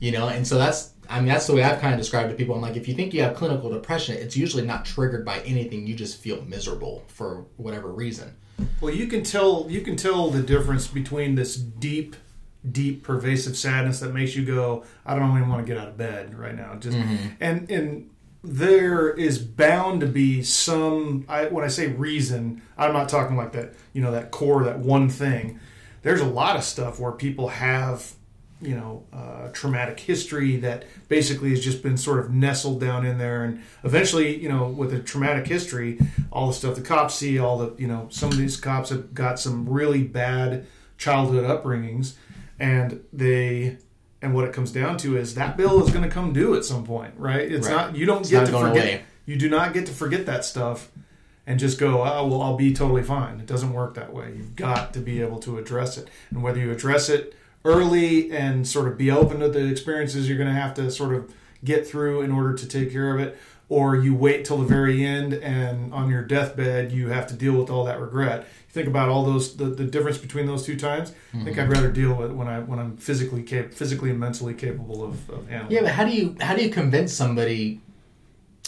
you 0.00 0.12
know 0.12 0.28
and 0.28 0.46
so 0.46 0.56
that's 0.56 0.92
i 1.08 1.18
mean 1.18 1.28
that's 1.28 1.46
the 1.46 1.54
way 1.54 1.62
i've 1.62 1.80
kind 1.80 1.94
of 1.94 1.98
described 1.98 2.28
it 2.28 2.32
to 2.32 2.36
people 2.36 2.54
i'm 2.54 2.60
like 2.60 2.76
if 2.76 2.88
you 2.88 2.94
think 2.94 3.12
you 3.14 3.22
have 3.22 3.34
clinical 3.34 3.70
depression 3.70 4.16
it's 4.16 4.36
usually 4.36 4.64
not 4.64 4.84
triggered 4.84 5.24
by 5.24 5.38
anything 5.40 5.86
you 5.86 5.94
just 5.94 6.18
feel 6.18 6.42
miserable 6.42 7.04
for 7.08 7.44
whatever 7.56 7.88
reason 7.88 8.34
Well, 8.80 8.94
you 8.94 9.06
can 9.06 9.22
tell 9.22 9.66
you 9.68 9.80
can 9.80 9.96
tell 9.96 10.30
the 10.30 10.42
difference 10.42 10.88
between 10.88 11.34
this 11.34 11.56
deep, 11.56 12.16
deep, 12.70 13.02
pervasive 13.02 13.56
sadness 13.56 14.00
that 14.00 14.12
makes 14.12 14.34
you 14.34 14.44
go, 14.44 14.84
I 15.06 15.14
don't 15.14 15.30
even 15.36 15.48
want 15.48 15.66
to 15.66 15.72
get 15.72 15.80
out 15.80 15.88
of 15.88 15.96
bed 15.96 16.36
right 16.36 16.54
now. 16.54 16.74
Just 16.74 16.96
mm-hmm. 16.96 17.28
and 17.40 17.70
and 17.70 18.10
there 18.42 19.10
is 19.10 19.38
bound 19.38 20.00
to 20.00 20.06
be 20.06 20.42
some. 20.42 21.24
I 21.28 21.46
when 21.46 21.64
I 21.64 21.68
say 21.68 21.88
reason, 21.88 22.62
I'm 22.76 22.92
not 22.92 23.08
talking 23.08 23.36
like 23.36 23.52
that. 23.52 23.74
You 23.92 24.02
know 24.02 24.12
that 24.12 24.30
core, 24.30 24.64
that 24.64 24.78
one 24.78 25.08
thing. 25.08 25.60
There's 26.02 26.20
a 26.20 26.26
lot 26.26 26.56
of 26.56 26.62
stuff 26.62 27.00
where 27.00 27.12
people 27.12 27.48
have 27.48 28.14
you 28.60 28.74
know, 28.74 29.04
uh, 29.12 29.48
traumatic 29.52 30.00
history 30.00 30.56
that 30.56 30.84
basically 31.08 31.50
has 31.50 31.62
just 31.62 31.82
been 31.82 31.96
sort 31.96 32.18
of 32.18 32.30
nestled 32.32 32.80
down 32.80 33.06
in 33.06 33.16
there. 33.18 33.44
And 33.44 33.62
eventually, 33.84 34.36
you 34.42 34.48
know, 34.48 34.66
with 34.68 34.92
a 34.92 34.98
traumatic 34.98 35.46
history, 35.46 35.98
all 36.32 36.48
the 36.48 36.52
stuff 36.52 36.74
the 36.74 36.80
cops 36.80 37.14
see, 37.14 37.38
all 37.38 37.58
the, 37.58 37.74
you 37.80 37.86
know, 37.86 38.08
some 38.10 38.30
of 38.32 38.38
these 38.38 38.56
cops 38.56 38.90
have 38.90 39.14
got 39.14 39.38
some 39.38 39.68
really 39.68 40.02
bad 40.02 40.66
childhood 40.96 41.44
upbringings. 41.44 42.14
And 42.58 43.04
they, 43.12 43.78
and 44.20 44.34
what 44.34 44.44
it 44.44 44.52
comes 44.52 44.72
down 44.72 44.96
to 44.98 45.16
is 45.16 45.36
that 45.36 45.56
bill 45.56 45.80
is 45.84 45.90
going 45.92 46.02
to 46.02 46.10
come 46.10 46.32
due 46.32 46.56
at 46.56 46.64
some 46.64 46.84
point, 46.84 47.14
right? 47.16 47.40
It's 47.52 47.68
Right. 47.68 47.76
not, 47.76 47.96
you 47.96 48.06
don't 48.06 48.22
It's 48.22 48.30
get 48.30 48.46
to 48.46 48.52
forget, 48.52 48.84
away. 48.84 49.02
you 49.26 49.36
do 49.36 49.48
not 49.48 49.72
get 49.72 49.86
to 49.86 49.92
forget 49.92 50.26
that 50.26 50.44
stuff 50.44 50.90
and 51.46 51.60
just 51.60 51.78
go, 51.78 52.02
oh, 52.02 52.26
well, 52.26 52.42
I'll 52.42 52.56
be 52.56 52.74
totally 52.74 53.04
fine. 53.04 53.38
It 53.38 53.46
doesn't 53.46 53.72
work 53.72 53.94
that 53.94 54.12
way. 54.12 54.34
You've 54.36 54.56
got 54.56 54.92
to 54.94 54.98
be 55.00 55.22
able 55.22 55.38
to 55.40 55.58
address 55.58 55.96
it. 55.96 56.08
And 56.30 56.42
whether 56.42 56.58
you 56.58 56.72
address 56.72 57.08
it 57.08 57.34
early 57.68 58.32
and 58.32 58.66
sort 58.66 58.88
of 58.88 58.96
be 58.96 59.10
open 59.10 59.40
to 59.40 59.48
the 59.48 59.66
experiences 59.66 60.28
you're 60.28 60.38
going 60.38 60.48
to 60.48 60.60
have 60.60 60.72
to 60.74 60.90
sort 60.90 61.14
of 61.14 61.30
get 61.62 61.86
through 61.86 62.22
in 62.22 62.32
order 62.32 62.54
to 62.54 62.66
take 62.66 62.90
care 62.90 63.12
of 63.14 63.20
it, 63.20 63.36
or 63.68 63.94
you 63.94 64.14
wait 64.14 64.44
till 64.44 64.56
the 64.56 64.64
very 64.64 65.04
end 65.04 65.34
and 65.34 65.92
on 65.92 66.08
your 66.08 66.22
deathbed 66.22 66.90
you 66.90 67.08
have 67.08 67.26
to 67.26 67.34
deal 67.34 67.52
with 67.52 67.68
all 67.68 67.84
that 67.84 68.00
regret. 68.00 68.40
You 68.68 68.72
think 68.72 68.88
about 68.88 69.10
all 69.10 69.24
those 69.24 69.56
the, 69.56 69.66
the 69.66 69.84
difference 69.84 70.18
between 70.18 70.46
those 70.46 70.64
two 70.64 70.76
times. 70.76 71.12
I 71.34 71.44
think 71.44 71.56
mm-hmm. 71.56 71.60
I'd 71.60 71.70
rather 71.70 71.90
deal 71.90 72.14
with 72.14 72.32
when 72.32 72.48
I 72.48 72.60
when 72.60 72.78
I'm 72.78 72.96
physically 72.96 73.42
cap- 73.42 73.74
physically 73.74 74.10
and 74.10 74.18
mentally 74.18 74.54
capable 74.54 75.04
of, 75.04 75.28
of 75.28 75.48
handling. 75.48 75.74
Yeah, 75.74 75.82
but 75.82 75.92
how 75.92 76.04
do 76.04 76.12
you 76.12 76.36
how 76.40 76.54
do 76.56 76.62
you 76.62 76.70
convince 76.70 77.12
somebody? 77.12 77.80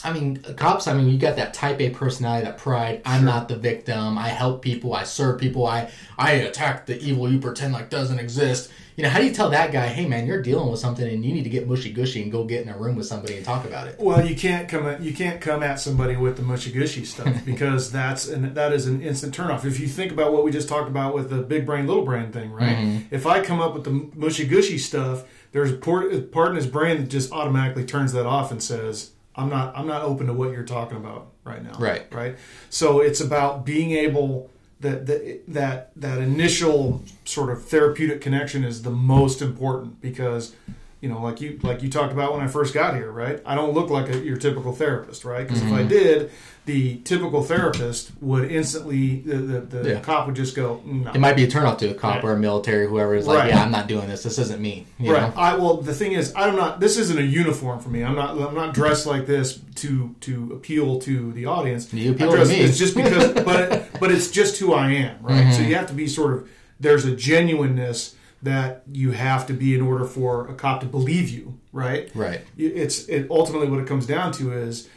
I 0.05 0.13
mean, 0.13 0.37
cops. 0.57 0.87
I 0.87 0.95
mean, 0.95 1.09
you 1.09 1.19
got 1.19 1.37
that 1.37 1.55
Type 1.55 1.81
A 1.81 1.91
personality, 1.91 2.45
that 2.45 2.59
pride. 2.59 3.03
I'm 3.05 3.25
not 3.25 3.49
the 3.49 3.57
victim. 3.57 4.19
I 4.19 4.29
help 4.29 4.63
people. 4.63 4.95
I 4.95 5.05
serve 5.05 5.41
people. 5.41 5.67
I 5.67 5.91
I 6.19 6.33
attack 6.33 6.87
the 6.87 7.01
evil 7.01 7.31
you 7.31 7.39
pretend 7.39 7.73
like 7.73 7.91
doesn't 7.91 8.19
exist. 8.19 8.71
You 8.97 9.05
know, 9.05 9.11
how 9.11 9.19
do 9.19 9.25
you 9.25 9.33
tell 9.33 9.49
that 9.51 9.73
guy, 9.73 9.87
hey 9.87 10.07
man, 10.07 10.27
you're 10.27 10.43
dealing 10.43 10.71
with 10.71 10.79
something 10.79 11.09
and 11.09 11.25
you 11.25 11.33
need 11.33 11.45
to 11.45 11.49
get 11.49 11.67
mushy 11.67 11.91
gushy 11.91 12.23
and 12.23 12.31
go 12.31 12.45
get 12.45 12.63
in 12.63 12.69
a 12.69 12.77
room 12.77 12.97
with 12.97 13.07
somebody 13.07 13.37
and 13.37 13.45
talk 13.45 13.65
about 13.65 13.87
it? 13.87 13.97
Well, 13.99 14.27
you 14.27 14.37
can't 14.37 14.69
come 14.69 14.87
at, 14.87 15.01
you 15.01 15.15
can't 15.15 15.41
come 15.41 15.63
at 15.63 15.81
somebody 15.81 16.17
with 16.17 16.37
the 16.37 16.43
mushy 16.43 16.71
gushy 16.71 17.07
stuff 17.07 17.43
because 17.47 17.91
that's 17.91 18.29
an 18.29 18.53
that 18.55 18.73
is 18.73 18.87
an 18.87 19.01
instant 19.01 19.35
turnoff. 19.35 19.65
If 19.65 19.81
you 19.81 19.89
think 19.89 20.13
about 20.13 20.33
what 20.33 20.45
we 20.45 20.51
just 20.51 20.69
talked 20.69 20.89
about 20.89 21.15
with 21.15 21.31
the 21.31 21.39
big 21.39 21.65
brain 21.65 21.87
little 21.87 22.05
brain 22.05 22.31
thing, 22.31 22.53
right? 22.53 22.77
Mm-hmm. 22.77 23.15
If 23.15 23.27
I 23.27 23.43
come 23.43 23.61
up 23.61 23.73
with 23.73 23.85
the 23.85 24.11
mushy 24.15 24.47
gushy 24.47 24.77
stuff, 24.77 25.25
there's 25.53 25.73
a 25.73 25.77
part 25.77 26.11
in 26.11 26.57
his 26.57 26.67
brain 26.67 26.99
that 26.99 27.09
just 27.09 27.33
automatically 27.33 27.85
turns 27.87 28.13
that 28.13 28.27
off 28.27 28.51
and 28.51 28.63
says, 28.63 29.13
"I'm 29.41 29.49
not 29.49 29.77
I'm 29.77 29.87
not 29.87 30.03
open 30.03 30.27
to 30.27 30.33
what 30.33 30.53
you're 30.53 30.63
talking 30.65 30.97
about 30.97 31.33
right 31.45 31.63
now." 31.63 31.79
Right. 31.79 32.07
Right. 32.13 32.37
So 32.69 33.01
it's 33.01 33.21
about 33.21 33.65
being 33.65 33.93
able 33.93 34.51
that 34.81 35.07
that 35.07 35.43
that 35.49 35.93
that 35.97 36.19
initial 36.19 37.03
sort 37.25 37.51
of 37.51 37.65
therapeutic 37.67 38.21
connection 38.21 38.65
is 38.65 38.83
the 38.83 38.91
most 38.91 39.43
important 39.43 40.01
because 40.01 40.55
you 41.01 41.09
know, 41.09 41.23
like 41.23 41.41
you 41.41 41.59
like 41.63 41.83
you 41.83 41.89
talked 41.89 42.13
about 42.13 42.33
when 42.33 42.43
I 42.43 42.47
first 42.47 42.75
got 42.75 42.95
here, 42.95 43.11
right? 43.11 43.41
I 43.47 43.55
don't 43.55 43.73
look 43.73 43.89
like 43.89 44.11
a, 44.11 44.19
your 44.19 44.37
typical 44.37 44.73
therapist, 44.73 45.25
right? 45.25 45.47
Because 45.47 45.63
if 45.63 45.73
I 45.73 45.83
did, 45.83 46.31
the 46.67 46.97
typical 46.99 47.43
therapist 47.43 48.11
would 48.21 48.53
instantly 48.53 49.21
the 49.21 49.37
the, 49.37 49.61
the 49.61 49.89
Yeah. 49.93 50.01
cop 50.01 50.27
would 50.27 50.37
just 50.37 50.55
go, 50.55 50.83
no. 50.85 51.11
It 51.13 51.19
might 51.19 51.37
be 51.37 51.45
a 51.45 51.49
turnoff 51.49 51.79
to 51.79 51.89
a 51.91 51.95
cop 51.95 52.17
Right. 52.17 52.25
or 52.25 52.33
a 52.35 52.39
military, 52.39 52.87
whoever 52.87 53.15
is 53.15 53.27
like, 53.27 53.39
Right. 53.39 53.49
yeah, 53.49 53.63
I'm 53.63 53.71
not 53.71 53.87
doing 53.89 54.09
this. 54.09 54.23
This 54.25 54.39
isn't 54.39 54.61
me. 54.61 54.87
You 54.99 55.15
right. 55.15 55.35
know? 55.35 55.41
I 55.41 55.55
well, 55.57 55.79
the 55.79 55.95
thing 55.95 56.13
is, 56.13 56.35
I'm 56.37 56.55
not. 56.55 56.81
This 56.81 56.99
isn't 56.99 57.19
a 57.19 57.23
uniform 57.23 57.81
for 57.81 57.89
me. 57.89 58.05
I'm 58.05 58.15
not. 58.15 58.39
I'm 58.39 58.55
not 58.55 58.75
dressed 58.75 59.07
like 59.07 59.25
this 59.27 59.59
to 59.77 60.15
to 60.21 60.53
appeal 60.53 60.99
to 61.01 61.33
the 61.33 61.47
audience. 61.47 61.91
You 61.95 62.13
appeal 62.13 62.31
I 62.33 62.37
to 62.37 62.45
me. 62.45 62.61
It's 62.61 62.77
just 62.77 62.95
because, 62.95 63.33
but 63.45 63.89
but 63.99 64.11
it's 64.13 64.31
just 64.31 64.59
who 64.59 64.75
I 64.75 64.91
am, 64.91 65.17
right? 65.23 65.45
Mm-hmm. 65.45 65.53
So 65.53 65.63
you 65.63 65.75
have 65.77 65.87
to 65.87 65.95
be 65.95 66.07
sort 66.07 66.35
of. 66.35 66.49
There's 66.79 67.05
a 67.07 67.15
genuineness 67.17 68.17
that 68.43 68.83
you 68.91 69.11
have 69.13 69.47
to 69.47 69.53
be 69.53 69.75
in 69.75 69.81
order 69.81 70.05
for 70.05 70.49
a 70.49 70.55
cop 70.55 70.81
to 70.81 70.87
believe 70.87 71.29
you, 71.29 71.59
right? 71.73 72.11
Right. 72.15 72.41
it's 72.57 73.07
it 73.09 73.31
ultimately 73.31 73.69
what 73.69 73.81
it 73.81 73.87
comes 73.87 74.07
down 74.07 74.33
to 74.33 74.53
is 74.53 74.89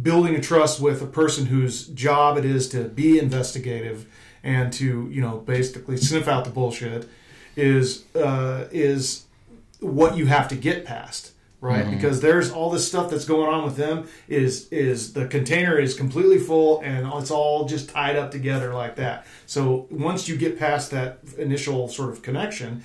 building 0.00 0.34
a 0.34 0.40
trust 0.40 0.80
with 0.80 1.02
a 1.02 1.06
person 1.06 1.46
whose 1.46 1.86
job 1.88 2.38
it 2.38 2.44
is 2.44 2.68
to 2.70 2.84
be 2.84 3.18
investigative 3.18 4.06
and 4.42 4.72
to 4.72 5.08
you 5.10 5.20
know 5.20 5.38
basically 5.38 5.96
sniff 5.96 6.28
out 6.28 6.44
the 6.44 6.50
bullshit 6.50 7.08
is 7.56 8.04
uh, 8.14 8.68
is 8.72 9.24
what 9.80 10.16
you 10.16 10.26
have 10.26 10.48
to 10.48 10.54
get 10.54 10.84
past 10.84 11.31
right 11.62 11.84
mm-hmm. 11.84 11.94
because 11.94 12.20
there's 12.20 12.52
all 12.52 12.68
this 12.68 12.86
stuff 12.86 13.10
that's 13.10 13.24
going 13.24 13.48
on 13.48 13.64
with 13.64 13.76
them 13.76 14.06
is 14.28 14.68
is 14.68 15.14
the 15.14 15.26
container 15.26 15.78
is 15.78 15.94
completely 15.94 16.38
full 16.38 16.82
and 16.82 17.06
it's 17.14 17.30
all 17.30 17.64
just 17.64 17.88
tied 17.88 18.16
up 18.16 18.30
together 18.30 18.74
like 18.74 18.96
that 18.96 19.26
so 19.46 19.86
once 19.90 20.28
you 20.28 20.36
get 20.36 20.58
past 20.58 20.90
that 20.90 21.18
initial 21.38 21.88
sort 21.88 22.10
of 22.10 22.20
connection 22.20 22.82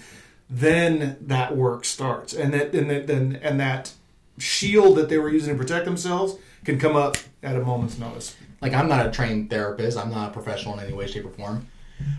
then 0.49 1.17
that 1.19 1.57
work 1.57 1.83
starts 1.83 2.33
and 2.33 2.53
that 2.53 2.73
and 2.73 2.89
that 2.89 3.09
and, 3.09 3.35
and 3.37 3.59
that 3.59 3.91
shield 4.37 4.95
that 4.95 5.09
they 5.09 5.17
were 5.17 5.29
using 5.29 5.53
to 5.53 5.57
protect 5.57 5.83
themselves 5.83 6.35
can 6.63 6.79
come 6.79 6.95
up 6.95 7.17
at 7.43 7.55
a 7.55 7.61
moment's 7.61 7.97
notice 7.97 8.35
Like 8.61 8.73
I'm 8.73 8.87
not 8.87 9.05
a 9.05 9.11
trained 9.11 9.49
therapist. 9.49 9.97
I'm 9.97 10.11
not 10.11 10.29
a 10.29 10.33
professional 10.33 10.77
in 10.77 10.85
any 10.85 10.93
way, 10.93 11.07
shape, 11.07 11.25
or 11.25 11.29
form. 11.29 11.67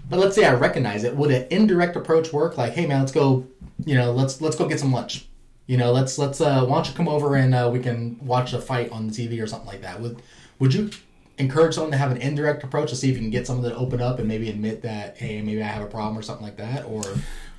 But 0.08 0.18
let's 0.18 0.34
say 0.34 0.44
I 0.44 0.54
recognize 0.54 1.04
it. 1.04 1.14
Would 1.16 1.30
an 1.30 1.46
indirect 1.50 1.96
approach 1.96 2.32
work? 2.32 2.56
Like, 2.56 2.72
hey 2.72 2.86
man, 2.86 3.00
let's 3.00 3.12
go. 3.12 3.46
You 3.84 3.94
know, 3.94 4.12
let's 4.12 4.40
let's 4.40 4.56
go 4.56 4.66
get 4.66 4.80
some 4.80 4.92
lunch. 4.92 5.27
You 5.68 5.76
know, 5.76 5.92
let's 5.92 6.18
let's 6.18 6.40
uh, 6.40 6.64
why 6.64 6.76
don't 6.76 6.88
you 6.88 6.94
come 6.94 7.08
over 7.08 7.36
and 7.36 7.54
uh, 7.54 7.70
we 7.72 7.78
can 7.78 8.18
watch 8.20 8.52
a 8.54 8.60
fight 8.60 8.90
on 8.90 9.06
the 9.06 9.12
TV 9.12 9.40
or 9.40 9.46
something 9.46 9.68
like 9.68 9.82
that. 9.82 10.00
Would 10.00 10.20
would 10.58 10.74
you 10.74 10.90
encourage 11.38 11.74
someone 11.74 11.92
to 11.92 11.98
have 11.98 12.10
an 12.10 12.16
indirect 12.16 12.64
approach 12.64 12.90
to 12.90 12.96
see 12.96 13.10
if 13.10 13.14
you 13.14 13.20
can 13.20 13.30
get 13.30 13.46
someone 13.46 13.70
to 13.70 13.76
open 13.76 14.00
up 14.00 14.18
and 14.18 14.26
maybe 14.26 14.50
admit 14.50 14.82
that 14.82 15.16
hey 15.18 15.40
maybe 15.40 15.62
I 15.62 15.66
have 15.66 15.82
a 15.82 15.86
problem 15.86 16.18
or 16.18 16.22
something 16.22 16.44
like 16.44 16.56
that 16.56 16.84
or 16.84 17.02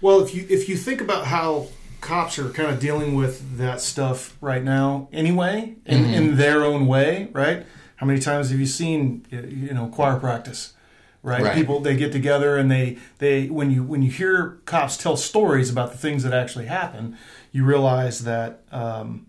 Well, 0.01 0.21
if 0.21 0.33
you 0.33 0.45
if 0.49 0.67
you 0.67 0.75
think 0.75 1.01
about 1.01 1.25
how 1.25 1.67
cops 2.01 2.39
are 2.39 2.49
kind 2.49 2.69
of 2.69 2.79
dealing 2.79 3.15
with 3.15 3.57
that 3.57 3.81
stuff 3.81 4.37
right 4.41 4.63
now, 4.63 5.07
anyway, 5.11 5.75
in, 5.85 6.05
in 6.05 6.37
their 6.37 6.63
own 6.63 6.87
way, 6.87 7.29
right? 7.33 7.65
How 7.97 8.05
many 8.05 8.19
times 8.19 8.49
have 8.49 8.59
you 8.59 8.65
seen 8.65 9.25
you 9.29 9.73
know 9.73 9.87
choir 9.87 10.19
practice? 10.19 10.73
Right? 11.21 11.41
Right. 11.41 11.53
people 11.53 11.81
they 11.81 11.97
get 11.97 12.13
together 12.13 12.55
and 12.55 12.71
they 12.71 12.97
they 13.17 13.47
when 13.47 13.71
you 13.71 13.83
when 13.83 14.01
you 14.01 14.09
hear 14.09 14.59
cops 14.63 14.95
tell 14.95 15.17
stories 15.17 15.69
about 15.69 15.91
the 15.91 15.97
things 15.97 16.23
that 16.23 16.33
actually 16.33 16.67
happen, 16.67 17.17
you 17.51 17.65
realize 17.65 18.23
that 18.23 18.61
um, 18.71 19.25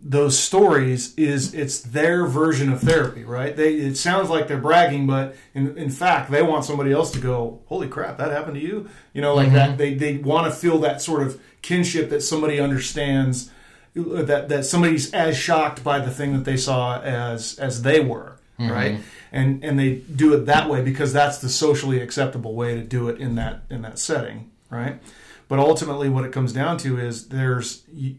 those 0.00 0.38
stories 0.38 1.14
is 1.16 1.54
it's 1.54 1.80
their 1.80 2.24
version 2.26 2.72
of 2.72 2.80
therapy, 2.80 3.24
right? 3.24 3.56
They 3.56 3.74
it 3.74 3.96
sounds 3.96 4.30
like 4.30 4.46
they're 4.46 4.58
bragging, 4.58 5.06
but 5.06 5.34
in, 5.54 5.76
in 5.76 5.90
fact 5.90 6.30
they 6.30 6.42
want 6.42 6.64
somebody 6.64 6.92
else 6.92 7.10
to 7.12 7.18
go, 7.18 7.60
"Holy 7.66 7.88
crap, 7.88 8.16
that 8.18 8.30
happened 8.30 8.54
to 8.54 8.60
you!" 8.60 8.88
You 9.12 9.22
know, 9.22 9.34
like 9.34 9.48
that. 9.54 9.78
They 9.78 9.94
they 9.94 10.18
want 10.18 10.46
to 10.46 10.56
feel 10.56 10.78
that 10.80 11.02
sort 11.02 11.22
of 11.26 11.40
kinship 11.62 12.10
that 12.10 12.22
somebody 12.22 12.60
understands 12.60 13.50
that 13.94 14.48
that 14.48 14.64
somebody's 14.64 15.12
as 15.12 15.36
shocked 15.36 15.82
by 15.82 15.98
the 15.98 16.10
thing 16.10 16.32
that 16.34 16.44
they 16.44 16.56
saw 16.56 17.00
as 17.00 17.58
as 17.58 17.82
they 17.82 17.98
were, 17.98 18.38
right? 18.70 19.00
And 19.32 19.64
and 19.64 19.78
they 19.78 19.96
do 19.96 20.32
it 20.34 20.46
that 20.46 20.68
way 20.70 20.80
because 20.82 21.12
that's 21.12 21.38
the 21.38 21.48
socially 21.48 22.00
acceptable 22.00 22.54
way 22.54 22.74
to 22.76 22.82
do 22.82 23.08
it 23.08 23.18
in 23.20 23.34
that 23.34 23.62
in 23.68 23.82
that 23.82 23.98
setting, 23.98 24.50
right? 24.70 25.00
But 25.48 25.58
ultimately, 25.58 26.08
what 26.08 26.24
it 26.24 26.32
comes 26.32 26.52
down 26.52 26.76
to 26.78 26.98
is 26.98 27.28
there's 27.28 27.82
you, 27.92 28.14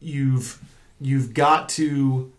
you've 0.00 0.62
you've 1.00 1.34
got 1.34 1.68
to 1.70 2.32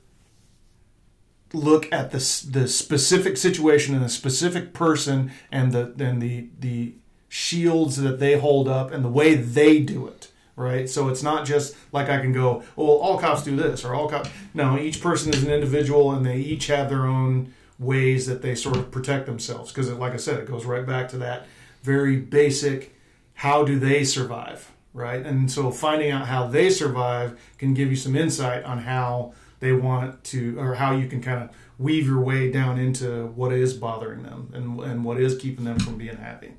look 1.54 1.92
at 1.92 2.12
the 2.12 2.18
the 2.52 2.68
specific 2.68 3.38
situation 3.38 3.96
and 3.96 4.04
the 4.04 4.10
specific 4.10 4.74
person 4.74 5.32
and 5.52 5.72
the 5.72 5.94
and 6.00 6.22
the 6.22 6.50
the 6.60 6.94
shields 7.28 7.98
that 7.98 8.20
they 8.20 8.40
hold 8.40 8.68
up 8.68 8.92
and 8.92 9.04
the 9.04 9.10
way 9.10 9.36
they 9.36 9.80
do 9.80 10.08
it 10.08 10.32
right? 10.56 10.90
So 10.90 11.10
it's 11.10 11.24
not 11.24 11.46
just 11.46 11.76
like 11.92 12.10
i 12.10 12.20
can 12.20 12.32
go 12.32 12.64
oh, 12.78 12.86
well 12.86 12.98
all 12.98 13.20
cops 13.20 13.44
do 13.44 13.56
this 13.56 13.84
or 13.84 13.94
all 13.94 14.10
cops 14.10 14.30
no 14.54 14.78
each 14.78 15.02
person 15.02 15.34
is 15.34 15.44
an 15.44 15.52
individual 15.52 16.12
and 16.12 16.26
they 16.26 16.38
each 16.38 16.68
have 16.68 16.90
their 16.90 17.06
own 17.06 17.54
ways 17.78 18.26
that 18.26 18.42
they 18.42 18.56
sort 18.56 18.78
of 18.78 18.90
protect 18.90 19.26
themselves. 19.26 19.72
Because 19.72 19.92
like 19.92 20.14
i 20.14 20.18
said 20.18 20.40
it 20.40 20.48
goes 20.48 20.66
right 20.66 20.86
back 20.86 21.10
to 21.10 21.18
that 21.18 21.48
very 21.84 22.18
basic 22.18 22.95
how 23.36 23.64
do 23.64 23.80
they 23.80 24.04
survive 24.04 24.72
right? 24.96 25.26
And 25.26 25.52
so 25.52 25.70
finding 25.70 26.10
out 26.10 26.26
how 26.26 26.48
they 26.48 26.70
survive 26.70 27.38
can 27.60 27.74
give 27.74 27.90
you 27.90 27.98
some 27.98 28.16
insight 28.16 28.64
on 28.64 28.80
how 28.80 29.34
they 29.60 29.74
want 29.74 30.24
to 30.26 30.58
or 30.58 30.76
how 30.76 30.96
you 30.96 31.08
can 31.08 31.22
kind 31.22 31.44
of 31.44 31.50
weave 31.78 32.08
your 32.08 32.22
way 32.22 32.50
down 32.50 32.80
into 32.80 33.28
what 33.28 33.52
is 33.52 33.74
bothering 33.74 34.24
them 34.24 34.52
and, 34.54 34.80
and 34.80 35.04
what 35.04 35.20
is 35.20 35.38
keeping 35.38 35.66
them 35.66 35.78
from 35.78 35.98
being 35.98 36.16
happy 36.16 36.54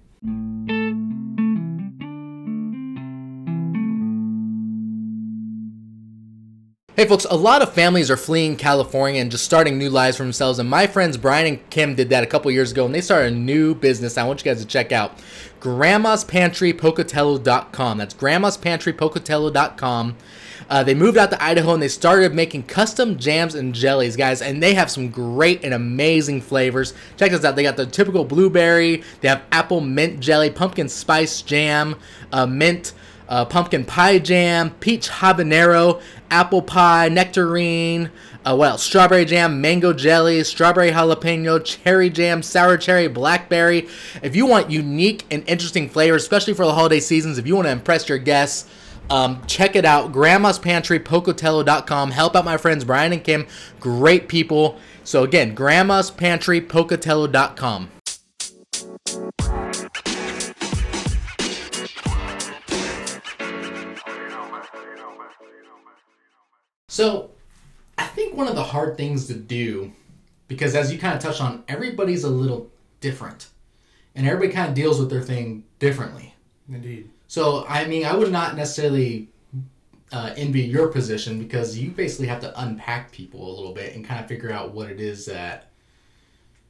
Hey 6.97 7.05
folks, 7.05 7.27
a 7.29 7.37
lot 7.37 7.61
of 7.61 7.75
families 7.75 8.11
are 8.11 8.17
fleeing 8.17 8.57
California 8.57 9.21
and 9.21 9.31
just 9.31 9.45
starting 9.45 9.77
new 9.77 9.91
lives 9.91 10.17
for 10.17 10.23
themselves. 10.23 10.59
And 10.59 10.67
my 10.67 10.87
friends 10.87 11.19
Brian 11.19 11.47
and 11.47 11.69
Kim 11.69 11.95
did 11.95 12.09
that 12.09 12.25
a 12.25 12.27
couple 12.27 12.51
years 12.51 12.73
ago 12.73 12.87
and 12.87 12.95
they 12.95 13.03
started 13.03 13.35
a 13.35 13.37
new 13.37 13.75
business. 13.75 14.17
I 14.17 14.25
want 14.25 14.43
you 14.43 14.51
guys 14.51 14.63
to 14.63 14.67
check 14.67 14.93
out 14.93 15.13
Grandma's 15.61 16.25
Pantry 16.25 16.73
Pocatello.com. 16.73 17.99
That's 17.99 18.15
Grandma's 18.15 18.57
Pantry 18.57 18.95
Pocatello.com. 18.95 20.17
Uh, 20.71 20.83
they 20.85 20.95
moved 20.95 21.19
out 21.19 21.29
to 21.33 21.45
Idaho 21.45 21.75
and 21.75 21.83
they 21.83 21.89
started 21.89 22.35
making 22.35 22.63
custom 22.63 23.19
jams 23.19 23.55
and 23.55 23.75
jellies, 23.75 24.17
guys. 24.17 24.41
And 24.41 24.63
they 24.63 24.73
have 24.73 24.91
some 24.91 25.11
great 25.11 25.65
and 25.65 25.75
amazing 25.75 26.41
flavors. 26.41 26.95
Check 27.19 27.31
this 27.31 27.45
out. 27.45 27.57
They 27.57 27.63
got 27.63 27.77
the 27.77 27.85
typical 27.85 28.25
blueberry, 28.25 29.03
they 29.21 29.29
have 29.29 29.43
apple 29.53 29.83
mint 29.83 30.21
jelly, 30.21 30.49
pumpkin 30.49 30.89
spice 30.89 31.43
jam, 31.43 31.97
uh, 32.33 32.47
mint 32.47 32.95
uh, 33.29 33.45
pumpkin 33.45 33.85
pie 33.85 34.19
jam, 34.19 34.71
peach 34.81 35.09
habanero, 35.09 36.01
apple 36.31 36.63
pie, 36.63 37.09
nectarine, 37.09 38.11
uh, 38.47 38.55
what 38.55 38.69
else? 38.71 38.83
Strawberry 38.85 39.25
jam, 39.25 39.61
mango 39.61 39.93
jelly, 39.93 40.45
strawberry 40.45 40.93
jalapeno, 40.93 41.63
cherry 41.65 42.09
jam, 42.09 42.43
sour 42.43 42.77
cherry, 42.77 43.09
blackberry. 43.09 43.89
If 44.23 44.37
you 44.37 44.47
want 44.47 44.71
unique 44.71 45.25
and 45.31 45.43
interesting 45.49 45.89
flavors, 45.89 46.23
especially 46.23 46.55
for 46.55 46.65
the 46.65 46.75
holiday 46.75 47.01
seasons, 47.01 47.39
if 47.39 47.47
you 47.47 47.57
want 47.57 47.67
to 47.67 47.73
impress 47.73 48.09
your 48.09 48.19
guests, 48.19 48.71
um, 49.11 49.43
check 49.47 49.75
it 49.75 49.85
out. 49.85 50.13
Grandma's 50.13 50.59
Pantry, 50.59 51.01
Pocatello.com. 51.01 52.13
Help 52.13 52.37
out 52.37 52.45
my 52.45 52.57
friends 52.57 52.85
Brian 52.85 53.13
and 53.13 53.25
Kim. 53.25 53.47
Great 53.81 54.29
people. 54.29 54.79
So 55.03 55.25
again, 55.25 55.55
Grandma's 55.55 56.11
Pantry, 56.11 56.61
Pocatello.com. 56.61 57.91
So, 66.97 67.33
I 67.99 68.07
think 68.07 68.35
one 68.35 68.49
of 68.49 68.55
the 68.55 68.63
hard 68.63 68.97
things 68.97 69.27
to 69.27 69.35
do, 69.35 69.93
because 70.49 70.75
as 70.75 70.91
you 70.91 70.99
kind 70.99 71.15
of 71.15 71.21
touched 71.21 71.43
on, 71.43 71.63
everybody's 71.69 72.25
a 72.25 72.31
little 72.31 72.71
different, 73.03 73.49
and 74.15 74.27
everybody 74.27 74.51
kind 74.51 74.71
of 74.71 74.75
deals 74.75 74.99
with 74.99 75.11
their 75.11 75.21
thing 75.21 75.65
differently. 75.79 76.35
Indeed. 76.73 77.11
So 77.29 77.67
I 77.69 77.85
mean, 77.85 78.07
I 78.07 78.17
would 78.17 78.33
not 78.33 78.57
necessarily 78.57 79.29
uh, 80.11 80.33
envy 80.39 80.63
your 80.63 80.89
position 80.89 81.39
because 81.39 81.77
you 81.77 81.91
basically 81.91 82.29
have 82.29 82.41
to 82.41 82.63
unpack 82.63 83.13
people 83.13 83.47
a 83.47 83.53
little 83.55 83.75
bit 83.75 83.95
and 83.95 84.03
kind 84.03 84.19
of 84.19 84.27
figure 84.27 84.51
out 84.51 84.73
what 84.73 84.89
it 84.89 84.99
is 84.99 85.27
that, 85.27 85.69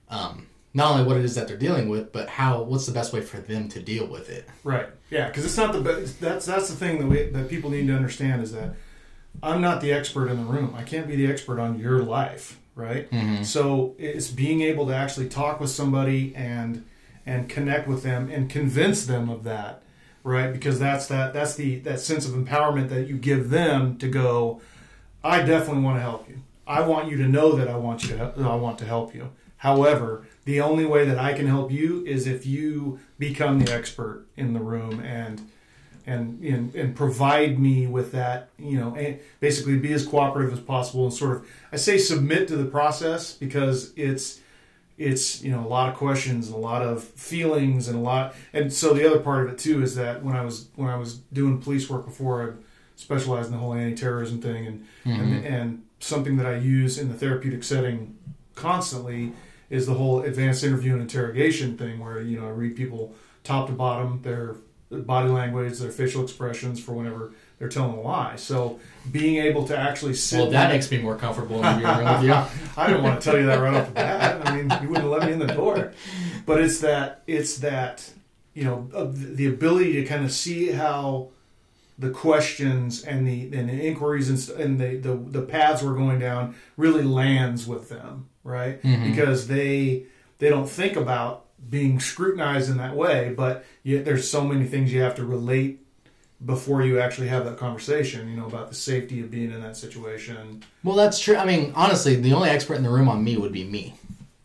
um, 0.09 0.49
not 0.75 0.91
only 0.91 1.05
what 1.05 1.19
it 1.19 1.25
is 1.25 1.37
that 1.37 1.47
they're 1.47 1.57
dealing 1.57 1.89
with, 1.89 2.11
but 2.11 2.29
how 2.29 2.63
what's 2.63 2.87
the 2.87 2.93
best 2.93 3.13
way 3.13 3.21
for 3.21 3.39
them 3.39 3.69
to 3.69 3.81
deal 3.81 4.09
with 4.09 4.29
it. 4.29 4.49
Right. 4.65 4.89
Yeah, 5.09 5.29
because 5.29 5.45
it's 5.45 5.57
not 5.57 5.73
the 5.73 5.81
best. 5.81 6.21
That's 6.21 6.47
that's 6.47 6.69
the 6.69 6.75
thing 6.75 6.99
that 6.99 7.07
we, 7.07 7.31
that 7.31 7.49
people 7.49 7.71
need 7.71 7.87
to 7.87 7.95
understand 7.95 8.43
is 8.43 8.51
that 8.51 8.75
I'm 9.43 9.61
not 9.61 9.81
the 9.81 9.93
expert 9.93 10.29
in 10.29 10.37
the 10.39 10.45
room. 10.45 10.75
I 10.77 10.83
can't 10.83 11.07
be 11.07 11.17
the 11.17 11.27
expert 11.27 11.59
on 11.59 11.79
your 11.79 12.03
life, 12.03 12.59
right? 12.75 13.11
Mm-hmm. 13.11 13.43
So 13.43 13.95
it's 13.99 14.29
being 14.29 14.63
able 14.63 14.87
to 14.87 14.95
actually 14.95 15.29
talk 15.29 15.61
with 15.61 15.71
somebody 15.71 16.35
and 16.35 16.85
and 17.25 17.49
connect 17.49 17.89
with 17.89 18.03
them 18.05 18.31
and 18.31 18.49
convince 18.49 19.05
them 19.07 19.29
of 19.29 19.43
that, 19.45 19.83
right? 20.23 20.53
Because 20.53 20.79
that's 20.79 21.07
that 21.09 21.33
that's 21.33 21.57
the 21.57 21.81
that 21.81 22.01
sense 22.01 22.27
of 22.27 22.35
empowerment 22.35 22.89
that 22.91 23.09
you 23.09 23.17
give 23.17 23.51
them 23.51 23.99
to 23.99 24.09
go. 24.09 24.61
I 25.25 25.43
definitely 25.43 25.83
want 25.83 25.97
to 25.97 26.03
help 26.03 26.29
you. 26.29 26.41
I 26.67 26.81
want 26.81 27.11
you 27.11 27.17
to 27.19 27.29
know 27.29 27.53
that 27.53 27.69
I 27.69 27.77
want 27.77 28.03
you 28.03 28.11
to 28.11 28.17
help, 28.17 28.39
I 28.39 28.55
want 28.57 28.79
to 28.79 28.85
help 28.85 29.15
you. 29.15 29.31
However, 29.59 30.27
the 30.45 30.61
only 30.61 30.85
way 30.85 31.05
that 31.07 31.19
I 31.19 31.33
can 31.33 31.47
help 31.47 31.71
you 31.71 32.05
is 32.05 32.27
if 32.27 32.47
you 32.47 33.01
become 33.19 33.59
the 33.59 33.73
expert 33.73 34.27
in 34.37 34.53
the 34.53 34.61
room 34.61 35.01
and 35.01 35.51
and 36.07 36.43
and, 36.43 36.75
and 36.75 36.95
provide 36.95 37.59
me 37.59 37.87
with 37.87 38.13
that, 38.13 38.51
you 38.59 38.79
know, 38.79 38.95
and 38.95 39.19
basically 39.41 39.77
be 39.79 39.93
as 39.93 40.07
cooperative 40.07 40.53
as 40.53 40.61
possible 40.61 41.05
and 41.05 41.13
sort 41.13 41.37
of 41.37 41.47
I 41.73 41.77
say 41.77 41.99
submit 41.99 42.49
to 42.49 42.57
the 42.57 42.67
process 42.67 43.33
because 43.33 43.93
it's 43.97 44.41
it's 44.99 45.43
you 45.43 45.51
know 45.51 45.61
a 45.61 45.69
lot 45.69 45.89
of 45.89 45.97
questions 45.97 46.47
and 46.47 46.57
a 46.57 46.61
lot 46.61 46.83
of 46.83 47.03
feelings 47.05 47.89
and 47.89 47.99
a 47.99 48.01
lot 48.01 48.35
and 48.53 48.73
so 48.73 48.95
the 48.95 49.07
other 49.07 49.21
part 49.21 49.47
of 49.47 49.53
it 49.53 49.59
too 49.59 49.83
is 49.83 49.95
that 49.97 50.23
when 50.23 50.37
I 50.37 50.43
was 50.43 50.69
when 50.77 50.89
I 50.89 50.97
was 50.97 51.19
doing 51.33 51.61
police 51.61 51.91
work 51.91 52.07
before 52.07 52.51
I 52.51 52.55
specialized 52.95 53.49
in 53.49 53.53
the 53.53 53.59
whole 53.59 53.75
anti-terrorism 53.75 54.41
thing 54.41 54.67
and 54.67 54.87
and, 55.05 55.21
mm-hmm. 55.21 55.47
and 55.47 55.83
something 55.99 56.37
that 56.37 56.47
I 56.47 56.57
use 56.57 56.99
in 56.99 57.09
the 57.09 57.15
therapeutic 57.15 57.63
setting 57.63 58.17
constantly 58.55 59.33
is 59.69 59.87
the 59.87 59.95
whole 59.95 60.23
advanced 60.23 60.65
interview 60.65 60.93
and 60.93 61.03
interrogation 61.03 61.77
thing 61.77 61.99
where 61.99 62.23
you 62.23 62.41
know 62.41 62.47
I 62.47 62.51
read 62.51 62.77
people 62.77 63.15
top 63.45 63.67
to 63.67 63.73
bottom 63.73 64.23
their 64.23 64.57
body 64.91 65.29
language 65.29 65.79
their 65.79 65.91
facial 65.91 66.23
expressions 66.23 66.81
for 66.83 66.93
whenever 66.93 67.33
they're 67.59 67.69
telling 67.69 67.97
a 67.97 68.01
lie 68.01 68.37
so 68.37 68.79
being 69.11 69.37
able 69.37 69.67
to 69.67 69.77
actually 69.77 70.15
sit 70.15 70.39
Well, 70.39 70.51
that 70.51 70.71
makes 70.71 70.91
me 70.91 70.99
more 70.99 71.17
comfortable 71.17 71.57
in 71.57 71.81
the 71.81 71.87
room 71.89 72.05
with 72.05 72.23
you. 72.25 72.33
I 72.77 72.87
didn't 72.87 73.03
want 73.03 73.21
to 73.21 73.25
tell 73.25 73.39
you 73.39 73.47
that 73.47 73.61
right 73.61 73.75
off 73.75 73.87
the 73.87 73.93
bat. 73.93 74.47
I 74.47 74.57
mean, 74.57 74.83
you 74.83 74.89
wouldn't 74.89 75.09
let 75.09 75.27
me 75.27 75.33
in 75.33 75.39
the 75.39 75.47
door. 75.47 75.93
But 76.45 76.61
it's 76.61 76.81
that 76.81 77.23
it's 77.27 77.59
that 77.59 78.11
you 78.55 78.65
know 78.65 78.89
uh, 78.95 79.07
the 79.11 79.47
ability 79.47 79.95
to 79.95 80.05
kind 80.05 80.25
of 80.25 80.33
see 80.33 80.71
how 80.71 81.31
the 81.99 82.11
questions 82.11 83.05
and 83.05 83.27
the 83.27 83.45
and 83.57 83.69
the 83.69 83.87
inquiries 83.87 84.29
and, 84.29 84.61
and 84.61 84.81
the, 84.81 84.97
the 84.97 85.41
the 85.41 85.43
paths 85.43 85.83
we're 85.83 85.95
going 85.95 86.19
down 86.19 86.55
really 86.77 87.03
lands 87.03 87.67
with 87.67 87.89
them, 87.89 88.29
right? 88.45 88.83
Mm-hmm. 88.83 89.11
Because 89.11 89.49
they 89.49 90.05
they 90.39 90.49
don't 90.49 90.69
think 90.69 90.97
about 90.97 91.46
being 91.69 92.01
scrutinized 92.01 92.71
in 92.71 92.77
that 92.79 92.95
way, 92.95 93.35
but 93.37 93.65
yet 93.83 94.05
there's 94.05 94.29
so 94.31 94.45
many 94.45 94.67
things 94.67 94.93
you 94.93 95.01
have 95.01 95.15
to 95.17 95.25
relate 95.25 95.81
before 96.45 96.83
you 96.83 97.01
actually 97.01 97.29
have 97.29 97.45
that 97.45 97.57
conversation, 97.57 98.29
you 98.29 98.37
know, 98.37 98.47
about 98.47 98.69
the 98.69 98.75
safety 98.75 99.21
of 99.21 99.31
being 99.31 99.51
in 99.51 99.63
that 99.63 99.77
situation. 99.77 100.63
Well, 100.85 100.97
that's 100.97 101.19
true. 101.19 101.37
I 101.37 101.47
mean, 101.47 101.73
honestly, 101.75 102.17
the 102.17 102.35
only 102.35 102.51
expert 102.51 102.75
in 102.75 102.83
the 102.83 102.91
room 102.91 103.09
on 103.09 103.25
me 103.25 103.37
would 103.37 103.53
be 103.53 103.65
me, 103.65 103.95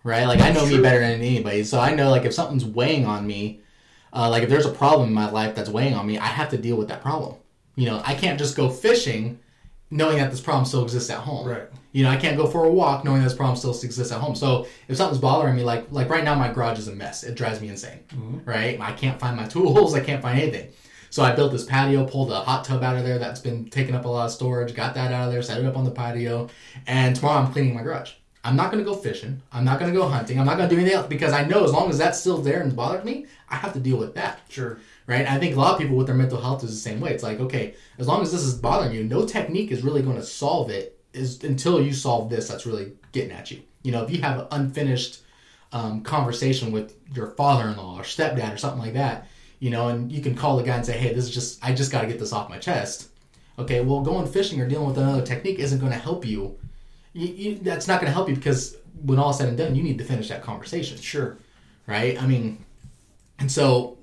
right? 0.04 0.26
Like 0.26 0.40
I 0.40 0.52
know 0.52 0.66
me 0.66 0.82
better 0.82 1.00
than 1.00 1.22
anybody, 1.22 1.64
so 1.64 1.80
I 1.80 1.94
know 1.94 2.10
like 2.10 2.24
if 2.24 2.34
something's 2.34 2.66
weighing 2.66 3.06
on 3.06 3.28
me, 3.28 3.60
uh, 4.14 4.30
like 4.30 4.44
if 4.44 4.50
there's 4.50 4.66
a 4.66 4.72
problem 4.72 5.10
in 5.10 5.14
my 5.14 5.30
life 5.30 5.54
that's 5.56 5.70
weighing 5.70 5.94
on 5.94 6.08
me, 6.08 6.18
I 6.18 6.28
have 6.28 6.50
to 6.50 6.58
deal 6.58 6.78
with 6.78 6.88
that 6.88 7.02
problem. 7.02 7.36
You 7.76 7.88
know, 7.88 8.02
I 8.06 8.16
can't 8.16 8.40
just 8.40 8.56
go 8.56 8.70
fishing 8.70 9.40
knowing 9.90 10.18
that 10.18 10.32
this 10.32 10.42
problem 10.42 10.66
still 10.66 10.84
exists 10.84 11.10
at 11.10 11.20
home. 11.20 11.48
Right. 11.48 11.68
You 11.92 12.04
know, 12.04 12.10
I 12.10 12.16
can't 12.16 12.38
go 12.38 12.48
for 12.48 12.64
a 12.66 12.72
walk 12.72 13.04
knowing 13.04 13.22
this 13.22 13.34
problem 13.34 13.58
still 13.58 13.72
exists 13.72 14.12
at 14.14 14.22
home. 14.22 14.36
So 14.36 14.66
if 14.88 14.98
something's 14.98 15.22
bothering 15.22 15.56
me, 15.56 15.64
like 15.64 15.88
like 15.92 16.10
right 16.10 16.24
now, 16.24 16.36
my 16.36 16.52
garage 16.52 16.80
is 16.80 16.88
a 16.88 16.96
mess. 16.96 17.24
It 17.24 17.36
drives 17.36 17.60
me 17.62 17.68
insane. 17.68 18.00
Mm-hmm. 18.10 18.50
Right? 18.50 18.80
I 18.80 18.94
can't 18.94 19.20
find 19.20 19.36
my 19.36 19.46
tools. 19.48 19.94
I 20.00 20.00
can't 20.00 20.22
find 20.22 20.40
anything. 20.40 20.70
So 21.10 21.24
I 21.24 21.36
built 21.36 21.52
this 21.52 21.66
patio, 21.66 22.06
pulled 22.06 22.32
a 22.32 22.40
hot 22.40 22.64
tub 22.64 22.84
out 22.84 22.96
of 22.96 23.04
there 23.04 23.20
that's 23.20 23.42
been 23.42 23.70
taking 23.70 23.96
up 23.96 24.06
a 24.06 24.08
lot 24.08 24.28
of 24.28 24.32
storage, 24.32 24.74
got 24.74 24.94
that 24.94 25.12
out 25.12 25.28
of 25.28 25.34
there, 25.34 25.42
set 25.42 25.60
it 25.60 25.66
up 25.66 25.76
on 25.76 25.84
the 25.84 25.92
patio, 25.92 26.48
and 26.88 27.14
tomorrow 27.14 27.44
I'm 27.44 27.52
cleaning 27.52 27.76
my 27.76 27.84
garage. 27.84 28.14
I'm 28.46 28.56
not 28.56 28.72
gonna 28.72 28.86
go 28.86 28.96
fishing. 28.96 29.42
I'm 29.52 29.66
not 29.66 29.78
gonna 29.78 29.92
go 29.92 30.08
hunting. 30.08 30.40
I'm 30.40 30.46
not 30.46 30.56
gonna 30.58 30.70
do 30.70 30.78
anything 30.78 30.94
else 30.94 31.08
because 31.08 31.34
I 31.34 31.44
know 31.44 31.66
as 31.66 31.74
long 31.74 31.90
as 31.90 31.98
that's 31.98 32.18
still 32.20 32.38
there 32.38 32.62
and 32.62 32.74
bothers 32.76 33.04
me, 33.04 33.26
I 33.50 33.56
have 33.56 33.74
to 33.74 33.80
deal 33.82 33.98
with 33.98 34.16
that 34.16 34.40
Sure. 34.48 34.80
right? 35.06 35.30
I 35.30 35.38
think 35.38 35.56
a 35.56 35.60
lot 35.60 35.74
of 35.74 35.80
people 35.80 35.98
with 35.98 36.08
their 36.08 36.16
mental 36.16 36.40
health 36.40 36.64
is 36.64 36.70
the 36.72 36.90
same 36.90 37.02
way. 37.02 37.12
It's 37.12 37.24
like, 37.24 37.42
okay, 37.42 37.76
as 38.00 38.08
long 38.08 38.22
as 38.22 38.32
this 38.32 38.42
is 38.44 38.54
bothering 38.56 38.96
you, 38.96 39.04
no 39.04 39.26
technique 39.26 39.70
is 39.72 39.84
really 39.84 40.02
going 40.02 40.16
to 40.16 40.24
solve 40.24 40.70
it 40.70 40.98
is 41.14 41.44
until 41.44 41.82
you 41.82 41.94
solve 41.94 42.30
this 42.30 42.48
that's 42.48 42.66
really 42.66 42.94
getting 43.12 43.32
at 43.32 43.52
you. 43.52 43.62
You 43.84 43.92
know, 43.92 44.04
if 44.04 44.12
you 44.12 44.22
have 44.22 44.40
an 44.40 44.48
unfinished 44.52 45.22
um, 45.72 46.02
conversation 46.02 46.72
with 46.72 46.96
your 47.14 47.28
father-in-law 47.32 47.98
or 48.00 48.04
stepdad 48.04 48.54
or 48.54 48.58
something 48.58 48.82
like 48.82 48.94
that, 48.94 49.28
you 49.60 49.70
know, 49.70 49.90
and 49.90 50.12
you 50.12 50.22
can 50.22 50.36
call 50.36 50.58
the 50.58 50.64
guy 50.64 50.76
and 50.76 50.86
say, 50.86 50.98
hey, 50.98 51.14
this 51.14 51.26
is 51.26 51.34
just, 51.34 51.64
I 51.64 51.74
just 51.74 51.92
got 51.92 52.02
to 52.02 52.08
get 52.08 52.20
this 52.20 52.34
off 52.34 52.50
my 52.50 52.58
chest. 52.58 53.10
Okay, 53.60 53.82
well, 53.82 54.02
going 54.02 54.28
fishing 54.28 54.60
or 54.60 54.68
dealing 54.68 54.88
with 54.88 54.98
another 54.98 55.26
technique 55.26 55.60
isn't 55.60 55.80
going 55.80 55.92
to 55.92 55.98
help 55.98 56.26
you. 56.26 56.58
you, 57.14 57.28
you 57.28 57.56
that's 57.56 57.88
not 57.88 58.00
going 58.00 58.10
to 58.10 58.14
help 58.14 58.28
you 58.30 58.36
because 58.36 58.78
when 59.04 59.20
all 59.20 59.34
said 59.34 59.50
and 59.50 59.58
done, 59.58 59.76
you 59.76 59.84
need 59.84 59.98
to 59.98 60.04
finish 60.04 60.30
that 60.30 60.42
conversation 60.42 60.98
Sure. 60.98 61.38
right? 61.88 62.22
I 62.22 62.26
mean, 62.26 62.64
and 63.40 63.52
so, 63.52 63.98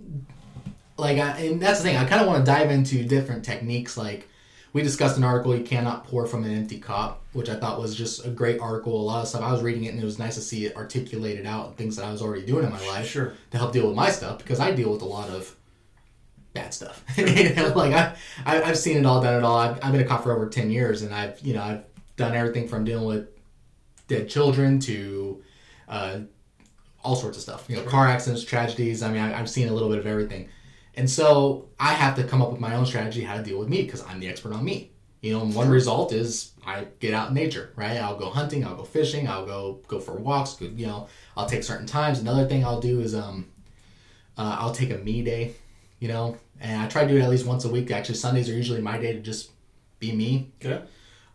like, 0.97 1.19
I, 1.19 1.39
and 1.41 1.61
that's 1.61 1.79
the 1.79 1.85
thing. 1.89 1.97
I 1.97 2.05
kind 2.05 2.21
of 2.21 2.27
want 2.27 2.45
to 2.45 2.51
dive 2.51 2.71
into 2.71 3.05
different 3.05 3.45
techniques. 3.45 3.97
Like, 3.97 4.29
we 4.79 4.85
discussed 4.85 5.17
an 5.17 5.25
article, 5.25 5.57
"You 5.57 5.65
Cannot 5.65 6.05
Pour 6.07 6.25
from 6.25 6.45
an 6.45 6.53
Empty 6.55 6.79
Cup," 6.79 7.25
which 7.33 7.49
I 7.49 7.57
thought 7.57 7.81
was 7.81 7.97
just 7.97 8.25
a 8.25 8.31
great 8.31 8.61
article. 8.61 8.95
A 9.01 9.03
lot 9.03 9.23
of 9.23 9.29
stuff. 9.29 9.43
I 9.43 9.51
was 9.51 9.61
reading 9.61 9.83
it, 9.85 9.89
and 9.89 10.01
it 10.01 10.05
was 10.05 10.21
nice 10.21 10.37
to 10.37 10.41
see 10.41 10.67
it 10.67 10.77
articulated 10.77 11.47
out, 11.47 11.77
things 11.77 11.97
that 11.97 12.05
I 12.05 12.13
was 12.13 12.23
already 12.23 12.47
doing 12.47 12.65
in 12.65 12.71
my 12.71 12.87
life 12.87 13.09
Sure. 13.09 13.33
to 13.51 13.59
help 13.59 13.73
deal 13.73 13.89
with 13.89 13.97
my 13.97 14.09
stuff 14.11 14.39
because 14.39 14.61
I 14.61 14.71
deal 14.71 14.93
with 14.93 15.03
a 15.03 15.05
lot 15.05 15.31
of 15.31 15.53
bad 16.55 16.73
stuff. 16.73 17.03
you 17.17 17.55
know, 17.55 17.73
like 17.75 17.93
I, 17.93 18.15
I, 18.47 18.63
I've 18.63 18.79
seen 18.79 18.97
it 18.97 19.05
all, 19.05 19.21
done 19.21 19.35
it 19.35 19.43
all. 19.45 19.59
I've, 19.59 19.85
I've 19.85 19.91
been 19.91 20.01
a 20.01 20.05
cop 20.05 20.23
for 20.23 20.33
over 20.33 20.49
ten 20.49 20.71
years, 20.71 21.03
and 21.03 21.13
I've, 21.13 21.41
you 21.41 21.55
know, 21.55 21.63
I've 21.63 21.83
done 22.17 22.37
everything 22.37 22.69
from 22.69 22.85
dealing 22.85 23.05
with 23.07 23.27
dead 24.07 24.29
children 24.29 24.79
to 24.79 25.43
uh, 25.89 26.19
all 27.03 27.17
sorts 27.17 27.37
of 27.37 27.43
stuff. 27.43 27.65
You 27.69 27.79
know, 27.79 27.83
car 27.83 28.07
accidents, 28.07 28.45
tragedies. 28.45 29.03
I 29.03 29.11
mean, 29.11 29.23
I, 29.23 29.41
I've 29.41 29.51
seen 29.51 29.67
a 29.69 29.73
little 29.73 29.89
bit 29.89 29.99
of 29.99 30.07
everything, 30.07 30.49
and 30.99 31.09
so 31.09 31.69
I 31.79 31.95
have 31.95 32.17
to 32.17 32.25
come 32.25 32.43
up 32.43 32.51
with 32.51 32.61
my 32.61 32.75
own 32.75 32.85
strategy 32.85 33.23
how 33.23 33.37
to 33.37 33.43
deal 33.43 33.57
with 33.57 33.69
me 33.69 33.83
because 33.83 34.05
I'm 34.05 34.19
the 34.19 34.27
expert 34.27 34.53
on 34.53 34.65
me. 34.65 34.91
You 35.21 35.33
know, 35.33 35.43
and 35.43 35.55
one 35.55 35.69
result 35.69 36.13
is 36.13 36.53
I 36.67 36.89
get 36.99 37.15
out 37.15 37.29
in 37.29 37.35
nature, 37.35 37.73
right? 37.77 37.99
I'll 37.99 38.19
go 38.19 38.31
hunting, 38.31 38.65
I'll 38.65 38.75
go 38.75 38.83
fishing, 38.83 39.29
I'll 39.29 39.47
go 39.47 39.81
go 39.87 40.01
for 40.01 40.15
walks. 40.15 40.55
Go, 40.55 40.67
you 40.67 40.87
know, 40.87 41.07
I'll 41.37 41.49
take 41.49 41.63
certain 41.63 41.87
times. 41.87 42.19
Another 42.19 42.49
thing 42.49 42.65
I'll 42.65 42.81
do 42.81 43.01
is 43.01 43.15
um, 43.15 43.47
uh, 44.37 44.57
I'll 44.59 44.75
take 44.75 44.91
a 44.91 44.99
me 44.99 45.23
day, 45.23 45.55
you 46.01 46.09
know, 46.09 46.37
and 46.61 46.83
I 46.83 46.89
try 46.89 47.05
to 47.05 47.09
do 47.09 47.17
it 47.17 47.23
at 47.23 47.31
least 47.31 47.47
once 47.47 47.65
a 47.65 47.69
week. 47.69 47.93
Actually, 47.93 48.17
Sundays 48.17 48.49
are 48.49 48.55
usually 48.55 48.81
my 48.81 48.99
day 48.99 49.13
to 49.13 49.21
just 49.21 49.53
be 50.01 50.11
me, 50.11 50.51
Okay. 50.65 50.83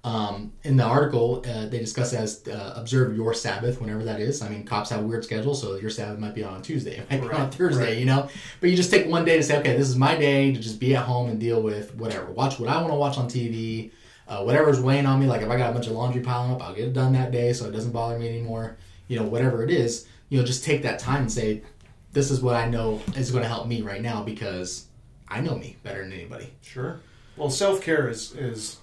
Um, 0.06 0.52
in 0.64 0.76
the 0.76 0.84
article, 0.84 1.44
uh, 1.48 1.68
they 1.68 1.80
discuss 1.80 2.12
it 2.12 2.20
as 2.20 2.46
uh, 2.48 2.74
observe 2.76 3.16
your 3.16 3.34
Sabbath, 3.34 3.80
whenever 3.80 4.04
that 4.04 4.20
is. 4.20 4.42
I 4.42 4.50
mean, 4.50 4.66
cops 4.66 4.90
have 4.90 5.00
a 5.00 5.08
weird 5.08 5.24
schedule, 5.24 5.56
so 5.56 5.76
your 5.78 5.90
Sabbath 5.90 6.20
might 6.20 6.36
be 6.36 6.44
on 6.44 6.62
Tuesday, 6.62 6.98
it 6.98 7.10
might 7.22 7.22
be 7.22 7.30
on 7.30 7.50
Thursday, 7.50 7.86
right. 7.86 7.98
you 7.98 8.06
know. 8.06 8.28
But 8.60 8.70
you 8.70 8.76
just 8.76 8.92
take 8.92 9.08
one 9.08 9.24
day 9.24 9.38
to 9.38 9.44
say, 9.44 9.58
okay, 9.60 9.78
this 9.78 9.88
is 9.88 9.96
my 9.96 10.16
day 10.18 10.52
to 10.52 10.60
just 10.60 10.80
be 10.80 10.94
at 10.96 11.06
home 11.06 11.30
and 11.30 11.40
deal 11.40 11.62
with 11.62 11.96
whatever. 11.96 12.32
Watch 12.32 12.60
what 12.60 12.68
I 12.68 12.78
want 12.82 12.90
to 12.90 12.96
watch 12.96 13.18
on 13.18 13.28
TV, 13.28 13.92
uh, 14.28 14.44
whatever's 14.44 14.82
weighing 14.82 15.06
on 15.06 15.22
me. 15.22 15.26
Like 15.26 15.42
if 15.42 15.50
I 15.50 15.58
got 15.58 15.70
a 15.70 15.74
bunch 15.74 15.88
of 15.88 15.94
laundry 15.94 16.22
piling 16.22 16.52
up, 16.52 16.62
I'll 16.62 16.76
get 16.76 16.90
it 16.90 16.94
done 16.94 17.14
that 17.14 17.32
day, 17.32 17.54
so 17.54 17.66
it 17.66 17.72
doesn't 17.72 17.92
bother 17.92 18.20
me 18.20 18.28
anymore. 18.28 18.78
You 19.08 19.20
know, 19.20 19.26
whatever 19.26 19.64
it 19.64 19.70
is, 19.70 20.06
you 20.28 20.38
know, 20.38 20.46
just 20.46 20.66
take 20.66 20.82
that 20.84 21.00
time 21.00 21.22
and 21.22 21.32
say, 21.32 21.62
this 22.12 22.30
is 22.30 22.42
what 22.42 22.56
I 22.56 22.68
know 22.68 23.02
is 23.16 23.32
going 23.32 23.44
to 23.44 23.50
help 23.50 23.68
me 23.68 23.82
right 23.82 24.02
now 24.02 24.22
because 24.22 24.88
I 25.30 25.40
know 25.40 25.56
me 25.56 25.78
better 25.82 26.04
than 26.04 26.12
anybody. 26.12 26.54
Sure. 26.62 27.00
Well, 27.38 27.50
self 27.50 27.82
care 27.82 28.10
is 28.10 28.34
is 28.34 28.78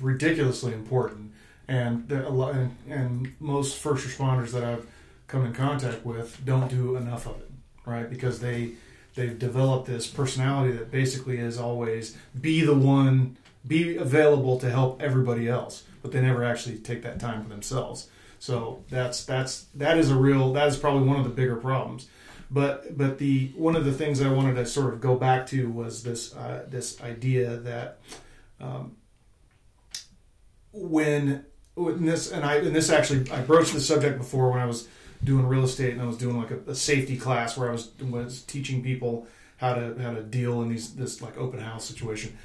ridiculously 0.00 0.72
important, 0.72 1.32
and 1.68 2.10
a 2.10 2.28
lot, 2.28 2.54
and, 2.54 2.76
and 2.88 3.34
most 3.40 3.78
first 3.78 4.06
responders 4.06 4.50
that 4.52 4.64
I've 4.64 4.86
come 5.26 5.44
in 5.44 5.52
contact 5.52 6.04
with 6.04 6.44
don't 6.44 6.68
do 6.68 6.96
enough 6.96 7.26
of 7.26 7.40
it, 7.40 7.50
right? 7.86 8.08
Because 8.08 8.40
they 8.40 8.72
they've 9.14 9.38
developed 9.38 9.86
this 9.86 10.06
personality 10.06 10.76
that 10.76 10.90
basically 10.90 11.38
is 11.38 11.58
always 11.58 12.16
be 12.40 12.62
the 12.62 12.74
one, 12.74 13.36
be 13.66 13.96
available 13.96 14.58
to 14.58 14.70
help 14.70 15.00
everybody 15.00 15.48
else, 15.48 15.84
but 16.02 16.12
they 16.12 16.20
never 16.20 16.44
actually 16.44 16.78
take 16.78 17.02
that 17.02 17.20
time 17.20 17.42
for 17.42 17.48
themselves. 17.48 18.08
So 18.38 18.84
that's 18.90 19.24
that's 19.24 19.62
that 19.74 19.96
is 19.96 20.10
a 20.10 20.16
real 20.16 20.52
that 20.52 20.68
is 20.68 20.76
probably 20.76 21.08
one 21.08 21.18
of 21.18 21.24
the 21.24 21.30
bigger 21.30 21.56
problems. 21.56 22.08
But 22.50 22.96
but 22.96 23.18
the 23.18 23.52
one 23.56 23.74
of 23.74 23.84
the 23.84 23.92
things 23.92 24.20
I 24.20 24.30
wanted 24.30 24.56
to 24.56 24.66
sort 24.66 24.92
of 24.92 25.00
go 25.00 25.16
back 25.16 25.46
to 25.48 25.70
was 25.70 26.02
this 26.02 26.34
uh, 26.36 26.66
this 26.68 27.00
idea 27.00 27.56
that 27.56 28.00
um, 28.60 28.96
when 30.74 31.44
in 31.76 32.06
this, 32.06 32.30
and 32.30 32.44
I 32.44 32.56
and 32.56 32.74
this 32.74 32.90
actually 32.90 33.30
I 33.30 33.40
broached 33.40 33.72
the 33.72 33.80
subject 33.80 34.18
before 34.18 34.50
when 34.50 34.60
I 34.60 34.66
was 34.66 34.88
doing 35.22 35.46
real 35.46 35.64
estate 35.64 35.92
and 35.92 36.02
I 36.02 36.06
was 36.06 36.18
doing 36.18 36.36
like 36.36 36.50
a, 36.50 36.58
a 36.70 36.74
safety 36.74 37.16
class 37.16 37.56
where 37.56 37.68
I 37.68 37.72
was 37.72 37.90
was 38.00 38.42
teaching 38.42 38.82
people 38.82 39.26
how 39.56 39.74
to 39.74 39.94
how 40.00 40.12
to 40.12 40.22
deal 40.22 40.62
in 40.62 40.68
these 40.68 40.94
this 40.94 41.22
like 41.22 41.36
open 41.38 41.60
house 41.60 41.84
situation 41.84 42.36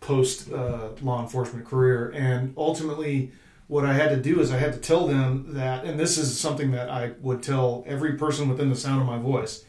post 0.00 0.52
uh, 0.52 0.90
law 1.02 1.22
enforcement 1.22 1.66
career, 1.66 2.10
and 2.14 2.54
ultimately. 2.56 3.32
What 3.66 3.84
I 3.84 3.92
had 3.92 4.08
to 4.08 4.16
do 4.16 4.40
is 4.40 4.50
I 4.50 4.58
had 4.58 4.72
to 4.72 4.80
tell 4.80 5.06
them 5.06 5.54
that, 5.54 5.84
and 5.84 5.96
this 5.96 6.18
is 6.18 6.36
something 6.36 6.72
that 6.72 6.90
I 6.90 7.12
would 7.20 7.40
tell 7.40 7.84
every 7.86 8.14
person 8.14 8.48
within 8.48 8.68
the 8.68 8.74
sound 8.74 9.00
of 9.00 9.06
my 9.06 9.16
voice 9.16 9.64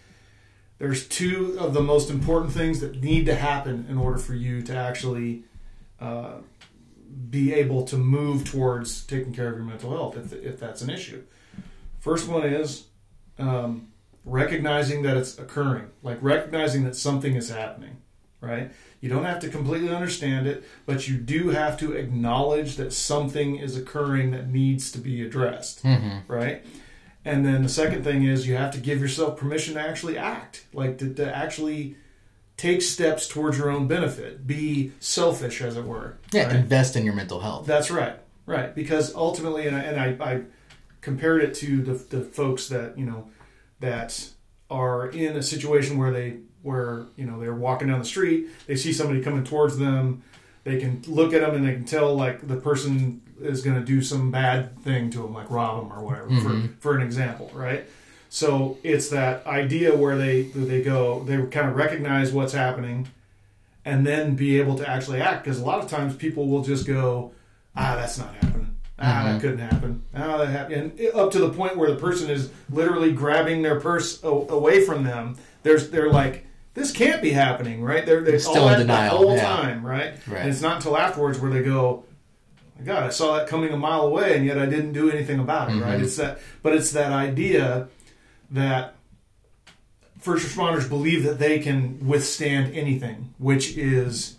there's 0.82 1.08
two 1.08 1.58
of 1.60 1.76
the 1.76 1.82
most 1.82 2.10
important 2.10 2.52
things 2.52 2.80
that 2.80 3.04
need 3.04 3.28
to 3.28 3.36
happen 3.36 3.86
in 3.88 4.00
order 4.00 4.18
for 4.18 4.34
you 4.34 4.64
to 4.64 4.76
actually 4.76 5.44
uh, 6.00 6.38
be 7.30 7.54
able 7.54 7.84
to 7.86 7.98
move 7.98 8.44
towards 8.50 9.04
taking 9.06 9.34
care 9.34 9.50
of 9.50 9.56
your 9.56 9.66
mental 9.66 9.92
health 9.92 10.18
if, 10.18 10.34
if 10.34 10.60
that's 10.60 10.82
an 10.82 10.90
issue. 10.90 11.24
First 12.00 12.28
one 12.28 12.44
is 12.44 12.86
um, 13.38 13.90
recognizing 14.26 15.04
that 15.04 15.18
it's 15.18 15.38
occurring, 15.38 15.88
like 16.04 16.18
recognizing 16.22 16.84
that 16.86 16.96
something 16.96 17.36
is 17.36 17.50
happening, 17.50 17.98
right? 18.40 18.72
You 19.02 19.10
don't 19.10 19.24
have 19.26 19.40
to 19.40 19.50
completely 19.50 19.90
understand 19.90 20.48
it, 20.48 20.64
but 20.86 21.08
you 21.08 21.18
do 21.18 21.50
have 21.50 21.78
to 21.80 21.94
acknowledge 21.94 22.76
that 22.78 22.94
something 22.94 23.56
is 23.58 23.76
occurring 23.78 24.32
that 24.32 24.48
needs 24.50 24.92
to 24.92 25.00
be 25.00 25.26
addressed, 25.26 25.84
Mm-hmm. 25.84 26.32
right? 26.32 26.66
And 27.24 27.46
then 27.46 27.62
the 27.62 27.70
second 27.70 28.04
thing 28.04 28.24
is 28.24 28.48
you 28.48 28.56
have 28.56 28.72
to 28.72 28.80
give 28.80 29.00
yourself 29.00 29.38
permission 29.38 29.76
to 29.76 29.80
actually 29.82 30.18
act, 30.18 30.66
like 30.74 30.98
to, 31.00 31.14
to 31.14 31.36
actually 31.36 31.96
take 32.62 32.82
steps 32.84 33.28
towards 33.28 33.58
your 33.58 33.72
own 33.72 33.88
benefit, 33.88 34.46
be 34.46 34.92
selfish, 35.00 35.62
as 35.62 35.76
it 35.78 35.84
were. 35.84 36.18
Yeah, 36.32 36.46
right? 36.46 36.58
invest 36.58 36.96
in 36.96 37.04
your 37.06 37.16
mental 37.16 37.40
health. 37.40 37.66
That's 37.66 37.90
right, 37.90 38.14
right. 38.46 38.76
Because 38.76 39.16
ultimately, 39.16 39.66
and 39.66 39.76
I, 39.76 39.80
and 39.82 40.22
I, 40.22 40.32
I 40.34 40.42
compared 41.02 41.42
it 41.44 41.56
to 41.56 41.82
the, 41.82 41.94
the 41.94 42.22
folks 42.24 42.68
that 42.70 43.00
you 43.00 43.06
know 43.08 43.28
that 43.80 44.30
are 44.70 45.08
in 45.10 45.36
a 45.36 45.42
situation 45.42 45.98
where 45.98 46.12
they 46.12 46.38
where 46.62 47.06
you 47.16 47.26
know 47.26 47.40
they're 47.40 47.56
walking 47.56 47.88
down 47.88 47.98
the 47.98 48.06
street, 48.06 48.48
they 48.68 48.76
see 48.76 48.94
somebody 48.94 49.22
coming 49.24 49.44
towards 49.44 49.80
them, 49.80 50.22
they 50.64 50.80
can 50.80 51.02
look 51.08 51.34
at 51.34 51.42
them 51.42 51.56
and 51.56 51.68
they 51.68 51.74
can 51.74 51.84
tell 51.86 52.16
like 52.16 52.48
the 52.48 52.58
person 52.58 53.24
is 53.42 53.64
going 53.64 53.76
to 53.80 53.84
do 53.84 54.04
some 54.04 54.30
bad 54.30 54.80
thing 54.84 55.10
to 55.10 55.18
them, 55.18 55.34
like 55.34 55.50
rob 55.50 55.82
them 55.90 55.98
or 55.98 56.04
whatever, 56.04 56.28
Mhm. 56.30 56.44
for, 56.76 56.82
for 56.82 56.96
an 56.96 57.02
example, 57.02 57.50
right? 57.56 57.86
So 58.34 58.78
it's 58.82 59.10
that 59.10 59.46
idea 59.46 59.94
where 59.94 60.18
they 60.18 60.44
they 60.44 60.82
go, 60.82 61.22
they 61.26 61.36
kind 61.48 61.68
of 61.70 61.76
recognize 61.76 62.32
what's 62.32 62.54
happening, 62.54 63.10
and 63.84 64.08
then 64.08 64.36
be 64.36 64.58
able 64.58 64.78
to 64.78 64.90
actually 64.90 65.20
act. 65.20 65.44
Because 65.44 65.60
a 65.60 65.66
lot 65.66 65.84
of 65.84 65.90
times 65.90 66.16
people 66.16 66.48
will 66.48 66.64
just 66.64 66.88
go, 66.88 67.34
ah, 67.76 67.96
that's 67.98 68.18
not 68.18 68.34
happening. 68.36 68.74
Ah, 68.98 69.04
Mhm. 69.04 69.26
that 69.34 69.42
couldn't 69.42 69.60
happen. 69.60 70.02
Ah, 70.16 70.38
that 70.38 70.48
happened. 70.48 70.94
And 70.98 71.14
up 71.14 71.32
to 71.32 71.40
the 71.40 71.50
point 71.50 71.76
where 71.76 71.90
the 71.90 71.98
person 71.98 72.30
is 72.30 72.50
literally 72.70 73.12
grabbing 73.12 73.64
their 73.64 73.82
purse 73.82 74.24
away 74.24 74.86
from 74.86 75.04
them. 75.04 75.36
There's 75.64 75.90
they're 75.90 76.10
like, 76.10 76.46
this 76.74 76.94
can't 76.94 77.22
be 77.22 77.32
happening, 77.32 77.84
right? 77.84 78.06
They're, 78.06 78.22
they're 78.22 78.40
Still 78.40 78.64
all 78.64 78.70
in 78.70 78.80
denial, 78.80 79.20
the 79.20 79.26
whole 79.28 79.36
yeah. 79.36 79.44
time, 79.58 79.86
right? 79.86 80.14
Right. 80.26 80.40
And 80.40 80.50
it's 80.50 80.62
not 80.62 80.78
until 80.78 80.96
afterwards 80.98 81.38
where 81.38 81.52
they 81.52 81.64
go, 81.64 82.06
my 82.80 82.86
God, 82.86 83.04
I 83.04 83.10
saw 83.10 83.36
that 83.36 83.48
coming 83.48 83.74
a 83.74 83.78
mile 83.78 84.04
away, 84.04 84.38
and 84.38 84.46
yet 84.46 84.58
I 84.58 84.68
didn't 84.68 84.94
do 84.94 85.12
anything 85.12 85.40
about 85.40 85.70
it, 85.70 85.82
right? 85.82 86.00
Mhm. 86.00 86.04
It's 86.04 86.16
that, 86.16 86.40
but 86.64 86.74
it's 86.74 86.92
that 86.92 87.12
idea 87.12 87.90
that 88.52 88.96
first 90.20 90.46
responders 90.46 90.88
believe 90.88 91.24
that 91.24 91.40
they 91.40 91.60
can 91.60 92.06
withstand 92.06 92.76
anything, 92.76 93.34
which 93.38 93.76
is, 93.76 94.38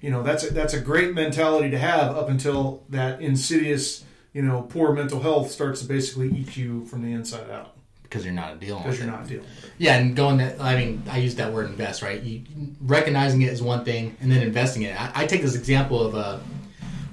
you 0.00 0.10
know, 0.10 0.22
that's 0.22 0.44
a, 0.44 0.52
that's 0.52 0.74
a 0.74 0.80
great 0.80 1.14
mentality 1.14 1.70
to 1.70 1.78
have 1.78 2.16
up 2.16 2.28
until 2.28 2.82
that 2.88 3.20
insidious, 3.20 4.04
you 4.32 4.42
know, 4.42 4.62
poor 4.62 4.92
mental 4.92 5.20
health 5.20 5.50
starts 5.50 5.80
to 5.80 5.86
basically 5.86 6.30
eat 6.30 6.56
you 6.56 6.84
from 6.86 7.02
the 7.02 7.12
inside 7.12 7.48
out 7.50 7.76
because 8.02 8.24
you're 8.24 8.34
not 8.34 8.60
dealing 8.60 8.82
because 8.82 8.98
you're 8.98 9.08
it. 9.08 9.12
not 9.12 9.26
dealing. 9.26 9.46
Yeah, 9.78 9.96
and 9.96 10.16
going 10.16 10.38
that 10.38 10.60
I 10.60 10.76
mean, 10.76 11.02
I 11.08 11.18
use 11.18 11.36
that 11.36 11.52
word 11.52 11.66
invest, 11.66 12.02
right? 12.02 12.20
You, 12.22 12.42
recognizing 12.80 13.42
it 13.42 13.52
is 13.52 13.62
one 13.62 13.84
thing, 13.84 14.16
and 14.20 14.30
then 14.30 14.42
investing 14.42 14.82
in 14.82 14.90
it. 14.90 15.00
I, 15.00 15.22
I 15.22 15.26
take 15.26 15.42
this 15.42 15.54
example 15.54 16.00
of, 16.00 16.14
uh, 16.14 16.38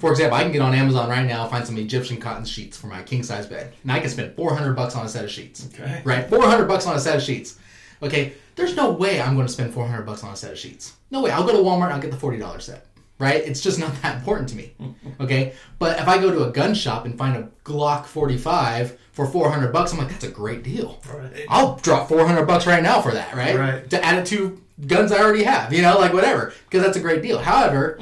for 0.03 0.11
example, 0.11 0.37
I 0.37 0.43
can 0.43 0.51
get 0.51 0.61
on 0.61 0.73
Amazon 0.73 1.07
right 1.07 1.25
now, 1.25 1.47
find 1.47 1.65
some 1.65 1.77
Egyptian 1.77 2.17
cotton 2.17 2.43
sheets 2.43 2.75
for 2.75 2.87
my 2.87 3.01
king 3.03 3.23
size 3.23 3.45
bed, 3.47 3.71
and 3.83 3.89
I 3.89 4.01
can 4.01 4.09
spend 4.09 4.35
400 4.35 4.73
bucks 4.73 4.97
on 4.97 5.05
a 5.05 5.07
set 5.07 5.23
of 5.23 5.31
sheets. 5.31 5.69
Okay. 5.73 6.01
Right, 6.03 6.27
400 6.29 6.67
bucks 6.67 6.85
on 6.85 6.93
a 6.93 6.99
set 6.99 7.15
of 7.15 7.23
sheets. 7.23 7.57
Okay, 8.01 8.33
there's 8.55 8.75
no 8.75 8.91
way 8.91 9.21
I'm 9.21 9.35
going 9.35 9.47
to 9.47 9.53
spend 9.53 9.73
400 9.73 10.01
bucks 10.05 10.21
on 10.25 10.33
a 10.33 10.35
set 10.35 10.51
of 10.51 10.59
sheets. 10.59 10.97
No 11.09 11.21
way. 11.21 11.31
I'll 11.31 11.45
go 11.45 11.53
to 11.53 11.59
Walmart. 11.59 11.85
And 11.85 11.93
I'll 11.93 12.01
get 12.01 12.11
the 12.11 12.17
40 12.17 12.37
dollar 12.37 12.59
set. 12.59 12.85
Right? 13.17 13.41
It's 13.45 13.61
just 13.61 13.79
not 13.79 13.93
that 14.01 14.17
important 14.17 14.49
to 14.49 14.57
me. 14.57 14.73
Okay, 15.21 15.53
but 15.79 15.99
if 15.99 16.07
I 16.09 16.17
go 16.17 16.31
to 16.31 16.49
a 16.49 16.51
gun 16.51 16.73
shop 16.73 17.05
and 17.05 17.17
find 17.17 17.37
a 17.37 17.47
Glock 17.63 18.05
45 18.05 18.99
for 19.13 19.25
400 19.25 19.71
bucks, 19.71 19.93
I'm 19.93 19.99
like, 19.99 20.09
that's 20.09 20.25
a 20.25 20.29
great 20.29 20.63
deal. 20.63 20.99
Right. 21.07 21.45
I'll 21.47 21.77
drop 21.77 22.09
400 22.09 22.45
bucks 22.45 22.67
right 22.67 22.83
now 22.83 22.99
for 22.99 23.11
that, 23.11 23.33
right? 23.35 23.55
Right. 23.55 23.89
To 23.91 24.03
add 24.03 24.17
it 24.17 24.25
to 24.27 24.61
guns 24.88 25.11
I 25.11 25.19
already 25.21 25.43
have, 25.43 25.71
you 25.71 25.82
know, 25.82 25.97
like 25.97 26.13
whatever, 26.13 26.53
because 26.65 26.84
that's 26.84 26.97
a 26.97 27.01
great 27.01 27.21
deal. 27.21 27.38
However, 27.39 27.99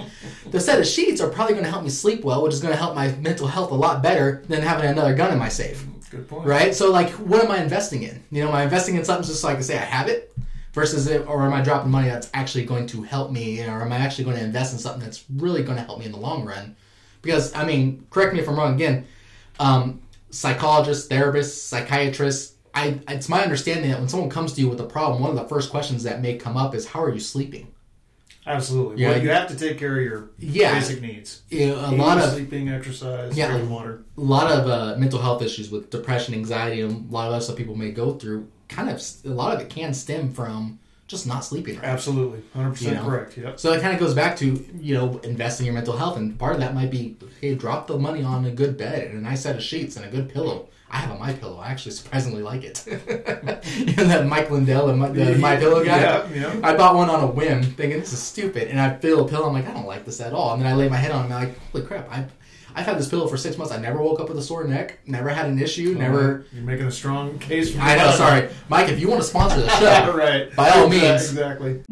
the 0.49 0.59
set 0.59 0.79
of 0.79 0.87
sheets 0.87 1.21
are 1.21 1.29
probably 1.29 1.53
going 1.53 1.65
to 1.65 1.71
help 1.71 1.83
me 1.83 1.89
sleep 1.89 2.23
well, 2.23 2.41
which 2.43 2.53
is 2.53 2.59
going 2.61 2.73
to 2.73 2.77
help 2.79 2.95
my 2.95 3.11
mental 3.15 3.47
health 3.47 3.71
a 3.71 3.75
lot 3.75 4.01
better 4.01 4.43
than 4.47 4.61
having 4.61 4.89
another 4.89 5.13
gun 5.13 5.31
in 5.31 5.39
my 5.39 5.49
safe, 5.49 5.85
Good 6.09 6.27
point. 6.27 6.47
right? 6.47 6.73
So, 6.73 6.91
like, 6.91 7.09
what 7.11 7.43
am 7.43 7.51
I 7.51 7.61
investing 7.61 8.03
in? 8.03 8.23
You 8.31 8.43
know, 8.43 8.49
am 8.49 8.55
I 8.55 8.63
investing 8.63 8.95
in 8.95 9.03
something 9.03 9.25
just 9.25 9.41
so 9.41 9.49
I 9.49 9.53
can 9.53 9.63
say 9.63 9.77
I 9.77 9.81
have 9.81 10.07
it? 10.07 10.33
Versus, 10.73 11.05
it, 11.07 11.27
or 11.27 11.45
am 11.45 11.51
I 11.51 11.61
dropping 11.61 11.91
money 11.91 12.07
that's 12.07 12.29
actually 12.33 12.63
going 12.63 12.87
to 12.87 13.01
help 13.01 13.29
me, 13.29 13.57
you 13.59 13.67
know, 13.67 13.73
or 13.73 13.81
am 13.81 13.91
I 13.91 13.97
actually 13.97 14.23
going 14.23 14.37
to 14.37 14.43
invest 14.43 14.71
in 14.71 14.79
something 14.79 15.03
that's 15.03 15.25
really 15.35 15.63
going 15.63 15.77
to 15.77 15.83
help 15.83 15.99
me 15.99 16.05
in 16.05 16.13
the 16.13 16.17
long 16.17 16.45
run? 16.45 16.77
Because, 17.21 17.53
I 17.53 17.65
mean, 17.65 18.07
correct 18.09 18.33
me 18.33 18.39
if 18.39 18.47
I'm 18.47 18.55
wrong 18.55 18.75
again, 18.75 19.05
um, 19.59 20.01
psychologists, 20.29 21.09
therapists, 21.09 21.57
psychiatrists, 21.57 22.55
I, 22.73 22.99
it's 23.09 23.27
my 23.29 23.43
understanding 23.43 23.91
that 23.91 23.99
when 23.99 24.07
someone 24.09 24.29
comes 24.29 24.53
to 24.53 24.61
you 24.61 24.69
with 24.69 24.79
a 24.79 24.85
problem, 24.85 25.21
one 25.21 25.29
of 25.29 25.35
the 25.35 25.47
first 25.47 25.69
questions 25.71 26.03
that 26.03 26.21
may 26.21 26.35
come 26.37 26.55
up 26.57 26.73
is, 26.73 26.87
How 26.87 27.03
are 27.03 27.13
you 27.13 27.19
sleeping? 27.19 27.67
Absolutely. 28.47 29.01
Yeah. 29.03 29.11
Well, 29.11 29.21
you 29.21 29.29
have 29.29 29.47
to 29.49 29.55
take 29.55 29.77
care 29.77 29.97
of 29.99 30.03
your 30.03 30.29
Yeah. 30.39 30.73
basic 30.73 31.01
needs. 31.01 31.41
Know, 31.51 31.57
a 31.59 31.87
Eating, 31.87 31.97
lot 31.99 32.17
of 32.17 32.31
sleeping, 32.33 32.69
exercise, 32.69 33.37
Yeah. 33.37 33.47
drinking 33.49 33.69
water. 33.69 34.01
a 34.17 34.21
lot 34.21 34.51
of 34.51 34.67
uh, 34.67 34.95
mental 34.97 35.19
health 35.21 35.41
issues 35.43 35.69
with 35.69 35.89
depression, 35.91 36.33
anxiety, 36.33 36.81
and 36.81 37.09
a 37.09 37.13
lot 37.13 37.27
of 37.27 37.33
other 37.33 37.43
stuff 37.43 37.55
people 37.55 37.75
may 37.75 37.91
go 37.91 38.13
through. 38.13 38.47
Kind 38.67 38.89
of, 38.89 39.01
a 39.25 39.29
lot 39.29 39.53
of 39.53 39.61
it 39.61 39.69
can 39.69 39.93
stem 39.93 40.33
from 40.33 40.79
just 41.07 41.27
not 41.27 41.41
sleeping 41.43 41.75
right. 41.75 41.83
Absolutely, 41.83 42.41
hundred 42.53 42.71
percent 42.71 42.91
You 42.95 42.97
know. 42.97 43.03
correct. 43.09 43.37
Yep. 43.37 43.59
So 43.59 43.73
it 43.73 43.81
kind 43.81 43.93
of 43.93 43.99
goes 43.99 44.13
back 44.13 44.37
to 44.37 44.65
you 44.79 44.95
know 44.95 45.19
investing 45.25 45.65
in 45.67 45.73
your 45.73 45.75
mental 45.75 45.97
health, 45.97 46.15
and 46.17 46.39
part 46.39 46.53
of 46.53 46.61
that 46.61 46.73
might 46.73 46.89
be 46.89 47.17
hey, 47.41 47.53
drop 47.53 47.85
the 47.87 47.99
money 47.99 48.23
on 48.23 48.45
a 48.45 48.51
good 48.51 48.77
bed 48.77 49.07
and 49.09 49.17
a 49.19 49.21
nice 49.21 49.41
set 49.41 49.55
of 49.57 49.61
sheets 49.61 49.97
and 49.97 50.05
a 50.05 50.09
good 50.09 50.29
pillow. 50.29 50.69
I 50.93 50.97
have 50.97 51.11
a 51.11 51.17
MyPillow. 51.17 51.57
I 51.59 51.69
actually 51.69 51.93
surprisingly 51.93 52.43
like 52.43 52.63
it. 52.63 52.83
you 52.85 53.95
know 53.95 54.03
that 54.03 54.27
Mike 54.27 54.51
Lindell 54.51 54.89
and 54.89 54.99
my, 54.99 55.07
the 55.07 55.21
MyPillow 55.35 55.85
guy. 55.85 56.01
Yeah, 56.01 56.27
yeah. 56.33 56.59
I 56.61 56.75
bought 56.75 56.95
one 56.95 57.09
on 57.09 57.23
a 57.23 57.27
whim, 57.27 57.63
thinking 57.63 57.99
this 58.01 58.11
is 58.11 58.19
stupid, 58.21 58.67
and 58.67 58.79
I 58.79 58.97
feel 58.97 59.25
a 59.25 59.27
pillow. 59.27 59.47
I'm 59.47 59.53
like, 59.53 59.67
I 59.67 59.73
don't 59.73 59.85
like 59.85 60.03
this 60.03 60.19
at 60.19 60.33
all. 60.33 60.53
And 60.53 60.61
then 60.61 60.69
I 60.71 60.75
lay 60.75 60.89
my 60.89 60.97
head 60.97 61.11
on 61.11 61.21
it, 61.21 61.25
and 61.25 61.33
I'm 61.33 61.43
like, 61.47 61.59
holy 61.71 61.85
crap! 61.85 62.11
I, 62.11 62.25
I've 62.75 62.85
had 62.85 62.97
this 62.99 63.07
pillow 63.07 63.27
for 63.27 63.37
six 63.37 63.57
months. 63.57 63.71
I 63.71 63.77
never 63.77 64.01
woke 64.01 64.19
up 64.19 64.27
with 64.27 64.37
a 64.37 64.41
sore 64.41 64.65
neck. 64.65 64.99
Never 65.05 65.29
had 65.29 65.45
an 65.45 65.59
issue. 65.59 65.95
Never. 65.97 66.45
You're 66.51 66.63
making 66.63 66.87
a 66.87 66.91
strong 66.91 67.39
case. 67.39 67.73
For 67.73 67.79
I 67.79 67.95
know. 67.95 68.11
Sorry, 68.11 68.49
Mike. 68.67 68.89
If 68.89 68.99
you 68.99 69.07
want 69.07 69.21
to 69.21 69.27
sponsor 69.27 69.61
the 69.61 69.69
show, 69.79 70.13
right. 70.15 70.53
By 70.57 70.71
all 70.71 70.87
Exactly, 70.87 70.99
means. 70.99 71.29
Exactly. 71.31 71.83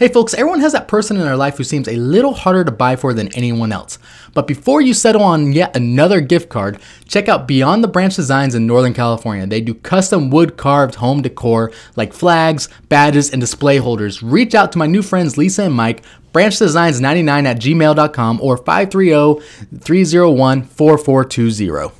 Hey 0.00 0.08
folks, 0.08 0.32
everyone 0.32 0.60
has 0.60 0.72
that 0.72 0.88
person 0.88 1.18
in 1.18 1.24
their 1.24 1.36
life 1.36 1.58
who 1.58 1.62
seems 1.62 1.86
a 1.86 1.96
little 1.96 2.32
harder 2.32 2.64
to 2.64 2.70
buy 2.70 2.96
for 2.96 3.12
than 3.12 3.28
anyone 3.34 3.70
else. 3.70 3.98
But 4.32 4.46
before 4.46 4.80
you 4.80 4.94
settle 4.94 5.22
on 5.22 5.52
yet 5.52 5.76
another 5.76 6.22
gift 6.22 6.48
card, 6.48 6.80
check 7.06 7.28
out 7.28 7.46
Beyond 7.46 7.84
the 7.84 7.88
Branch 7.88 8.16
Designs 8.16 8.54
in 8.54 8.66
Northern 8.66 8.94
California. 8.94 9.46
They 9.46 9.60
do 9.60 9.74
custom 9.74 10.30
wood 10.30 10.56
carved 10.56 10.94
home 10.94 11.20
decor 11.20 11.70
like 11.96 12.14
flags, 12.14 12.70
badges, 12.88 13.30
and 13.30 13.42
display 13.42 13.76
holders. 13.76 14.22
Reach 14.22 14.54
out 14.54 14.72
to 14.72 14.78
my 14.78 14.86
new 14.86 15.02
friends 15.02 15.36
Lisa 15.36 15.64
and 15.64 15.74
Mike, 15.74 16.02
branchdesigns99 16.32 17.44
at 17.44 17.60
gmail.com 17.60 18.40
or 18.40 18.56
530 18.56 19.46
301 19.80 20.62
4420. 20.62 21.99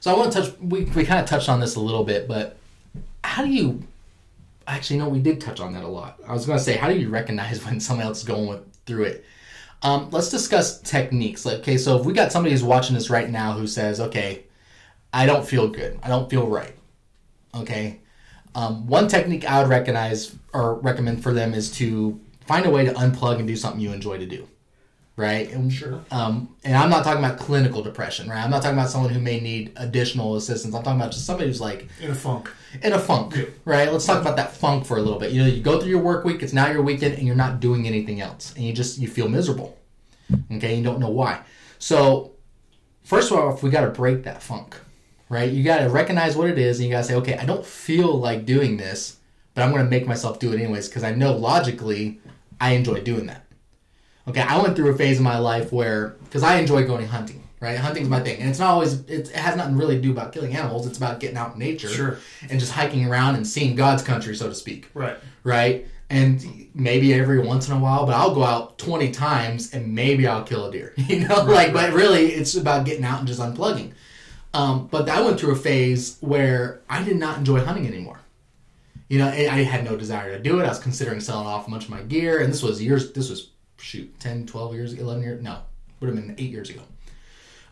So 0.00 0.12
I 0.14 0.16
want 0.16 0.32
to 0.32 0.42
touch. 0.42 0.58
We, 0.60 0.84
we 0.84 1.04
kind 1.04 1.20
of 1.20 1.26
touched 1.26 1.48
on 1.48 1.60
this 1.60 1.76
a 1.76 1.80
little 1.80 2.04
bit, 2.04 2.28
but 2.28 2.56
how 3.24 3.44
do 3.44 3.50
you? 3.50 3.82
Actually, 4.66 4.98
no, 4.98 5.08
we 5.08 5.18
did 5.18 5.40
touch 5.40 5.60
on 5.60 5.72
that 5.72 5.82
a 5.82 5.88
lot. 5.88 6.20
I 6.26 6.32
was 6.32 6.46
going 6.46 6.58
to 6.58 6.64
say, 6.64 6.76
how 6.76 6.88
do 6.88 6.98
you 6.98 7.08
recognize 7.08 7.64
when 7.64 7.80
someone 7.80 8.06
else 8.06 8.18
is 8.18 8.24
going 8.24 8.48
with, 8.48 8.60
through 8.86 9.04
it? 9.04 9.24
Um, 9.82 10.10
let's 10.10 10.30
discuss 10.30 10.80
techniques. 10.80 11.46
Like, 11.46 11.58
okay, 11.58 11.78
so 11.78 11.98
if 11.98 12.04
we 12.04 12.12
got 12.12 12.32
somebody 12.32 12.52
who's 12.52 12.64
watching 12.64 12.94
this 12.94 13.10
right 13.10 13.30
now 13.30 13.52
who 13.52 13.66
says, 13.66 14.00
"Okay, 14.00 14.44
I 15.12 15.26
don't 15.26 15.46
feel 15.46 15.68
good. 15.68 15.98
I 16.02 16.08
don't 16.08 16.28
feel 16.28 16.46
right." 16.46 16.74
Okay, 17.54 18.00
um, 18.54 18.86
one 18.86 19.08
technique 19.08 19.48
I 19.48 19.60
would 19.60 19.68
recognize 19.68 20.36
or 20.52 20.74
recommend 20.74 21.22
for 21.22 21.32
them 21.32 21.54
is 21.54 21.70
to 21.72 22.20
find 22.46 22.66
a 22.66 22.70
way 22.70 22.84
to 22.84 22.92
unplug 22.92 23.38
and 23.38 23.46
do 23.46 23.56
something 23.56 23.80
you 23.80 23.92
enjoy 23.92 24.18
to 24.18 24.26
do. 24.26 24.48
Right? 25.18 25.50
And, 25.52 25.70
Sure. 25.72 26.00
Um, 26.12 26.54
and 26.64 26.74
I'm 26.76 26.88
not 26.88 27.02
talking 27.04 27.22
about 27.22 27.38
clinical 27.38 27.82
depression, 27.82 28.30
right? 28.30 28.42
I'm 28.42 28.50
not 28.50 28.62
talking 28.62 28.78
about 28.78 28.88
someone 28.88 29.10
who 29.12 29.18
may 29.20 29.40
need 29.40 29.72
additional 29.76 30.36
assistance. 30.36 30.74
I'm 30.74 30.82
talking 30.82 31.00
about 31.00 31.10
just 31.12 31.26
somebody 31.26 31.48
who's 31.48 31.60
like 31.60 31.88
In 32.00 32.10
a 32.10 32.14
funk. 32.14 32.48
in 32.82 32.92
a 32.92 32.98
funk, 32.98 33.34
Yeah. 33.36 33.44
right? 33.64 33.92
Let's 33.92 34.06
talk 34.06 34.20
about 34.22 34.36
that 34.36 34.52
funk 34.56 34.86
for 34.86 34.96
a 34.96 35.02
little 35.02 35.18
bit. 35.18 35.32
You 35.32 35.42
know, 35.42 35.48
you 35.48 35.60
go 35.60 35.80
through 35.80 35.90
your 35.90 36.00
work 36.00 36.24
week, 36.24 36.42
it's 36.42 36.52
now 36.52 36.70
your 36.70 36.82
weekend, 36.82 37.14
and 37.18 37.26
you're 37.26 37.36
not 37.36 37.58
doing 37.60 37.86
anything 37.86 38.20
else, 38.20 38.54
and 38.54 38.64
you 38.64 38.72
just 38.72 38.98
you 38.98 39.08
feel 39.08 39.28
miserable. 39.28 39.76
Okay, 40.52 40.76
you 40.76 40.84
don't 40.84 41.00
know 41.00 41.10
why. 41.10 41.40
So, 41.80 42.32
first 43.02 43.30
of 43.32 43.38
all, 43.38 43.54
if 43.54 43.62
we 43.62 43.70
got 43.70 43.82
to 43.82 43.90
break 43.90 44.22
that 44.24 44.40
funk, 44.42 44.76
right? 45.28 45.50
You 45.50 45.64
got 45.64 45.78
to 45.80 45.88
recognize 45.90 46.36
what 46.36 46.48
it 46.48 46.58
is, 46.58 46.78
and 46.78 46.86
you 46.86 46.92
got 46.92 46.98
to 47.02 47.04
say, 47.08 47.14
okay, 47.16 47.36
I 47.36 47.44
don't 47.44 47.66
feel 47.66 48.18
like 48.18 48.46
doing 48.46 48.76
this, 48.76 49.16
but 49.54 49.62
I'm 49.62 49.72
going 49.72 49.82
to 49.84 49.90
make 49.90 50.06
myself 50.06 50.38
do 50.38 50.52
it 50.52 50.60
anyways 50.60 50.88
because 50.88 51.02
I 51.02 51.12
know 51.12 51.32
logically 51.36 52.20
I 52.60 52.72
enjoy 52.72 53.00
doing 53.00 53.26
that. 53.26 53.44
Okay, 54.28 54.40
I 54.40 54.60
went 54.62 54.76
through 54.76 54.90
a 54.90 54.96
phase 54.96 55.18
in 55.18 55.24
my 55.24 55.38
life 55.38 55.72
where 55.72 56.08
because 56.24 56.42
I 56.42 56.58
enjoy 56.58 56.86
going 56.86 57.06
hunting. 57.06 57.42
Right, 57.60 57.76
hunting's 57.76 58.08
my 58.08 58.20
thing, 58.20 58.38
and 58.40 58.48
it's 58.48 58.60
not 58.60 58.70
always. 58.70 59.00
It 59.08 59.30
has 59.30 59.56
nothing 59.56 59.76
really 59.76 59.96
to 59.96 60.00
do 60.00 60.12
about 60.12 60.32
killing 60.32 60.54
animals. 60.54 60.86
It's 60.86 60.96
about 60.96 61.18
getting 61.18 61.36
out 61.36 61.54
in 61.54 61.58
nature 61.58 61.88
Sure. 61.88 62.18
and 62.48 62.60
just 62.60 62.70
hiking 62.70 63.04
around 63.04 63.34
and 63.34 63.44
seeing 63.44 63.74
God's 63.74 64.02
country, 64.04 64.36
so 64.36 64.48
to 64.48 64.54
speak. 64.54 64.88
Right. 64.94 65.16
Right, 65.42 65.88
and 66.08 66.68
maybe 66.72 67.12
every 67.14 67.40
once 67.40 67.66
in 67.68 67.74
a 67.74 67.78
while, 67.80 68.06
but 68.06 68.14
I'll 68.14 68.32
go 68.32 68.44
out 68.44 68.78
twenty 68.78 69.10
times 69.10 69.74
and 69.74 69.92
maybe 69.92 70.24
I'll 70.28 70.44
kill 70.44 70.66
a 70.66 70.70
deer. 70.72 70.94
You 71.08 71.26
know, 71.26 71.42
like, 71.42 71.72
but 71.72 71.92
really, 71.92 72.26
it's 72.26 72.54
about 72.54 72.86
getting 72.86 73.04
out 73.04 73.18
and 73.18 73.26
just 73.26 73.40
unplugging. 73.40 73.90
Um, 74.54 74.86
but 74.88 75.08
I 75.08 75.20
went 75.22 75.40
through 75.40 75.52
a 75.52 75.56
phase 75.56 76.16
where 76.20 76.80
I 76.88 77.02
did 77.02 77.16
not 77.16 77.38
enjoy 77.38 77.58
hunting 77.64 77.88
anymore. 77.88 78.20
You 79.08 79.18
know, 79.18 79.26
I 79.26 79.64
had 79.64 79.84
no 79.84 79.96
desire 79.96 80.36
to 80.36 80.42
do 80.42 80.60
it. 80.60 80.64
I 80.64 80.68
was 80.68 80.78
considering 80.78 81.18
selling 81.20 81.46
off 81.48 81.66
much 81.66 81.84
of 81.86 81.90
my 81.90 82.02
gear, 82.02 82.40
and 82.40 82.52
this 82.52 82.62
was 82.62 82.80
years. 82.80 83.12
This 83.12 83.28
was 83.30 83.48
shoot 83.78 84.18
10, 84.20 84.46
12 84.46 84.74
years, 84.74 84.94
eleven 84.94 85.22
years. 85.22 85.42
No, 85.42 85.60
would 86.00 86.08
have 86.08 86.16
been 86.16 86.34
eight 86.38 86.50
years 86.50 86.70
ago. 86.70 86.82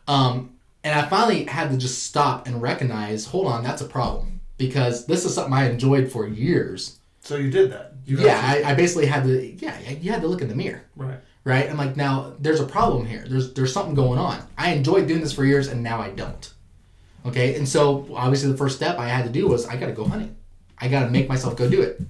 Um, 0.08 0.56
and 0.84 0.98
I 0.98 1.08
finally 1.08 1.44
had 1.44 1.70
to 1.70 1.76
just 1.76 2.04
stop 2.04 2.46
and 2.46 2.62
recognize, 2.62 3.26
hold 3.26 3.46
on, 3.46 3.64
that's 3.64 3.82
a 3.82 3.86
problem 3.86 4.40
because 4.56 5.06
this 5.06 5.24
is 5.24 5.34
something 5.34 5.52
I 5.52 5.68
enjoyed 5.68 6.10
for 6.10 6.26
years. 6.26 6.98
So 7.20 7.36
you 7.36 7.50
did 7.50 7.72
that. 7.72 7.94
You 8.04 8.20
yeah, 8.20 8.40
I, 8.40 8.70
I 8.70 8.74
basically 8.74 9.06
had 9.06 9.24
to. 9.24 9.44
Yeah, 9.44 9.76
you 9.80 10.12
had 10.12 10.20
to 10.20 10.28
look 10.28 10.42
in 10.42 10.48
the 10.48 10.54
mirror, 10.54 10.82
right. 10.94 11.18
right? 11.42 11.68
I'm 11.68 11.76
like, 11.76 11.96
now 11.96 12.34
there's 12.38 12.60
a 12.60 12.66
problem 12.66 13.04
here. 13.04 13.24
There's 13.28 13.52
there's 13.52 13.72
something 13.72 13.96
going 13.96 14.20
on. 14.20 14.40
I 14.56 14.70
enjoyed 14.70 15.08
doing 15.08 15.22
this 15.22 15.32
for 15.32 15.44
years, 15.44 15.66
and 15.66 15.82
now 15.82 16.00
I 16.00 16.10
don't. 16.10 16.52
Okay, 17.26 17.56
and 17.56 17.68
so 17.68 18.06
obviously 18.14 18.52
the 18.52 18.56
first 18.56 18.76
step 18.76 18.98
I 18.98 19.08
had 19.08 19.24
to 19.24 19.30
do 19.32 19.48
was 19.48 19.66
I 19.66 19.76
got 19.76 19.86
to 19.86 19.92
go 19.92 20.04
hunting. 20.04 20.36
I 20.78 20.86
got 20.86 21.04
to 21.04 21.10
make 21.10 21.28
myself 21.28 21.56
go 21.56 21.68
do 21.68 21.82
it. 21.82 22.00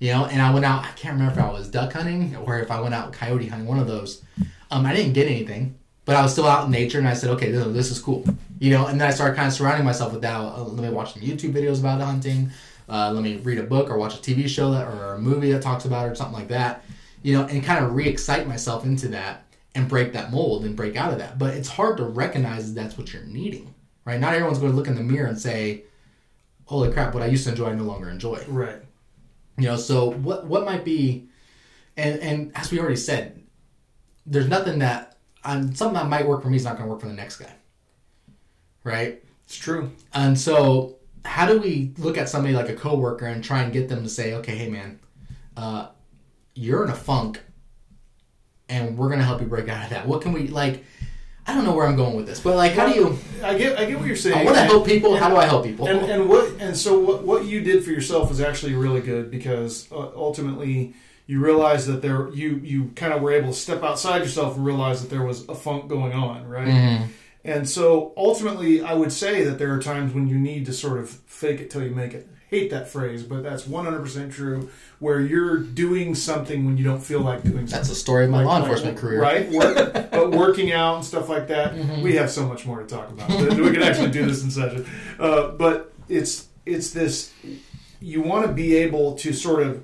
You 0.00 0.12
know, 0.12 0.24
and 0.24 0.40
I 0.40 0.52
went 0.52 0.64
out. 0.64 0.84
I 0.84 0.92
can't 0.92 1.12
remember 1.12 1.38
if 1.38 1.46
I 1.46 1.52
was 1.52 1.68
duck 1.68 1.92
hunting 1.92 2.34
or 2.34 2.58
if 2.58 2.70
I 2.70 2.80
went 2.80 2.94
out 2.94 3.12
coyote 3.12 3.46
hunting. 3.46 3.68
One 3.68 3.78
of 3.78 3.86
those. 3.86 4.22
Um, 4.70 4.86
I 4.86 4.94
didn't 4.94 5.12
get 5.12 5.26
anything, 5.26 5.78
but 6.06 6.16
I 6.16 6.22
was 6.22 6.32
still 6.32 6.46
out 6.46 6.64
in 6.64 6.70
nature, 6.70 6.98
and 6.98 7.06
I 7.06 7.12
said, 7.12 7.30
okay, 7.30 7.50
this, 7.50 7.90
is 7.90 7.98
cool. 7.98 8.24
You 8.58 8.70
know, 8.70 8.86
and 8.86 9.00
then 9.00 9.06
I 9.06 9.10
started 9.10 9.36
kind 9.36 9.48
of 9.48 9.52
surrounding 9.52 9.84
myself 9.84 10.12
with 10.12 10.22
that. 10.22 10.34
Uh, 10.36 10.62
let 10.62 10.82
me 10.82 10.94
watch 10.94 11.12
some 11.12 11.22
YouTube 11.22 11.52
videos 11.52 11.80
about 11.80 12.00
hunting. 12.00 12.50
Uh, 12.88 13.12
let 13.12 13.22
me 13.22 13.36
read 13.36 13.58
a 13.58 13.62
book 13.62 13.90
or 13.90 13.98
watch 13.98 14.14
a 14.14 14.18
TV 14.18 14.48
show 14.48 14.70
that, 14.72 14.88
or 14.88 15.14
a 15.14 15.18
movie 15.18 15.52
that 15.52 15.62
talks 15.62 15.84
about 15.84 16.06
it 16.06 16.12
or 16.12 16.14
something 16.14 16.38
like 16.38 16.48
that. 16.48 16.82
You 17.22 17.36
know, 17.36 17.44
and 17.44 17.62
kind 17.62 17.84
of 17.84 17.94
re-excite 17.94 18.48
myself 18.48 18.84
into 18.86 19.08
that 19.08 19.44
and 19.74 19.86
break 19.86 20.14
that 20.14 20.32
mold 20.32 20.64
and 20.64 20.74
break 20.74 20.96
out 20.96 21.12
of 21.12 21.18
that. 21.18 21.38
But 21.38 21.54
it's 21.54 21.68
hard 21.68 21.98
to 21.98 22.04
recognize 22.04 22.72
that 22.72 22.80
that's 22.80 22.96
what 22.96 23.12
you're 23.12 23.24
needing, 23.24 23.74
right? 24.06 24.18
Not 24.18 24.32
everyone's 24.32 24.58
going 24.58 24.72
to 24.72 24.76
look 24.76 24.88
in 24.88 24.94
the 24.94 25.02
mirror 25.02 25.28
and 25.28 25.38
say, 25.38 25.84
"Holy 26.64 26.90
crap! 26.90 27.12
What 27.12 27.22
I 27.22 27.26
used 27.26 27.44
to 27.44 27.50
enjoy, 27.50 27.68
I 27.68 27.74
no 27.74 27.84
longer 27.84 28.08
enjoy." 28.08 28.42
Right. 28.48 28.80
You 29.60 29.68
know, 29.68 29.76
so 29.76 30.12
what 30.12 30.46
what 30.46 30.64
might 30.64 30.84
be, 30.86 31.28
and 31.96 32.18
and 32.20 32.52
as 32.54 32.70
we 32.70 32.80
already 32.80 32.96
said, 32.96 33.42
there's 34.24 34.48
nothing 34.48 34.78
that 34.78 35.18
um, 35.44 35.74
something 35.74 35.94
that 35.94 36.08
might 36.08 36.26
work 36.26 36.42
for 36.42 36.48
me 36.48 36.56
is 36.56 36.64
not 36.64 36.76
going 36.76 36.86
to 36.86 36.90
work 36.90 37.00
for 37.00 37.08
the 37.08 37.14
next 37.14 37.36
guy, 37.36 37.52
right? 38.84 39.22
It's 39.44 39.56
true. 39.56 39.90
And 40.14 40.38
so, 40.38 40.96
how 41.26 41.46
do 41.46 41.60
we 41.60 41.92
look 41.98 42.16
at 42.16 42.30
somebody 42.30 42.54
like 42.54 42.70
a 42.70 42.74
coworker 42.74 43.26
and 43.26 43.44
try 43.44 43.62
and 43.62 43.70
get 43.70 43.90
them 43.90 44.02
to 44.02 44.08
say, 44.08 44.32
"Okay, 44.34 44.56
hey 44.56 44.70
man, 44.70 44.98
uh, 45.58 45.88
you're 46.54 46.82
in 46.82 46.90
a 46.90 46.94
funk, 46.94 47.40
and 48.70 48.96
we're 48.96 49.08
going 49.08 49.20
to 49.20 49.26
help 49.26 49.42
you 49.42 49.46
break 49.46 49.68
out 49.68 49.84
of 49.84 49.90
that." 49.90 50.06
What 50.06 50.22
can 50.22 50.32
we 50.32 50.48
like? 50.48 50.84
I 51.50 51.54
don't 51.54 51.64
know 51.64 51.74
where 51.74 51.86
I'm 51.86 51.96
going 51.96 52.14
with 52.14 52.26
this, 52.26 52.38
but 52.40 52.54
like, 52.56 52.72
how 52.74 52.86
do 52.88 52.94
you? 52.94 53.18
I 53.42 53.58
get. 53.58 53.76
I 53.76 53.84
get 53.86 53.98
what 53.98 54.06
you're 54.06 54.14
saying. 54.16 54.38
I 54.38 54.44
want 54.44 54.56
to 54.56 54.62
help 54.64 54.86
people. 54.86 55.16
How 55.16 55.28
do 55.28 55.36
I 55.36 55.46
help 55.46 55.64
people? 55.64 55.88
And, 55.88 55.98
and 56.08 56.28
what 56.28 56.48
and 56.60 56.76
so 56.76 56.98
what 56.98 57.24
what 57.24 57.44
you 57.44 57.60
did 57.60 57.84
for 57.84 57.90
yourself 57.90 58.28
was 58.28 58.40
actually 58.40 58.74
really 58.74 59.00
good 59.00 59.30
because 59.30 59.90
uh, 59.90 59.96
ultimately 60.14 60.94
you 61.26 61.40
realized 61.40 61.88
that 61.88 62.02
there 62.02 62.28
you 62.30 62.60
you 62.62 62.92
kind 62.94 63.12
of 63.12 63.20
were 63.20 63.32
able 63.32 63.48
to 63.48 63.58
step 63.58 63.82
outside 63.82 64.18
yourself 64.18 64.56
and 64.56 64.64
realize 64.64 65.02
that 65.02 65.10
there 65.10 65.24
was 65.24 65.48
a 65.48 65.54
funk 65.54 65.88
going 65.88 66.12
on, 66.12 66.46
right? 66.46 66.68
Mhm. 66.68 67.08
And 67.44 67.68
so 67.68 68.12
ultimately, 68.16 68.82
I 68.82 68.92
would 68.92 69.12
say 69.12 69.44
that 69.44 69.58
there 69.58 69.74
are 69.74 69.80
times 69.82 70.12
when 70.14 70.28
you 70.28 70.38
need 70.38 70.66
to 70.66 70.72
sort 70.72 70.98
of 71.00 71.08
fake 71.08 71.60
it 71.60 71.70
till 71.70 71.82
you 71.82 71.90
make 71.90 72.12
it. 72.14 72.28
Hate 72.50 72.70
that 72.70 72.88
phrase, 72.88 73.22
but 73.22 73.44
that's 73.44 73.62
100% 73.62 74.32
true. 74.32 74.68
Where 74.98 75.20
you're 75.20 75.56
doing 75.58 76.16
something 76.16 76.66
when 76.66 76.76
you 76.76 76.82
don't 76.84 77.00
feel 77.00 77.20
like 77.20 77.44
doing 77.44 77.58
something. 77.58 77.76
That's 77.76 77.88
the 77.88 77.94
story 77.94 78.24
of 78.24 78.30
my 78.30 78.38
Like- 78.38 78.46
law 78.46 78.54
like- 78.54 78.62
enforcement 78.64 78.98
career. 78.98 79.20
Right? 79.22 79.50
Work, 79.52 80.09
but 80.20 80.38
working 80.38 80.72
out 80.72 80.96
and 80.96 81.04
stuff 81.04 81.28
like 81.28 81.48
that, 81.48 81.74
Mm-hmm. 81.74 82.02
we 82.02 82.14
have 82.16 82.30
so 82.30 82.46
much 82.46 82.66
more 82.66 82.80
to 82.80 82.86
talk 82.86 83.08
about. 83.10 83.28
we 83.30 83.70
could 83.70 83.82
actually 83.82 84.10
do 84.10 84.24
this 84.26 84.42
in 84.42 84.50
session. 84.50 84.86
Uh, 85.18 85.48
but 85.48 85.92
it's 86.08 86.48
it's 86.66 86.90
this 86.90 87.32
you 88.00 88.22
want 88.22 88.46
to 88.46 88.52
be 88.52 88.76
able 88.76 89.14
to 89.16 89.32
sort 89.32 89.62
of 89.62 89.82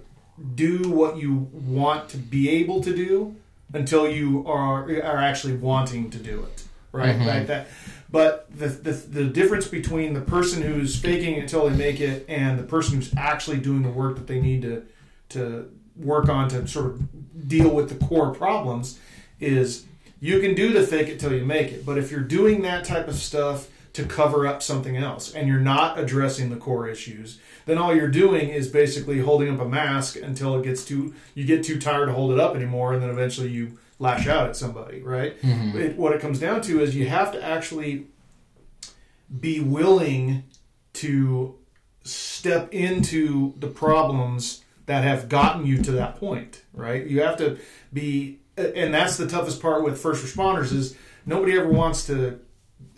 do 0.55 0.91
what 0.91 1.16
you 1.16 1.49
want 1.53 2.09
to 2.11 2.16
be 2.18 2.49
able 2.51 2.80
to 2.82 2.95
do 2.95 3.34
until 3.72 4.09
you 4.09 4.45
are 4.47 4.84
are 5.03 5.18
actually 5.18 5.55
wanting 5.55 6.11
to 6.11 6.18
do 6.18 6.43
it. 6.45 6.64
Right? 6.93 7.16
Mhm. 7.16 7.26
Right? 7.26 7.47
That 7.47 7.68
but 8.11 8.47
the, 8.57 8.68
the 8.68 8.93
the 8.93 9.24
difference 9.24 9.66
between 9.68 10.14
the 10.14 10.20
person 10.20 10.62
who's 10.62 10.97
faking 10.99 11.34
it 11.37 11.41
until 11.43 11.68
they 11.68 11.76
make 11.76 12.01
it 12.01 12.24
and 12.28 12.59
the 12.59 12.62
person 12.62 12.97
who's 12.97 13.12
actually 13.16 13.59
doing 13.59 13.82
the 13.82 13.91
work 13.91 14.16
that 14.16 14.26
they 14.26 14.41
need 14.41 14.62
to 14.62 14.82
to 15.30 15.70
work 15.97 16.28
on 16.28 16.49
to 16.51 16.66
sort 16.68 16.87
of 16.87 17.49
deal 17.49 17.70
with 17.70 17.89
the 17.89 18.07
core 18.07 18.32
problems 18.34 18.99
is 19.41 19.84
you 20.21 20.41
can 20.41 20.55
do 20.55 20.73
the 20.73 20.87
fake 20.87 21.09
it 21.09 21.21
till 21.21 21.33
you 21.33 21.45
make 21.45 21.73
it. 21.73 21.85
But 21.85 21.99
if 21.99 22.11
you're 22.11 22.21
doing 22.21 22.62
that 22.62 22.85
type 22.85 23.09
of 23.09 23.17
stuff 23.17 23.69
to 23.93 24.05
cover 24.05 24.47
up 24.47 24.62
something 24.62 24.97
else 24.97 25.35
and 25.35 25.49
you're 25.49 25.61
not 25.61 25.99
addressing 25.99 26.51
the 26.51 26.57
core 26.57 26.89
issues, 26.89 27.39
then 27.64 27.79
all 27.79 27.95
you're 27.95 28.09
doing 28.09 28.51
is 28.51 28.69
basically 28.69 29.21
holding 29.21 29.53
up 29.53 29.61
a 29.61 29.69
mask 29.69 30.17
until 30.17 30.59
it 30.59 30.64
gets 30.64 30.85
too 30.85 31.14
you 31.35 31.45
get 31.45 31.64
too 31.64 31.79
tired 31.79 32.07
to 32.07 32.12
hold 32.12 32.33
it 32.33 32.39
up 32.39 32.55
anymore 32.55 32.93
and 32.93 33.03
then 33.03 33.11
eventually 33.11 33.49
you 33.49 33.79
lash 33.99 34.27
out 34.27 34.49
at 34.49 34.57
somebody, 34.57 35.03
right? 35.03 35.41
Mm-hmm. 35.41 35.79
It, 35.79 35.97
what 35.97 36.12
it 36.12 36.21
comes 36.21 36.39
down 36.39 36.61
to 36.62 36.81
is 36.81 36.95
you 36.95 37.09
have 37.09 37.33
to 37.33 37.43
actually 37.43 38.07
be 39.41 39.61
willing 39.61 40.45
to 40.95 41.57
step 42.05 42.73
into 42.73 43.55
the 43.59 43.67
problems 43.67 44.62
that 44.87 45.03
have 45.03 45.29
gotten 45.29 45.67
you 45.67 45.83
to 45.83 45.93
that 45.93 46.17
point, 46.17 46.62
right? 46.73 47.07
You 47.07 47.23
have 47.23 47.37
to 47.39 47.59
be, 47.93 48.39
and 48.57 48.94
that's 48.94 49.16
the 49.16 49.26
toughest 49.26 49.61
part 49.61 49.84
with 49.84 49.98
first 49.98 50.24
responders 50.24 50.72
is 50.72 50.96
nobody 51.24 51.59
ever 51.59 51.68
wants 51.68 52.07
to 52.07 52.40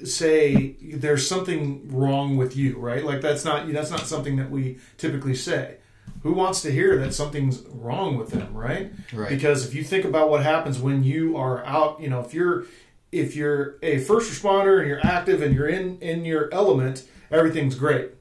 say 0.04 0.76
there's 0.80 1.28
something 1.28 1.88
wrong 1.88 2.36
with 2.36 2.56
you, 2.56 2.78
right? 2.78 3.04
Like 3.04 3.20
that's 3.20 3.44
not 3.44 3.70
that's 3.72 3.90
not 3.90 4.06
something 4.06 4.36
that 4.36 4.50
we 4.50 4.78
typically 4.96 5.34
say. 5.34 5.76
Who 6.22 6.32
wants 6.32 6.62
to 6.62 6.72
hear 6.72 6.98
that 6.98 7.14
something's 7.14 7.60
wrong 7.68 8.16
with 8.16 8.30
them, 8.30 8.54
right? 8.54 8.92
Right. 9.12 9.28
Because 9.28 9.66
if 9.66 9.74
you 9.74 9.84
think 9.84 10.04
about 10.04 10.30
what 10.30 10.42
happens 10.42 10.78
when 10.78 11.04
you 11.04 11.36
are 11.36 11.64
out, 11.64 12.00
you 12.00 12.08
know, 12.08 12.20
if 12.20 12.34
you're 12.34 12.64
if 13.12 13.36
you're 13.36 13.76
a 13.82 13.98
first 13.98 14.30
responder 14.30 14.80
and 14.80 14.88
you're 14.88 15.04
active 15.04 15.42
and 15.42 15.54
you're 15.54 15.68
in 15.68 15.98
in 16.00 16.24
your 16.24 16.52
element, 16.52 17.06
everything's 17.30 17.74
great. 17.74 18.12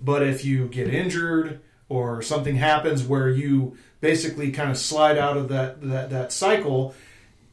But 0.00 0.22
if 0.22 0.44
you 0.44 0.68
get 0.68 0.88
injured 0.88 1.60
or 1.88 2.20
something 2.20 2.56
happens 2.56 3.04
where 3.04 3.28
you 3.30 3.76
basically 4.00 4.52
kind 4.52 4.70
of 4.70 4.78
slide 4.78 5.18
out 5.18 5.36
of 5.36 5.48
that 5.48 5.80
that, 5.82 6.10
that 6.10 6.32
cycle, 6.32 6.94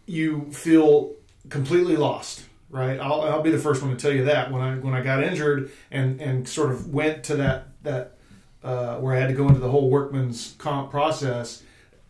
you 0.05 0.51
feel 0.51 1.13
completely 1.49 1.95
lost. 1.95 2.45
Right, 2.69 2.99
I'll, 2.99 3.21
I'll 3.21 3.43
be 3.43 3.51
the 3.51 3.59
first 3.59 3.83
one 3.83 3.91
to 3.91 3.97
tell 3.97 4.11
you 4.11 4.25
that 4.25 4.51
when 4.51 4.61
I 4.61 4.75
when 4.77 4.95
I 4.95 5.01
got 5.01 5.23
injured 5.23 5.71
and 5.91 6.19
and 6.19 6.47
sort 6.47 6.71
of 6.71 6.91
went 6.91 7.23
to 7.25 7.35
that 7.35 7.67
that 7.83 8.17
uh, 8.63 8.97
where 8.97 9.15
I 9.15 9.19
had 9.19 9.27
to 9.27 9.35
go 9.35 9.47
into 9.47 9.59
the 9.59 9.69
whole 9.69 9.91
workman's 9.91 10.55
comp 10.57 10.89
process, 10.89 11.61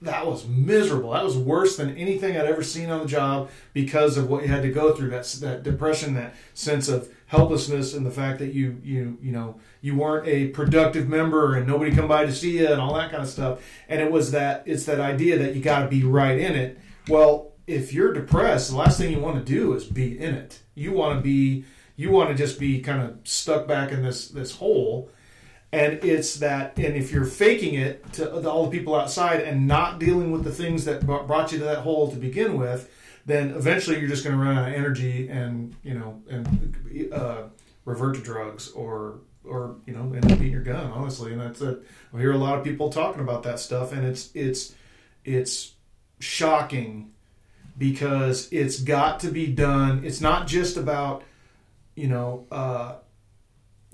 that 0.03 0.27
was 0.27 0.45
miserable. 0.47 1.11
That 1.11 1.23
was 1.23 1.37
worse 1.37 1.77
than 1.77 1.97
anything 1.97 2.35
I'd 2.35 2.45
ever 2.45 2.63
seen 2.63 2.89
on 2.89 3.01
the 3.01 3.07
job 3.07 3.49
because 3.73 4.17
of 4.17 4.29
what 4.29 4.43
you 4.43 4.49
had 4.49 4.63
to 4.63 4.71
go 4.71 4.93
through. 4.93 5.09
That 5.09 5.25
that 5.41 5.63
depression, 5.63 6.13
that 6.15 6.35
sense 6.53 6.89
of 6.89 7.09
helplessness, 7.27 7.93
and 7.93 8.05
the 8.05 8.11
fact 8.11 8.39
that 8.39 8.53
you 8.53 8.79
you 8.83 9.17
you 9.21 9.31
know 9.31 9.59
you 9.81 9.95
weren't 9.95 10.27
a 10.27 10.47
productive 10.47 11.07
member 11.07 11.55
and 11.55 11.65
nobody 11.65 11.95
come 11.95 12.07
by 12.07 12.25
to 12.25 12.33
see 12.33 12.59
you 12.59 12.67
and 12.67 12.81
all 12.81 12.93
that 12.95 13.11
kind 13.11 13.23
of 13.23 13.29
stuff. 13.29 13.61
And 13.87 14.01
it 14.01 14.11
was 14.11 14.31
that 14.31 14.63
it's 14.65 14.85
that 14.85 14.99
idea 14.99 15.37
that 15.39 15.55
you 15.55 15.61
got 15.61 15.83
to 15.83 15.87
be 15.87 16.03
right 16.03 16.37
in 16.37 16.55
it. 16.55 16.79
Well, 17.07 17.51
if 17.65 17.93
you're 17.93 18.13
depressed, 18.13 18.71
the 18.71 18.77
last 18.77 18.97
thing 18.97 19.11
you 19.11 19.19
want 19.19 19.37
to 19.37 19.51
do 19.51 19.73
is 19.73 19.85
be 19.85 20.17
in 20.19 20.35
it. 20.35 20.59
You 20.75 20.91
want 20.91 21.19
to 21.19 21.21
be 21.21 21.65
you 21.95 22.11
want 22.11 22.29
to 22.29 22.35
just 22.35 22.59
be 22.59 22.81
kind 22.81 23.01
of 23.01 23.19
stuck 23.23 23.67
back 23.67 23.91
in 23.91 24.03
this 24.03 24.27
this 24.27 24.55
hole 24.57 25.09
and 25.73 26.03
it's 26.03 26.35
that 26.35 26.77
and 26.77 26.95
if 26.95 27.11
you're 27.11 27.25
faking 27.25 27.73
it 27.73 28.13
to 28.13 28.49
all 28.49 28.65
the 28.65 28.71
people 28.71 28.95
outside 28.95 29.41
and 29.41 29.67
not 29.67 29.99
dealing 29.99 30.31
with 30.31 30.43
the 30.43 30.51
things 30.51 30.85
that 30.85 31.05
br- 31.05 31.23
brought 31.23 31.51
you 31.51 31.57
to 31.57 31.63
that 31.63 31.79
hole 31.79 32.09
to 32.09 32.15
begin 32.15 32.57
with 32.57 32.89
then 33.25 33.49
eventually 33.51 33.99
you're 33.99 34.09
just 34.09 34.23
going 34.23 34.37
to 34.37 34.41
run 34.41 34.57
out 34.57 34.67
of 34.69 34.73
energy 34.73 35.27
and 35.29 35.75
you 35.83 35.95
know 35.95 36.21
and 36.29 37.11
uh, 37.11 37.43
revert 37.85 38.15
to 38.15 38.21
drugs 38.21 38.71
or 38.71 39.19
or 39.43 39.75
you 39.85 39.93
know 39.93 40.13
end 40.13 40.31
up 40.31 40.39
eating 40.39 40.51
your 40.51 40.61
gun 40.61 40.91
honestly. 40.91 41.33
And 41.33 41.41
that's 41.41 41.59
it 41.61 41.83
i 42.13 42.17
hear 42.19 42.31
a 42.31 42.37
lot 42.37 42.57
of 42.57 42.63
people 42.63 42.89
talking 42.89 43.21
about 43.21 43.43
that 43.43 43.59
stuff 43.59 43.91
and 43.91 44.05
it's 44.05 44.29
it's 44.35 44.75
it's 45.25 45.73
shocking 46.19 47.11
because 47.77 48.47
it's 48.51 48.79
got 48.79 49.19
to 49.21 49.29
be 49.29 49.47
done. 49.47 50.03
It's 50.05 50.21
not 50.21 50.47
just 50.47 50.77
about 50.77 51.23
you 51.95 52.07
know 52.07 52.47
uh, 52.51 52.95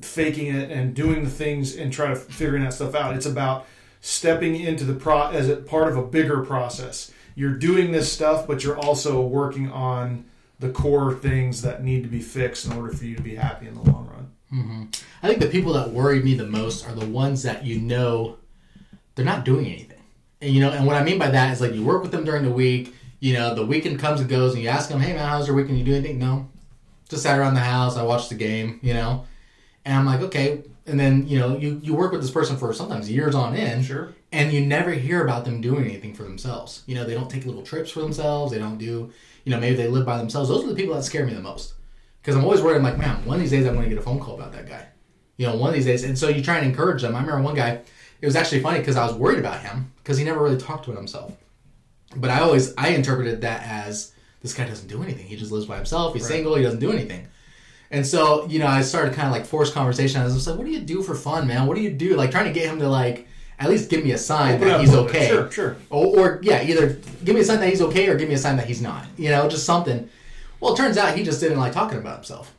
faking 0.02 0.54
it 0.54 0.72
and 0.72 0.94
doing 0.94 1.24
the 1.24 1.30
things 1.30 1.76
and 1.76 1.92
trying 1.92 2.14
to 2.14 2.20
figuring 2.20 2.64
that 2.64 2.74
stuff 2.74 2.96
out 2.96 3.16
it's 3.16 3.26
about 3.26 3.66
stepping 4.02 4.56
into 4.56 4.84
the 4.84 4.94
pro 4.94 5.28
as 5.30 5.50
a 5.50 5.56
part 5.58 5.88
of 5.88 5.98
a 5.98 6.04
bigger 6.04 6.42
process 6.44 7.12
you're 7.36 7.56
doing 7.56 7.92
this 7.92 8.12
stuff 8.12 8.48
but 8.48 8.64
you're 8.64 8.78
also 8.78 9.22
working 9.22 9.70
on 9.72 10.26
the 10.60 10.70
core 10.70 11.14
things 11.14 11.62
that 11.62 11.84
need 11.84 12.04
to 12.04 12.10
be 12.10 12.22
fixed 12.22 12.66
in 12.66 12.74
order 12.74 12.92
for 12.92 13.06
you 13.06 13.16
to 13.16 13.22
be 13.22 13.36
happy 13.36 13.68
in 13.68 13.74
the 13.76 13.82
long 13.82 14.08
run 14.08 14.20
Mm-hmm. 14.54 14.86
I 15.22 15.28
think 15.28 15.40
the 15.40 15.48
people 15.48 15.74
that 15.74 15.92
worry 15.92 16.22
me 16.22 16.34
the 16.34 16.46
most 16.46 16.88
are 16.88 16.96
the 16.96 17.06
ones 17.06 17.44
that 17.44 17.66
you 17.66 17.80
know 17.80 18.38
they're 19.16 19.26
not 19.26 19.46
doing 19.46 19.66
anything. 19.68 20.02
And 20.42 20.54
you 20.54 20.62
know, 20.62 20.72
and 20.72 20.88
what 20.88 20.96
I 20.96 21.04
mean 21.04 21.20
by 21.20 21.30
that 21.30 21.54
is 21.54 21.62
like 21.62 21.74
you 21.74 21.84
work 21.84 22.02
with 22.02 22.12
them 22.12 22.24
during 22.24 22.44
the 22.44 22.52
week. 22.52 22.96
You 23.20 23.34
know, 23.34 23.54
the 23.54 23.66
weekend 23.66 24.00
comes 24.00 24.22
and 24.22 24.30
goes, 24.30 24.54
and 24.54 24.64
you 24.64 24.70
ask 24.70 24.90
them, 24.90 25.02
"Hey 25.02 25.14
man, 25.14 25.28
how's 25.28 25.48
your 25.48 25.56
weekend? 25.56 25.78
You 25.78 25.86
do 25.86 25.94
anything?" 25.94 26.18
No, 26.20 26.50
just 27.10 27.24
sat 27.24 27.38
around 27.38 27.54
the 27.54 27.60
house. 27.60 27.98
I 27.98 28.04
watched 28.04 28.30
the 28.30 28.36
game. 28.36 28.80
You 28.82 28.94
know, 28.94 29.26
and 29.90 29.98
I'm 29.98 30.06
like, 30.06 30.22
okay. 30.22 30.64
And 30.86 31.00
then 31.00 31.28
you 31.28 31.40
know, 31.40 31.58
you 31.58 31.80
you 31.84 31.94
work 31.96 32.12
with 32.12 32.22
this 32.22 32.32
person 32.32 32.58
for 32.58 32.74
sometimes 32.74 33.10
years 33.12 33.36
on 33.36 33.56
end, 33.56 33.86
sure 33.86 34.14
and 34.32 34.54
you 34.54 34.66
never 34.66 34.92
hear 34.92 35.24
about 35.24 35.46
them 35.46 35.60
doing 35.60 35.86
anything 35.86 36.14
for 36.14 36.24
themselves. 36.24 36.84
You 36.86 36.96
know, 36.96 37.04
they 37.04 37.14
don't 37.16 37.30
take 37.30 37.46
little 37.46 37.64
trips 37.64 37.90
for 37.92 38.02
themselves. 38.02 38.52
They 38.52 38.60
don't 38.60 38.78
do. 38.78 39.12
You 39.44 39.52
know, 39.52 39.60
maybe 39.60 39.76
they 39.76 39.88
live 39.88 40.06
by 40.06 40.18
themselves. 40.18 40.50
Those 40.50 40.64
are 40.64 40.68
the 40.68 40.76
people 40.76 40.94
that 40.96 41.04
scare 41.04 41.26
me 41.26 41.34
the 41.34 41.42
most 41.42 41.74
because 42.22 42.36
I'm 42.36 42.44
always 42.44 42.62
worried. 42.62 42.78
I'm 42.78 42.84
like, 42.84 42.98
man, 42.98 43.26
one 43.26 43.36
of 43.38 43.42
these 43.42 43.52
days 43.52 43.66
I'm 43.66 43.74
going 43.74 43.86
to 43.86 43.90
get 43.90 43.98
a 43.98 44.04
phone 44.04 44.20
call 44.20 44.36
about 44.36 44.52
that 44.52 44.68
guy. 44.68 44.86
You 45.38 45.48
know, 45.48 45.56
one 45.56 45.70
of 45.70 45.76
these 45.76 45.86
days. 45.86 46.04
And 46.04 46.18
so 46.18 46.28
you 46.28 46.44
try 46.44 46.58
and 46.58 46.68
encourage 46.68 47.02
them. 47.02 47.16
I 47.16 47.22
remember 47.22 47.42
one 47.42 47.56
guy. 47.56 47.82
It 48.22 48.26
was 48.26 48.36
actually 48.36 48.62
funny 48.62 48.80
because 48.80 48.98
I 48.98 49.06
was 49.06 49.16
worried 49.16 49.40
about 49.40 49.62
him 49.62 49.92
because 50.04 50.18
he 50.18 50.26
never 50.26 50.44
really 50.44 50.58
talked 50.58 50.86
to 50.86 50.92
himself. 50.92 51.36
But 52.16 52.30
I 52.30 52.42
always 52.42 52.74
I 52.78 52.90
interpreted 52.90 53.42
that 53.42 53.64
as 53.66 54.14
this 54.42 54.54
guy 54.54 54.66
doesn't 54.68 54.88
do 54.88 55.02
anything. 55.02 55.26
He 55.26 55.38
just 55.38 55.52
lives 55.52 55.66
by 55.66 55.78
himself. 55.78 56.14
He's 56.14 56.24
Right. 56.24 56.30
single. 56.34 56.56
He 56.56 56.64
doesn't 56.64 56.80
do 56.80 56.92
anything. 56.92 57.28
And 57.92 58.06
so 58.06 58.46
you 58.48 58.60
know, 58.60 58.68
I 58.68 58.82
started 58.82 59.14
kind 59.14 59.28
of 59.28 59.34
like 59.34 59.46
forced 59.46 59.74
conversation. 59.74 60.22
I 60.22 60.26
was 60.26 60.34
just 60.34 60.48
like, 60.48 60.58
"What 60.58 60.66
do 60.66 60.72
you 60.72 60.82
do 60.82 61.02
for 61.02 61.16
fun, 61.16 61.48
man? 61.48 61.66
What 61.66 61.76
do 61.76 61.82
you 61.82 61.92
do?" 61.92 62.16
Like 62.16 62.32
trying 62.32 62.46
to 62.46 62.54
get 62.54 62.70
him 62.70 62.80
to 62.80 62.88
like 62.88 63.28
at 63.60 63.70
least 63.70 63.90
give 63.90 64.04
me 64.04 64.12
a 64.12 64.18
sign 64.18 64.56
Open 64.56 64.68
that 64.70 64.80
he's 64.80 64.90
a 64.90 65.02
little 65.02 65.12
bit. 65.12 65.16
okay. 65.16 65.28
Sure, 65.28 65.52
sure. 65.52 65.78
Or, 65.90 66.06
or 66.06 66.40
yeah, 66.44 66.64
either 66.64 67.00
give 67.24 67.36
me 67.36 67.42
a 67.42 67.46
sign 67.46 67.60
that 67.60 67.70
he's 67.70 67.82
okay 67.82 68.08
or 68.08 68.16
give 68.16 68.30
me 68.30 68.36
a 68.36 68.40
sign 68.40 68.58
that 68.58 68.68
he's 68.68 68.82
not. 68.82 69.06
You 69.18 69.30
know, 69.30 69.50
just 69.50 69.66
something. 69.66 70.10
Well, 70.60 70.74
it 70.74 70.78
turns 70.78 70.98
out 70.98 71.16
he 71.18 71.24
just 71.24 71.40
didn't 71.40 71.60
like 71.60 71.74
talking 71.74 71.98
about 71.98 72.16
himself. 72.16 72.54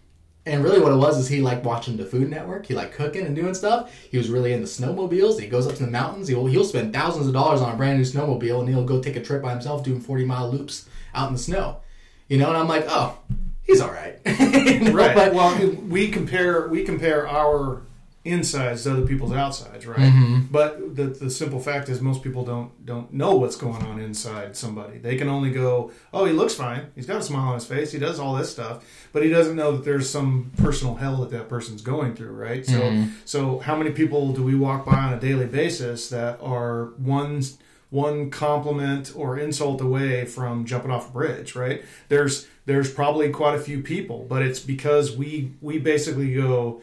And 0.47 0.65
really, 0.65 0.81
what 0.81 0.91
it 0.91 0.97
was 0.97 1.19
is 1.19 1.29
he 1.29 1.41
liked 1.43 1.65
watching 1.65 1.97
the 1.97 2.05
Food 2.05 2.29
Network. 2.31 2.67
He 2.67 2.75
liked 2.75 2.95
cooking 2.95 3.27
and 3.27 3.37
doing 3.37 3.53
stuff. 3.53 3.95
He 4.11 4.17
was 4.17 4.31
really 4.31 4.53
into 4.53 4.67
snowmobiles. 4.67 5.39
He 5.39 5.47
goes 5.47 5.67
up 5.67 5.75
to 5.77 5.85
the 5.85 5.91
mountains. 5.91 6.29
He'll 6.29 6.47
he'll 6.47 6.65
spend 6.65 6.93
thousands 6.93 7.27
of 7.27 7.35
dollars 7.35 7.61
on 7.61 7.75
a 7.75 7.77
brand 7.77 7.99
new 7.99 8.05
snowmobile, 8.05 8.61
and 8.61 8.69
he'll 8.69 8.85
go 8.85 9.03
take 9.03 9.17
a 9.17 9.23
trip 9.23 9.43
by 9.43 9.53
himself, 9.53 9.85
doing 9.85 10.01
forty 10.01 10.25
mile 10.25 10.51
loops 10.51 10.89
out 11.15 11.29
in 11.29 11.35
the 11.35 11.39
snow. 11.39 11.81
You 12.29 12.39
know, 12.39 12.49
and 12.49 12.57
I'm 12.57 12.69
like, 12.69 12.87
oh, 12.89 13.19
he's 13.63 13.81
all 13.81 13.91
right. 13.93 14.19
You 14.61 14.81
know, 14.81 14.93
right. 14.93 15.15
But, 15.15 15.35
well 15.35 15.59
we 15.89 16.09
compare 16.11 16.69
we 16.69 16.85
compare 16.85 17.29
our 17.29 17.83
insides 18.25 18.85
to 18.85 18.93
other 18.93 19.07
people's 19.07 19.33
outsides 19.33 19.87
right? 19.87 19.99
Mm-hmm. 19.99 20.41
but 20.51 20.95
the, 20.95 21.05
the 21.05 21.31
simple 21.31 21.59
fact 21.59 21.89
is 21.89 22.01
most 22.03 22.23
people 22.23 22.45
don't 22.45 22.85
don't 22.85 23.11
know 23.13 23.35
what's 23.37 23.57
going 23.57 23.83
on 23.83 23.99
inside 24.01 24.57
somebody. 24.57 24.99
They 24.99 25.17
can 25.17 25.29
only 25.29 25.51
go 25.51 25.91
oh 26.13 26.25
he 26.27 26.33
looks 26.33 26.55
fine. 26.55 26.87
He's 26.95 27.07
got 27.07 27.17
a 27.19 27.23
smile 27.23 27.49
on 27.49 27.55
his 27.55 27.65
face. 27.67 27.93
He 27.93 27.99
does 27.99 28.19
all 28.21 28.35
this 28.37 28.51
stuff. 28.51 28.85
But 29.13 29.23
he 29.23 29.31
doesn't 29.31 29.57
know 29.57 29.73
that 29.73 29.85
there's 29.85 30.09
some 30.09 30.51
personal 30.59 30.95
hell 30.97 31.17
that 31.19 31.31
that 31.31 31.49
person's 31.49 31.81
going 31.83 32.15
through 32.15 32.33
right? 32.33 32.65
So 32.67 32.73
Mm-hmm. 32.81 33.11
so 33.25 33.59
how 33.61 33.77
many 33.77 33.91
people 33.91 34.33
do 34.33 34.43
we 34.43 34.55
walk 34.55 34.85
by 34.87 34.97
on 34.99 35.13
a 35.15 35.21
daily 35.21 35.47
basis 35.47 36.09
that 36.11 36.39
are 36.43 36.87
one 36.99 37.43
one 37.91 38.31
compliment 38.31 39.13
or 39.15 39.39
insult 39.39 39.81
away 39.81 40.25
from 40.25 40.65
jumping 40.65 40.91
off 40.91 41.09
a 41.09 41.13
bridge 41.13 41.55
right 41.55 41.85
there's 42.09 42.47
there's 42.67 42.93
probably 42.93 43.31
quite 43.31 43.55
a 43.55 43.61
few 43.61 43.83
people 43.83 44.25
but 44.29 44.43
it's 44.43 44.61
because 44.61 45.17
we 45.17 45.53
we 45.61 45.79
basically 45.79 46.33
go 46.35 46.81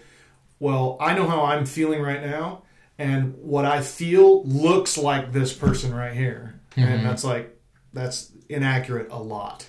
well 0.59 0.97
i 0.99 1.15
know 1.15 1.27
how 1.27 1.43
i'm 1.43 1.65
feeling 1.65 2.01
right 2.01 2.21
now 2.21 2.61
and 2.97 3.35
what 3.37 3.65
i 3.65 3.81
feel 3.81 4.43
looks 4.43 4.97
like 4.97 5.31
this 5.31 5.53
person 5.53 5.93
right 5.93 6.13
here 6.13 6.59
and 6.75 6.89
mm-hmm. 6.89 7.03
that's 7.05 7.23
like 7.23 7.57
that's 7.93 8.31
inaccurate 8.49 9.07
a 9.11 9.21
lot 9.21 9.67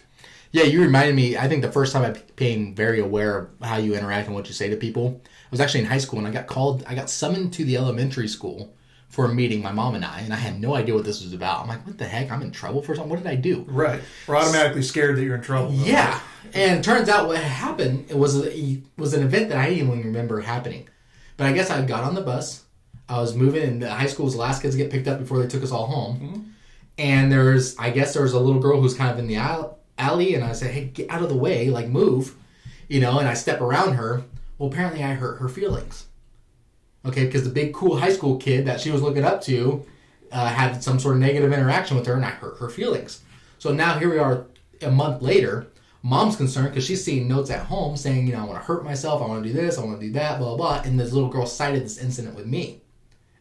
Yeah, 0.51 0.62
you 0.62 0.80
reminded 0.80 1.14
me. 1.14 1.36
I 1.36 1.47
think 1.47 1.61
the 1.61 1.70
first 1.70 1.93
time 1.93 2.05
I 2.05 2.12
became 2.12 2.74
very 2.74 3.01
aware 3.01 3.39
of 3.39 3.49
how 3.61 3.76
you 3.76 3.95
interact 3.95 4.28
and 4.28 4.34
what 4.34 4.49
you 4.49 4.55
say 4.55 4.70
to 4.70 4.76
people 4.76 5.20
I 5.49 5.51
was 5.51 5.61
actually 5.61 5.80
in 5.80 5.86
high 5.86 5.99
school 5.99 6.18
and 6.18 6.28
I 6.28 6.30
got 6.30 6.47
called. 6.47 6.84
I 6.86 6.95
got 6.95 7.09
summoned 7.09 7.55
to 7.55 7.64
the 7.64 7.76
elementary 7.76 8.28
school 8.28 8.74
for 9.09 9.24
a 9.24 9.34
meeting. 9.34 9.62
My 9.62 9.72
mom 9.72 9.94
and 9.94 10.04
I, 10.04 10.20
and 10.20 10.32
I 10.32 10.36
had 10.36 10.61
no 10.61 10.74
idea 10.74 10.94
what 10.94 11.04
this 11.04 11.22
was 11.22 11.32
about. 11.32 11.62
I'm 11.62 11.68
like, 11.68 11.86
what 11.86 11.98
the 11.98 12.06
heck? 12.06 12.30
I'm 12.30 12.42
in 12.42 12.50
trouble 12.50 12.82
for 12.82 12.94
something. 12.94 13.11
What 13.11 13.22
did 13.22 13.26
I 13.26 13.36
do? 13.36 13.64
right 13.68 14.00
we're 14.26 14.36
automatically 14.36 14.82
scared 14.82 15.16
that 15.16 15.22
you're 15.24 15.36
in 15.36 15.42
trouble 15.42 15.70
though. 15.70 15.84
Yeah, 15.84 16.20
and 16.54 16.78
it 16.78 16.82
turns 16.82 17.09
out 17.09 17.26
what 17.26 17.38
happened 17.38 18.06
it 18.09 18.16
was 18.16 18.46
a, 18.46 18.80
was 18.96 19.14
an 19.14 19.22
event 19.22 19.48
that 19.48 19.59
I 19.59 19.70
didn't 19.70 19.86
even 19.86 20.02
remember 20.04 20.40
happening. 20.40 20.88
But 21.36 21.46
I 21.46 21.52
guess 21.52 21.70
I 21.70 21.80
got 21.82 22.04
on 22.04 22.14
the 22.14 22.20
bus. 22.20 22.64
I 23.09 23.20
was 23.20 23.34
moving, 23.34 23.62
and 23.62 23.82
the 23.82 23.90
high 23.90 24.06
school 24.06 24.26
was 24.26 24.34
the 24.34 24.40
last 24.40 24.61
kids 24.61 24.74
to 24.74 24.82
get 24.82 24.90
picked 24.90 25.09
up 25.09 25.18
before 25.18 25.38
they 25.38 25.48
took 25.48 25.62
us 25.62 25.72
all 25.72 25.86
home. 25.86 26.20
Mm-hmm. 26.20 26.42
And 26.98 27.32
there's, 27.32 27.78
I 27.78 27.90
guess 27.90 28.12
there 28.12 28.24
was 28.24 28.34
a 28.34 28.40
little 28.40 28.61
girl 28.61 28.80
who's 28.80 28.94
kind 28.94 29.11
of 29.11 29.18
in 29.18 29.28
the 29.28 29.36
alley, 29.98 30.34
and 30.34 30.44
I 30.44 30.52
said, 30.52 30.72
"Hey, 30.72 30.84
get 30.84 31.09
out 31.11 31.22
of 31.22 31.28
the 31.28 31.36
way, 31.36 31.70
like 31.70 31.88
move," 31.88 32.34
you 32.88 33.00
know. 33.00 33.18
And 33.18 33.28
I 33.28 33.34
step 33.34 33.61
around 33.61 33.94
her. 33.94 34.24
Well, 34.59 34.68
apparently 34.68 35.02
I 35.02 35.14
hurt 35.14 35.38
her 35.38 35.48
feelings. 35.48 36.06
Okay, 37.09 37.26
because 37.26 37.44
the 37.44 37.50
big 37.50 37.72
cool 37.72 37.98
high 37.98 38.12
school 38.12 38.36
kid 38.36 38.66
that 38.66 38.80
she 38.80 38.90
was 38.90 39.02
looking 39.02 39.24
up 39.24 39.40
to 39.42 39.84
uh, 40.30 40.48
had 40.48 40.82
some 40.82 40.98
sort 40.98 41.14
of 41.16 41.20
negative 41.20 41.52
interaction 41.52 41.96
with 41.96 42.06
her, 42.06 42.14
and 42.14 42.24
I 42.24 42.30
hurt 42.30 42.59
her 42.59 42.68
feelings. 42.68 43.22
So 43.59 43.72
now 43.72 43.98
here 43.98 44.11
we 44.11 44.18
are, 44.18 44.46
a 44.82 44.90
month 44.90 45.22
later. 45.22 45.68
Mom's 46.02 46.36
concerned 46.36 46.68
because 46.70 46.86
she's 46.86 47.04
seeing 47.04 47.26
notes 47.26 47.50
at 47.50 47.66
home 47.66 47.96
saying, 47.96 48.26
you 48.26 48.32
know, 48.34 48.40
I 48.40 48.44
want 48.44 48.61
to 48.61 48.64
hurt 48.64 48.84
myself, 48.84 49.20
I 49.20 49.26
want 49.26 49.42
to 49.42 49.48
do 49.48 49.54
this, 49.54 49.78
I 49.78 49.84
want 49.84 50.00
to 50.00 50.06
do 50.06 50.12
that, 50.12 50.38
blah 50.38 50.54
blah. 50.54 50.80
blah. 50.80 50.82
And 50.84 50.98
this 50.98 51.12
little 51.12 51.28
girl 51.28 51.44
cited 51.44 51.82
this 51.82 51.98
incident 51.98 52.36
with 52.36 52.46
me 52.46 52.82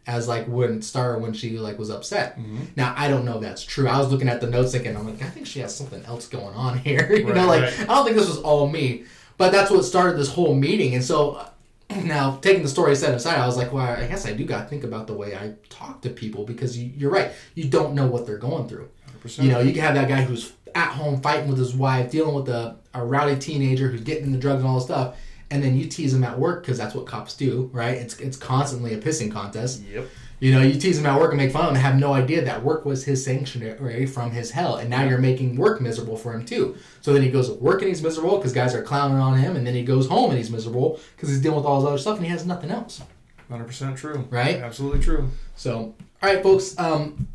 as 0.08 0.28
like 0.28 0.46
when 0.48 0.82
started 0.82 1.22
when 1.22 1.34
she 1.34 1.60
like 1.60 1.78
was 1.78 1.92
upset. 1.92 2.38
Now 2.76 2.96
I 2.98 3.10
don't 3.10 3.26
know 3.26 3.36
if 3.36 3.42
that's 3.42 3.64
true. 3.64 3.88
I 3.88 4.00
was 4.00 4.10
looking 4.12 4.30
at 4.30 4.42
the 4.42 4.50
notes 4.50 4.72
thinking, 4.72 4.96
I'm 4.96 5.06
like, 5.06 5.22
I 5.22 5.30
think 5.30 5.46
she 5.46 5.60
has 5.60 5.76
something 5.76 6.04
else 6.06 6.28
going 6.28 6.56
on 6.56 6.80
here. 6.80 7.12
you 7.16 7.32
know, 7.34 7.46
like 7.46 7.62
right. 7.64 7.80
I 7.82 7.86
don't 7.86 8.06
think 8.06 8.18
this 8.18 8.28
was 8.28 8.40
all 8.40 8.68
me. 8.68 9.04
But 9.38 9.52
that's 9.52 9.70
what 9.70 9.84
started 9.86 10.18
this 10.18 10.34
whole 10.34 10.56
meeting. 10.56 10.96
And 10.96 11.04
so 11.04 11.46
now 12.04 12.38
taking 12.42 12.64
the 12.64 12.70
story 12.70 12.96
set 12.96 13.14
aside, 13.14 13.40
I 13.40 13.46
was 13.46 13.58
like, 13.58 13.72
well, 13.72 13.86
I 13.86 14.08
guess 14.08 14.26
I 14.26 14.34
do 14.34 14.46
got 14.46 14.64
to 14.64 14.70
think 14.70 14.84
about 14.84 15.08
the 15.08 15.14
way 15.14 15.36
I 15.36 15.54
talk 15.70 16.02
to 16.02 16.10
people 16.10 16.46
because 16.46 16.78
you, 16.78 16.92
you're 16.96 17.12
right. 17.12 17.32
You 17.56 17.66
don't 17.66 17.94
know 17.94 18.08
what 18.08 18.26
they're 18.26 18.38
going 18.38 18.68
through. 18.68 18.90
100%. 19.24 19.44
You 19.44 19.52
know, 19.52 19.60
you 19.60 19.74
can 19.74 19.82
have 19.82 19.96
that 19.96 20.08
guy 20.08 20.22
who's 20.22 20.54
at 20.76 20.92
home 20.92 21.22
fighting 21.22 21.50
with 21.50 21.58
his 21.58 21.74
wife, 21.74 22.12
dealing 22.12 22.36
with 22.36 22.50
a, 22.50 22.78
a 22.94 23.04
rowdy 23.04 23.38
teenager 23.38 23.90
who's 23.90 24.02
getting 24.02 24.26
into 24.26 24.40
drugs 24.40 24.62
and 24.62 24.70
all 24.70 24.76
this 24.76 24.86
stuff, 24.86 25.18
and 25.50 25.64
then 25.64 25.78
you 25.78 25.88
tease 25.88 26.14
him 26.14 26.24
at 26.24 26.38
work 26.38 26.62
because 26.62 26.78
that's 26.78 26.94
what 26.94 27.06
cops 27.06 27.36
do, 27.36 27.70
right? 27.74 27.96
It's 27.96 28.20
it's 28.20 28.38
constantly 28.38 28.94
a 28.94 28.98
pissing 28.98 29.32
contest. 29.32 29.82
yep 29.82 30.08
You 30.40 30.52
know, 30.52 30.62
you 30.62 30.80
tease 30.80 31.00
him 31.00 31.06
at 31.08 31.20
work 31.20 31.32
and 31.32 31.38
make 31.38 31.52
fun 31.52 31.64
of 31.64 31.70
him 31.70 31.76
and 31.78 31.84
have 31.84 31.98
no 32.00 32.14
idea 32.14 32.44
that 32.46 32.64
work 32.64 32.86
was 32.86 33.06
his 33.06 33.26
sanctuary 33.26 34.06
from 34.06 34.30
his 34.32 34.52
hell. 34.52 34.76
And 34.76 34.88
now 34.90 35.04
you're 35.04 35.18
making 35.18 35.56
work 35.56 35.82
miserable 35.82 36.16
for 36.16 36.32
him 36.34 36.46
too. 36.46 36.78
So 37.02 37.12
then 37.12 37.24
he 37.24 37.30
goes 37.32 37.50
to 37.50 37.56
work 37.56 37.82
and 37.82 37.90
he's 37.90 38.04
miserable 38.04 38.38
because 38.38 38.54
guys 38.54 38.76
are 38.76 38.84
clowning 38.84 39.18
on 39.18 39.40
him. 39.40 39.56
And 39.56 39.66
then 39.66 39.74
he 39.74 39.84
goes 39.84 40.08
home 40.08 40.30
and 40.30 40.38
he's 40.38 40.52
miserable 40.52 41.00
because 41.16 41.30
he's 41.30 41.42
dealing 41.42 41.58
with 41.58 41.66
all 41.66 41.78
his 41.80 41.88
other 41.88 41.98
stuff 41.98 42.18
and 42.18 42.26
he 42.26 42.32
has 42.32 42.46
nothing 42.46 42.70
else. 42.70 43.02
100% 43.50 43.96
true 43.96 44.28
Right? 44.30 44.58
absolutely 44.58 45.00
true 45.00 45.30
So, 45.56 45.96
all 46.22 46.34
right, 46.34 46.44
folks. 46.44 46.78
Um, 46.78 47.28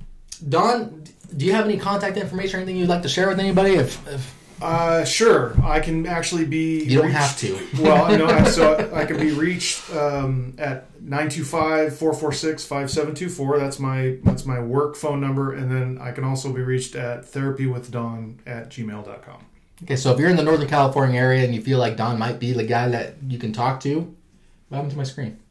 Donn, 0.48 1.04
do 1.36 1.44
you 1.46 1.52
have 1.52 1.64
any 1.64 1.78
contact 1.78 2.16
information 2.16 2.58
or 2.58 2.62
anything 2.62 2.76
you'd 2.76 2.88
like 2.88 3.02
to 3.02 3.08
share 3.08 3.28
with 3.28 3.40
anybody? 3.40 3.74
If, 3.74 4.06
if 4.08 4.34
Uh, 4.62 5.04
sure. 5.04 5.54
I 5.64 5.80
can 5.80 6.06
actually 6.06 6.44
be. 6.44 6.84
you 6.84 6.98
don't 6.98 7.06
reached- 7.06 7.18
have 7.18 7.36
to. 7.38 7.58
well, 7.82 8.16
no, 8.16 8.26
I- 8.26 8.44
so 8.44 8.90
I 8.94 9.04
can 9.04 9.18
be 9.18 9.32
reached 9.32 9.90
um, 9.94 10.54
at 10.58 10.88
925-446-5724. 11.02 13.58
That's 13.58 13.78
my 13.78 14.16
that's 14.24 14.44
my 14.46 14.60
work 14.60 14.96
phone 14.96 15.20
number, 15.20 15.52
and 15.54 15.70
then 15.70 15.98
I 16.00 16.12
can 16.12 16.24
also 16.24 16.52
be 16.52 16.60
reached 16.62 16.94
at 16.94 17.24
therapywithdon 17.24 18.38
at 18.46 18.70
gmail.com. 18.70 19.46
Okay, 19.82 19.96
so 19.96 20.12
if 20.12 20.18
you're 20.20 20.30
in 20.30 20.36
the 20.36 20.44
Northern 20.44 20.68
California 20.68 21.20
area 21.20 21.44
and 21.44 21.52
you 21.54 21.60
feel 21.60 21.78
like 21.78 21.96
Donn 21.96 22.16
might 22.18 22.38
be 22.38 22.52
the 22.52 22.62
guy 22.62 22.86
that 22.88 23.16
you 23.26 23.38
can 23.38 23.52
talk 23.52 23.80
to, 23.80 24.14
what 24.68 24.76
happened 24.76 24.92
to 24.92 24.96
my 24.96 25.02
screen? 25.04 25.38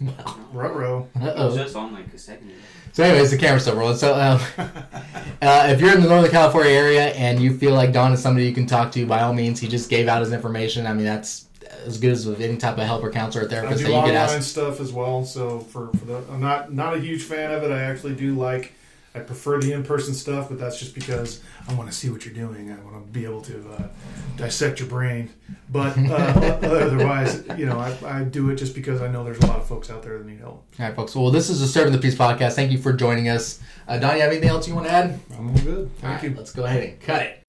Well, 0.00 0.38
Ruh-roh. 0.52 1.08
uh 1.16 1.20
It 1.20 1.36
was 1.36 1.54
oh. 1.54 1.56
just 1.62 1.76
on 1.76 1.92
like 1.92 2.12
a 2.12 2.18
second 2.18 2.50
ago. 2.50 2.58
So, 2.94 3.02
anyways, 3.02 3.32
the 3.32 3.38
camera's 3.38 3.62
still 3.62 3.74
rolling. 3.74 3.96
So, 3.96 4.14
um, 4.14 4.40
uh, 5.42 5.66
if 5.68 5.80
you're 5.80 5.92
in 5.92 6.00
the 6.00 6.08
Northern 6.08 6.30
California 6.30 6.70
area 6.70 7.06
and 7.08 7.40
you 7.40 7.58
feel 7.58 7.74
like 7.74 7.92
Donn 7.92 8.12
is 8.12 8.22
somebody 8.22 8.46
you 8.46 8.54
can 8.54 8.66
talk 8.66 8.92
to, 8.92 9.04
by 9.04 9.22
all 9.22 9.32
means, 9.32 9.58
he 9.58 9.66
just 9.66 9.90
gave 9.90 10.06
out 10.06 10.20
his 10.20 10.32
information. 10.32 10.86
I 10.86 10.94
mean, 10.94 11.04
that's 11.04 11.46
as 11.84 11.98
good 11.98 12.12
as 12.12 12.24
with 12.24 12.40
any 12.40 12.56
type 12.56 12.78
of 12.78 12.84
help 12.84 13.02
or 13.02 13.10
counselor 13.10 13.44
or 13.44 13.48
I 13.48 13.50
therapist 13.50 13.78
do 13.78 13.84
that 13.86 13.90
you 13.90 14.02
could 14.02 14.14
online 14.14 14.38
ask. 14.38 14.48
stuff 14.48 14.78
as 14.78 14.92
well. 14.92 15.24
So 15.24 15.58
for, 15.58 15.88
for 15.88 16.04
the, 16.04 16.22
I'm 16.30 16.40
not 16.40 16.72
not 16.72 16.94
a 16.94 17.00
huge 17.00 17.24
fan 17.24 17.50
of 17.50 17.64
it. 17.64 17.72
I 17.72 17.82
actually 17.82 18.14
do 18.14 18.36
like 18.36 18.72
I 19.12 19.18
prefer 19.18 19.60
the 19.60 19.72
in-person 19.72 20.14
stuff, 20.14 20.48
but 20.48 20.58
that's 20.60 20.78
just 20.78 20.94
because 20.94 21.40
I 21.68 21.74
want 21.74 21.90
to 21.90 21.94
see 21.96 22.10
what 22.10 22.24
you're 22.24 22.34
doing. 22.34 22.70
I 22.70 22.76
want 22.84 23.04
to 23.04 23.12
be 23.12 23.24
able 23.24 23.42
to 23.42 23.70
uh, 23.72 23.88
dissect 24.36 24.80
your 24.80 24.88
brain. 24.88 25.30
But 25.70 25.96
uh, 25.98 26.58
otherwise, 26.62 27.44
you 27.56 27.66
know, 27.66 27.78
I, 27.78 27.96
I 28.04 28.24
do 28.24 28.50
it 28.50 28.56
just 28.56 28.74
because 28.74 29.02
I 29.02 29.08
know 29.08 29.24
there's 29.24 29.38
a 29.38 29.46
lot 29.46 29.58
of 29.58 29.66
folks 29.66 29.90
out 29.90 30.02
there 30.02 30.18
that 30.18 30.26
need 30.26 30.40
help. 30.40 30.64
All 30.78 30.86
right, 30.86 30.94
folks. 30.94 31.14
Well, 31.14 31.30
this 31.30 31.50
is 31.50 31.60
the 31.60 31.66
Disturbing 31.66 31.92
the 31.92 31.98
Peace 31.98 32.14
podcast. 32.14 32.54
Thank 32.54 32.72
you 32.72 32.78
for 32.78 32.92
joining 32.92 33.28
us. 33.28 33.60
Uh, 33.88 33.98
Donn, 33.98 34.16
you 34.16 34.22
have 34.22 34.30
anything 34.30 34.48
else 34.48 34.68
you 34.68 34.74
want 34.74 34.86
to 34.86 34.92
add? 34.92 35.20
I'm 35.36 35.48
all 35.48 35.54
good. 35.56 35.90
Thank 35.98 36.04
All 36.04 36.10
right, 36.10 36.22
you. 36.22 36.34
Let's 36.36 36.52
go 36.52 36.64
ahead 36.64 36.82
and 36.82 37.00
cut 37.00 37.22
it. 37.22 37.40